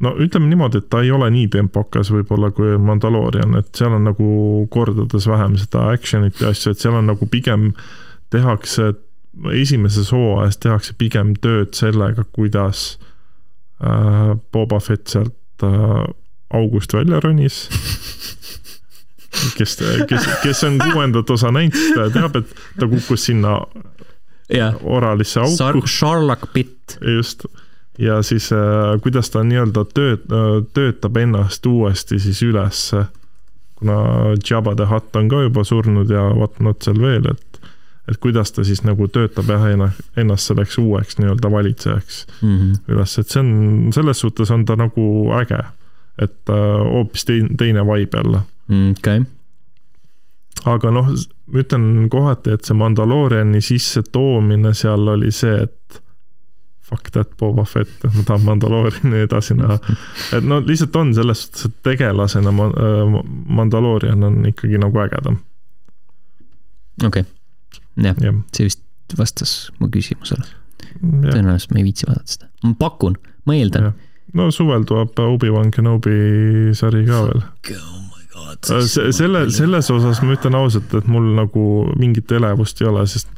no 0.00 0.14
ütleme 0.16 0.48
niimoodi, 0.48 0.80
et 0.80 0.88
ta 0.92 1.02
ei 1.04 1.10
ole 1.12 1.28
nii 1.34 1.48
tempokas 1.52 2.12
võib-olla 2.14 2.50
kui 2.56 2.78
Mandalorian, 2.78 3.58
et 3.58 3.74
seal 3.76 3.98
on 3.98 4.08
nagu 4.08 4.30
kordades 4.70 5.28
vähem 5.28 5.58
seda 5.60 5.90
action'it 5.92 6.40
ja 6.40 6.54
asju, 6.54 6.72
et 6.72 6.80
seal 6.80 6.96
on 6.96 7.10
nagu 7.12 7.28
pigem 7.28 7.72
tehakse, 8.30 8.94
esimeses 9.52 10.10
hooajas 10.14 10.58
tehakse 10.62 10.94
pigem 10.98 11.34
tööd 11.42 11.74
sellega, 11.76 12.24
kuidas 12.32 12.98
Äh, 13.84 14.36
Boba 14.52 14.80
Fett 14.80 15.08
sealt 15.08 15.62
äh, 15.62 16.04
august 16.50 16.92
välja 16.92 17.20
ronis 17.20 17.70
kes, 19.56 19.78
kes, 20.08 20.26
kes 20.42 20.64
on 20.64 20.76
kuuendat 20.82 21.30
osa 21.30 21.48
näinud, 21.54 21.72
siis 21.78 21.94
ta 21.96 22.10
teab, 22.12 22.36
et 22.36 22.52
ta 22.76 22.88
kukkus 22.90 23.24
sinna 23.30 23.54
yeah. 24.54 24.74
oralisse 24.82 25.40
auku. 25.40 25.86
Sharlak 25.86 26.52
Pitt. 26.52 26.98
just, 27.00 27.44
ja 27.98 28.22
siis 28.22 28.52
äh, 28.52 29.00
kuidas 29.02 29.30
ta 29.30 29.44
nii-öelda 29.44 29.84
tööt-, 29.94 30.28
töötab 30.74 31.16
ennast 31.16 31.66
uuesti 31.66 32.18
siis 32.18 32.42
ülesse. 32.42 33.04
kuna 33.80 33.96
Jabba 34.50 34.74
the 34.76 34.84
Hutt 34.84 35.16
on 35.16 35.28
ka 35.28 35.42
juba 35.42 35.64
surnud 35.64 36.10
ja 36.10 36.26
whatnot 36.36 36.82
seal 36.84 37.00
veel, 37.00 37.30
et 37.30 37.50
et 38.10 38.18
kuidas 38.20 38.52
ta 38.52 38.64
siis 38.66 38.82
nagu 38.82 39.06
töötab 39.08 39.48
jah, 39.52 39.66
ennast 40.18 40.50
selleks 40.50 40.78
uueks 40.82 41.18
nii-öelda 41.20 41.50
valitsejaks 41.50 42.26
mm 42.42 42.56
-hmm. 42.58 42.94
üles, 42.94 43.18
et 43.18 43.28
see 43.28 43.40
on, 43.40 43.92
selles 43.94 44.20
suhtes 44.20 44.50
on 44.50 44.64
ta 44.64 44.76
nagu 44.76 45.32
äge. 45.40 45.64
et 46.18 46.50
äh, 46.50 46.92
hoopis 46.92 47.24
teine, 47.24 47.48
teine 47.56 47.84
vibe 47.86 48.18
jälle 48.18 48.40
mm,. 48.68 48.90
okei 48.90 49.18
okay. 49.18 49.32
Aga 50.68 50.92
noh, 50.92 51.10
ma 51.10 51.64
ütlen 51.64 52.08
kohati, 52.12 52.54
et 52.56 52.68
see 52.68 52.76
Mandalooriani 52.76 53.62
sissetoomine 53.64 54.74
seal 54.76 55.08
oli 55.08 55.32
see, 55.34 55.64
et 55.64 56.00
fuck 56.90 57.12
that 57.14 57.36
Boba 57.38 57.64
Fett, 57.64 58.04
ma 58.04 58.24
tahan 58.26 58.46
Mandalooriani 58.48 59.24
edasi 59.26 59.56
näha. 59.58 59.78
et 60.36 60.44
no 60.44 60.60
lihtsalt 60.66 60.96
on 60.96 61.14
selles 61.14 61.46
suhtes, 61.46 61.70
et 61.70 61.82
tegelasena 61.86 62.54
äh, 62.68 63.20
Mandaloorian 63.60 64.24
on 64.24 64.40
ikkagi 64.52 64.78
nagu 64.82 65.04
ägedam. 65.06 65.42
okei 67.04 67.20
okay 67.20 67.40
jah 67.96 68.16
ja., 68.22 68.34
see 68.54 68.68
vist 68.68 68.84
vastas 69.18 69.54
mu 69.80 69.88
küsimusele. 69.92 70.46
tõenäoliselt 71.00 71.74
ma 71.74 71.80
ei 71.80 71.88
viitsi 71.88 72.08
vaadata 72.08 72.36
seda, 72.36 72.50
ma 72.64 72.74
pakun, 72.78 73.16
ma 73.48 73.56
eeldan. 73.58 73.92
no 74.36 74.50
suvel 74.54 74.86
tuleb 74.88 75.18
Obi-Wan 75.24 75.72
Kenobi 75.74 76.74
sari 76.78 77.04
ka 77.08 77.24
veel. 77.28 77.44
Oh 78.40 78.76
äh, 78.76 78.86
selle, 79.12 79.44
selles 79.54 79.90
osas 79.92 80.20
ma 80.24 80.34
ütlen 80.36 80.56
ausalt, 80.58 80.92
et 80.96 81.08
mul 81.10 81.30
nagu 81.36 81.64
mingit 81.98 82.32
elevust 82.36 82.80
ei 82.82 82.88
ole, 82.90 83.04
sest 83.10 83.30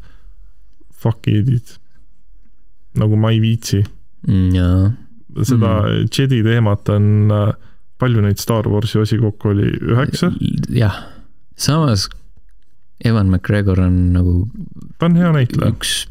fuck 1.03 1.28
it'id. 1.30 1.76
nagu 2.98 3.16
ma 3.16 3.30
ei 3.32 3.40
viitsi 3.40 3.80
mm,. 4.28 4.96
seda 5.40 5.70
mm. 5.80 6.09
Jedi 6.12 6.42
teemat 6.44 6.90
on, 6.92 7.07
äh, 7.32 7.55
palju 8.03 8.24
neid 8.24 8.42
Star 8.42 8.68
Warsi 8.68 9.00
osi 9.00 9.18
kokku 9.22 9.55
oli, 9.55 9.70
üheksa? 9.94 10.32
jah, 10.70 10.98
samas 11.57 12.09
Evan 13.05 13.32
McGregor 13.32 13.80
on 13.82 13.96
nagu. 14.14 14.36
ta 14.98 15.09
on 15.09 15.16
hea 15.18 15.32
näitleja. 15.34 15.72
üks 15.74 16.03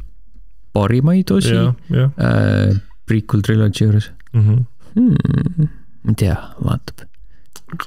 parimaid 0.75 1.31
osi 1.35 1.55
äh, 1.55 2.75
prequel 3.05 3.45
trilogy 3.45 3.85
juures 3.85 4.11
mm. 4.33 4.41
-hmm. 4.41 4.67
Hmm, 4.91 5.69
ma 6.03 6.11
ei 6.11 6.17
tea, 6.19 6.35
vaatab. 6.59 7.05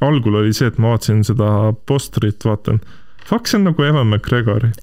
Algul 0.04 0.40
oli 0.42 0.52
see, 0.56 0.68
et 0.70 0.78
ma 0.78 0.94
vaatasin 0.94 1.24
seda 1.26 1.72
postrit, 1.88 2.44
vaatan. 2.44 2.80
Fuck, 3.24 3.48
see 3.48 3.56
on 3.58 3.64
nagu 3.70 3.84
Evan 3.86 4.10
McGregor 4.12 4.66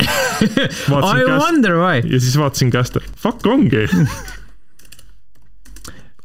I 0.90 1.22
wonder 1.30 1.78
why. 1.78 2.02
ja 2.02 2.20
siis 2.20 2.38
vaatasin 2.40 2.72
käest, 2.74 2.98
fuck 3.22 3.46
ongi 3.46 3.86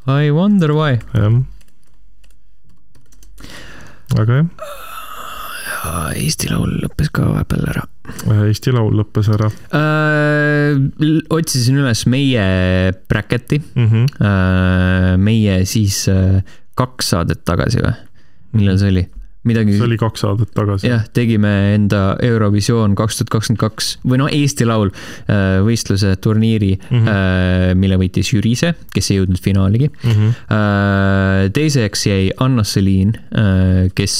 I 0.06 0.30
wonder 0.32 0.72
why. 0.72 0.96
jah. 1.12 1.42
aga 4.16 4.40
jah 4.40 4.48
Eesti 6.16 6.48
Laul 6.50 6.72
lõppes 6.82 7.12
ka 7.14 7.28
vahepeal 7.28 7.68
ära 7.70 7.84
Eesti 8.46 8.72
Laul 8.74 8.96
lõppes 8.98 9.28
ära 9.34 9.50
äh,. 9.76 10.72
otsisin 11.36 11.82
üles 11.82 12.06
meie 12.10 12.46
bracket'i 13.10 13.60
mm. 13.60 13.86
-hmm. 13.86 14.04
äh,, 14.18 15.12
meie 15.20 15.60
siis 15.68 16.06
äh, 16.08 16.40
kaks 16.78 17.12
saadet 17.14 17.44
tagasi 17.44 17.84
või? 17.84 17.94
Millal 18.56 18.80
see 18.80 18.92
oli? 18.94 19.06
midagi. 19.46 19.76
see 19.76 19.86
oli 19.86 19.98
kaks 20.00 20.24
saadet 20.24 20.50
tagasi. 20.56 20.88
jah, 20.90 21.04
tegime 21.14 21.52
enda 21.74 22.02
Eurovisioon 22.24 22.96
kaks 22.98 23.20
tuhat 23.20 23.32
kakskümmend 23.36 23.62
kaks 23.62 23.92
või 24.06 24.20
noh, 24.22 24.30
Eesti 24.32 24.66
Laul 24.68 24.90
äh, 24.90 25.60
võistluse 25.66 26.16
turniiri 26.22 26.74
mm, 26.78 27.06
-hmm. 27.06 27.80
mille 27.82 28.00
võitis 28.00 28.32
Jürise, 28.34 28.74
kes 28.94 29.12
ei 29.12 29.20
jõudnud 29.20 29.42
finaaligi 29.42 29.90
mm. 29.92 30.12
-hmm. 30.12 31.54
teiseks 31.56 32.06
jäi 32.08 32.30
Anna-Celiin, 32.42 33.14
kes 33.96 34.14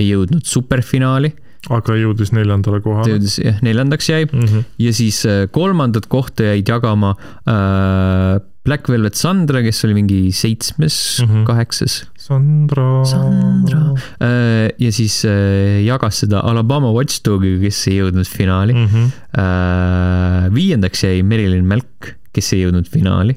ei 0.00 0.08
jõudnud 0.10 0.46
superfinaali 0.48 1.34
aga 1.72 1.94
jõudis 1.96 2.32
neljandale 2.36 2.82
kohale. 2.84 3.14
jõudis 3.14 3.38
jah, 3.40 3.60
neljandaks 3.64 4.08
jäi 4.10 4.24
mm 4.26 4.40
-hmm. 4.40 4.64
ja 4.84 4.92
siis 4.92 5.22
kolmandat 5.50 6.06
kohta 6.12 6.50
jäid 6.50 6.68
jagama 6.68 7.14
äh, 7.48 8.42
Black 8.64 8.88
Velvet 8.88 9.14
Sandra, 9.14 9.60
kes 9.60 9.84
oli 9.84 9.94
mingi 9.98 10.18
seitsmes 10.32 11.20
mm, 11.20 11.28
-hmm. 11.28 11.44
kaheksas. 11.44 12.06
Sandra. 12.24 13.04
Sandra. 13.04 13.80
Äh, 14.22 14.70
ja 14.80 14.90
siis 14.96 15.18
äh, 15.28 15.82
jagas 15.84 16.22
seda 16.22 16.40
Alabama 16.48 16.88
Watchdogiga, 16.94 17.58
kes 17.66 17.82
ei 17.90 17.98
jõudnud 17.98 18.28
finaali 18.28 18.72
mm. 18.72 18.86
-hmm. 18.92 20.54
viiendaks 20.54 21.04
jäi 21.04 21.22
Merilin 21.22 21.66
Melk, 21.68 22.14
kes 22.32 22.52
ei 22.56 22.62
jõudnud 22.64 22.88
finaali. 22.88 23.36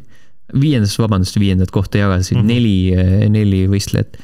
viiendast, 0.56 0.96
vabandust, 1.00 1.36
viiendat 1.40 1.72
kohta 1.76 1.98
jagasid 1.98 2.38
mm 2.38 2.44
-hmm. 2.44 2.48
neli, 2.48 3.30
neli 3.30 3.68
võistlejat. 3.68 4.16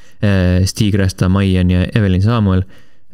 Stig 0.66 0.96
Rästa, 0.96 1.28
Maian 1.30 1.72
ja 1.72 1.84
Evelyn 1.96 2.22
Samuel. 2.22 2.64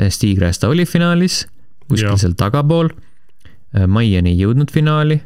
Stig 0.09 0.37
Rästa 0.37 0.69
oli 0.69 0.85
finaalis, 0.85 1.47
kuskil 1.89 2.17
seal 2.17 2.37
tagapool. 2.37 2.89
Maian 3.87 4.27
ei 4.27 4.37
jõudnud 4.37 4.69
finaali 4.71 5.21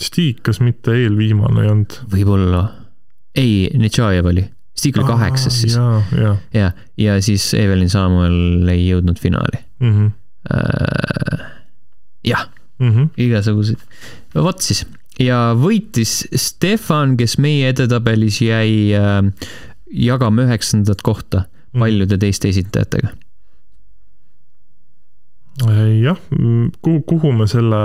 Stig, 0.00 0.40
kas 0.42 0.60
mitte 0.60 0.92
eelviimane 0.96 1.62
ei 1.64 1.70
olnud? 1.70 1.98
võib-olla. 2.12 2.66
ei, 3.34 3.70
Netšajev 3.78 4.26
oli. 4.26 4.44
Stig 4.74 4.96
oli 4.96 5.06
kaheksas 5.06 5.60
siis. 5.60 5.76
ja, 5.76 6.02
ja. 6.16 6.36
ja, 6.54 6.70
ja 6.96 7.20
siis 7.22 7.44
Evelyn 7.54 7.90
Samuel 7.92 8.68
ei 8.72 8.86
jõudnud 8.88 9.20
finaali 9.20 9.62
mm. 9.80 9.92
-hmm. 9.92 10.10
Äh, 10.52 11.42
jah 12.26 12.48
mm 12.78 12.90
-hmm., 12.90 13.08
igasuguseid. 13.16 13.78
vot 14.34 14.60
siis 14.60 14.86
ja 15.20 15.52
võitis 15.58 16.26
Stefan, 16.34 17.16
kes 17.16 17.38
meie 17.38 17.68
edetabelis 17.68 18.40
jäi 18.42 18.94
äh, 18.96 19.20
jagama 19.92 20.42
üheksandat 20.42 21.02
kohta 21.02 21.44
mhm. 21.72 21.80
paljude 21.80 22.18
teiste 22.18 22.48
esitajatega. 22.48 23.08
jah, 26.02 26.18
kuhu, 26.82 27.00
kuhu 27.00 27.32
me 27.32 27.46
selle 27.46 27.80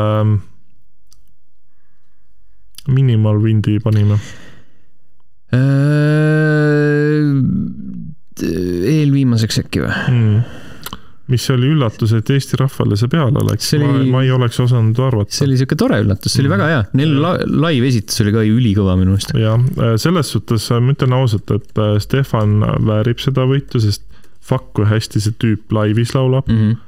minimal 2.88 3.42
wind'i 3.44 3.80
panime? 3.84 4.20
Äh, 5.56 7.24
eelviimaseks 8.92 9.62
äkki 9.64 9.80
või 9.86 9.94
mm.? 10.12 10.64
mis 11.32 11.44
oli 11.52 11.70
üllatus, 11.74 12.14
et 12.16 12.30
Eesti 12.32 12.56
rahvale 12.60 12.96
see 13.00 13.10
peale 13.12 13.42
läks, 13.44 13.74
ma, 13.82 13.90
ma 14.12 14.22
ei 14.24 14.32
oleks 14.32 14.60
osanud 14.64 15.00
arvata. 15.04 15.36
see 15.36 15.48
oli 15.48 15.58
siuke 15.60 15.76
tore 15.80 16.00
üllatus, 16.04 16.32
see 16.34 16.44
oli 16.44 16.52
mm. 16.52 16.56
väga 16.56 16.68
hea, 16.72 16.84
neil 17.00 17.16
la 17.24 17.32
live 17.68 17.88
esitus 17.90 18.24
oli 18.24 18.36
ka 18.36 18.44
ülikõva 18.48 18.96
minu 19.00 19.16
meelest. 19.16 19.34
jah, 19.40 19.60
äh, 19.84 19.96
selles 20.00 20.32
suhtes 20.36 20.70
äh, 20.72 20.84
ma 20.84 20.96
ütlen 20.96 21.16
ausalt, 21.16 21.52
et 21.56 21.84
Stefan 22.04 22.60
väärib 22.88 23.24
seda 23.24 23.48
võitu, 23.48 23.82
sest 23.84 24.04
fuck, 24.48 24.72
kui 24.76 24.88
hästi 24.88 25.24
see 25.24 25.36
tüüp 25.40 25.76
laivis 25.76 26.16
laulab 26.16 26.48
mm. 26.48 26.60
-hmm. 26.60 26.80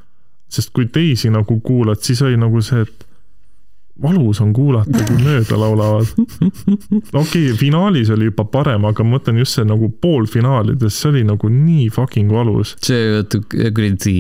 sest 0.60 0.76
kui 0.76 0.88
teisi 0.91 1.32
nagu 1.32 1.60
kuulad, 1.64 2.03
siis 2.03 2.24
oli 2.28 2.39
nagu 2.39 2.64
see, 2.64 2.84
et 2.88 3.09
valus 4.02 4.41
on 4.41 4.54
kuulata, 4.54 5.04
kui 5.08 5.18
mööda 5.24 5.58
laulavad. 5.60 6.14
okei 6.20 7.22
okay,, 7.22 7.58
finaalis 7.60 8.12
oli 8.14 8.30
juba 8.30 8.45
parem, 8.52 8.88
aga 8.89 9.06
ma 9.06 9.18
mõtlen 9.18 9.41
just 9.41 9.58
see 9.58 9.68
nagu 9.68 9.91
poolfinaalides, 10.02 10.95
see 11.02 11.12
oli 11.14 11.26
nagu 11.28 11.52
nii 11.52 11.89
fucking 11.93 12.32
valus. 12.34 12.76
see 12.86 13.24
kuradi 13.76 14.16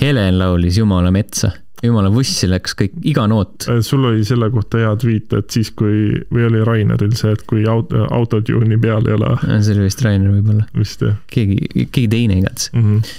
Helen 0.00 0.38
laulis 0.40 0.78
Jumala 0.80 1.10
metsa, 1.12 1.50
Jumala 1.84 2.10
vussi 2.12 2.48
läks 2.48 2.74
kõik, 2.76 2.94
iga 3.08 3.26
noot. 3.28 3.66
Äh, 3.68 3.80
sul 3.84 4.04
oli 4.08 4.24
selle 4.28 4.50
kohta 4.52 4.80
hea 4.80 4.92
tweet, 5.00 5.32
et 5.36 5.56
siis 5.56 5.72
kui, 5.76 6.12
või 6.32 6.46
oli 6.48 6.62
Raineril 6.64 7.14
see, 7.16 7.32
et 7.36 7.44
kui 7.48 7.64
auto, 7.68 8.04
autotune'i 8.12 8.78
peal 8.80 9.08
ei 9.08 9.16
ole. 9.16 9.32
see 9.64 9.74
oli 9.76 9.88
vist 9.88 10.04
Rainer 10.04 10.32
võib-olla. 10.36 10.68
vist 10.76 11.04
jah. 11.04 11.16
keegi, 11.32 11.58
keegi 11.86 12.06
teine 12.12 12.38
igatahes 12.40 12.70
mm. 12.74 12.86
-hmm. 12.86 13.16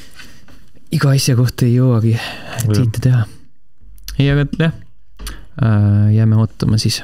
iga 0.97 1.17
asja 1.17 1.35
kohta 1.39 1.65
ei 1.65 1.75
jõuagi 1.75 2.15
tiite 2.69 3.03
teha. 3.09 3.25
ei, 4.19 4.29
aga 4.29 4.47
jah 4.59 4.79
jääme 6.15 6.37
ootama 6.39 6.77
siis. 6.77 7.03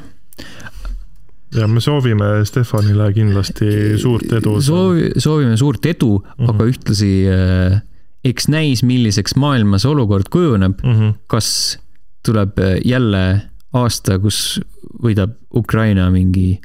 ja 1.56 1.68
me 1.68 1.82
soovime 1.82 2.46
Stefanile 2.46 3.12
kindlasti 3.14 3.98
suurt 3.98 4.34
edu. 4.40 4.62
soovi, 4.62 5.12
soovime 5.18 5.58
suurt 5.58 5.86
edu 5.86 6.18
mm, 6.20 6.32
-hmm. 6.34 6.50
aga 6.54 6.64
ühtlasi 6.72 7.12
äh, 7.32 7.82
eks 8.26 8.48
näis, 8.52 8.84
milliseks 8.84 9.36
maailmas 9.36 9.86
olukord 9.86 10.30
kujuneb 10.32 10.80
mm. 10.84 10.94
-hmm. 10.94 11.14
kas 11.28 11.80
tuleb 12.26 12.60
äh, 12.60 12.78
jälle 12.86 13.42
aasta, 13.74 14.20
kus 14.20 14.62
võidab 15.04 15.38
Ukraina 15.56 16.10
mingi 16.12 16.62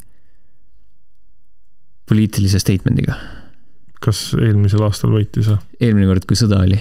poliitilise 2.09 2.59
statement'iga? 2.59 3.15
kas 4.03 4.33
eelmisel 4.35 4.83
aastal 4.83 5.15
võitis 5.15 5.47
või? 5.49 5.59
eelmine 5.81 6.07
kord, 6.11 6.27
kui 6.27 6.39
sõda 6.39 6.63
oli 6.67 6.81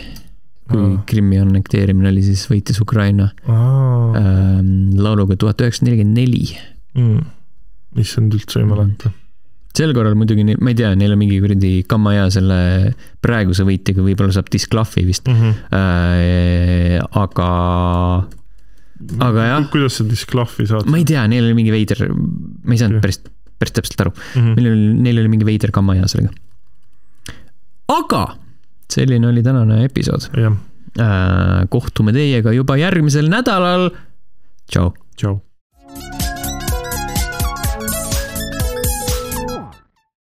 kui 0.72 0.98
Krimmi 1.12 1.40
annekteerimine 1.42 2.12
oli, 2.12 2.26
siis 2.26 2.46
võitis 2.52 2.82
Ukraina 2.84 3.32
ähm, 3.48 4.92
lauluga 5.00 5.38
Tuhat 5.40 5.62
üheksasada 5.64 5.92
nelikümmend 5.92 6.18
neli. 6.18 6.46
Mm. 7.00 7.26
issand, 8.02 8.34
üldse 8.36 8.60
ei 8.60 8.68
mäleta 8.68 9.12
sel 9.78 9.94
korral 9.96 10.18
muidugi, 10.20 10.44
ma 10.60 10.72
ei 10.72 10.78
tea, 10.78 10.92
neil 11.00 11.16
on 11.16 11.20
mingi 11.22 11.40
kuradi 11.42 11.72
kammaja 11.90 12.28
selle 12.34 12.60
praeguse 13.24 13.66
võitjaga, 13.68 14.04
võib-olla 14.04 14.36
saab 14.36 14.52
disklahvi 14.52 15.06
vist 15.08 15.30
mm. 15.32 15.38
-hmm. 15.40 15.62
Äh, 15.78 16.98
aga, 17.22 17.50
aga 19.30 19.48
jah. 19.48 19.70
kuidas 19.72 20.00
sa 20.00 20.08
disklahvi 20.08 20.68
saad? 20.68 20.90
ma 20.92 21.00
ei 21.00 21.08
tea, 21.08 21.24
neil 21.32 21.48
oli 21.48 21.58
mingi 21.62 21.74
veider, 21.74 22.04
ma 22.12 22.76
ei 22.76 22.82
saanud 22.82 23.00
okay. 23.00 23.08
päris, 23.08 23.22
päris 23.62 23.78
täpselt 23.78 24.06
aru 24.06 24.14
mm. 24.14 24.42
-hmm. 24.42 24.56
Neil 24.60 24.72
oli, 24.74 24.94
neil 25.08 25.24
oli 25.24 25.34
mingi 25.38 25.48
veider 25.48 25.72
kammaja 25.72 26.12
sellega. 26.12 26.36
aga 27.88 28.24
selline 28.92 29.28
oli 29.28 29.44
tänane 29.44 29.84
episood. 29.86 30.30
äh,. 31.00 31.68
kohtume 31.70 32.14
teiega 32.14 32.52
juba 32.52 32.78
järgmisel 32.78 33.30
nädalal. 33.32 33.90
tšau. 34.72 34.92
tšau 35.16 35.40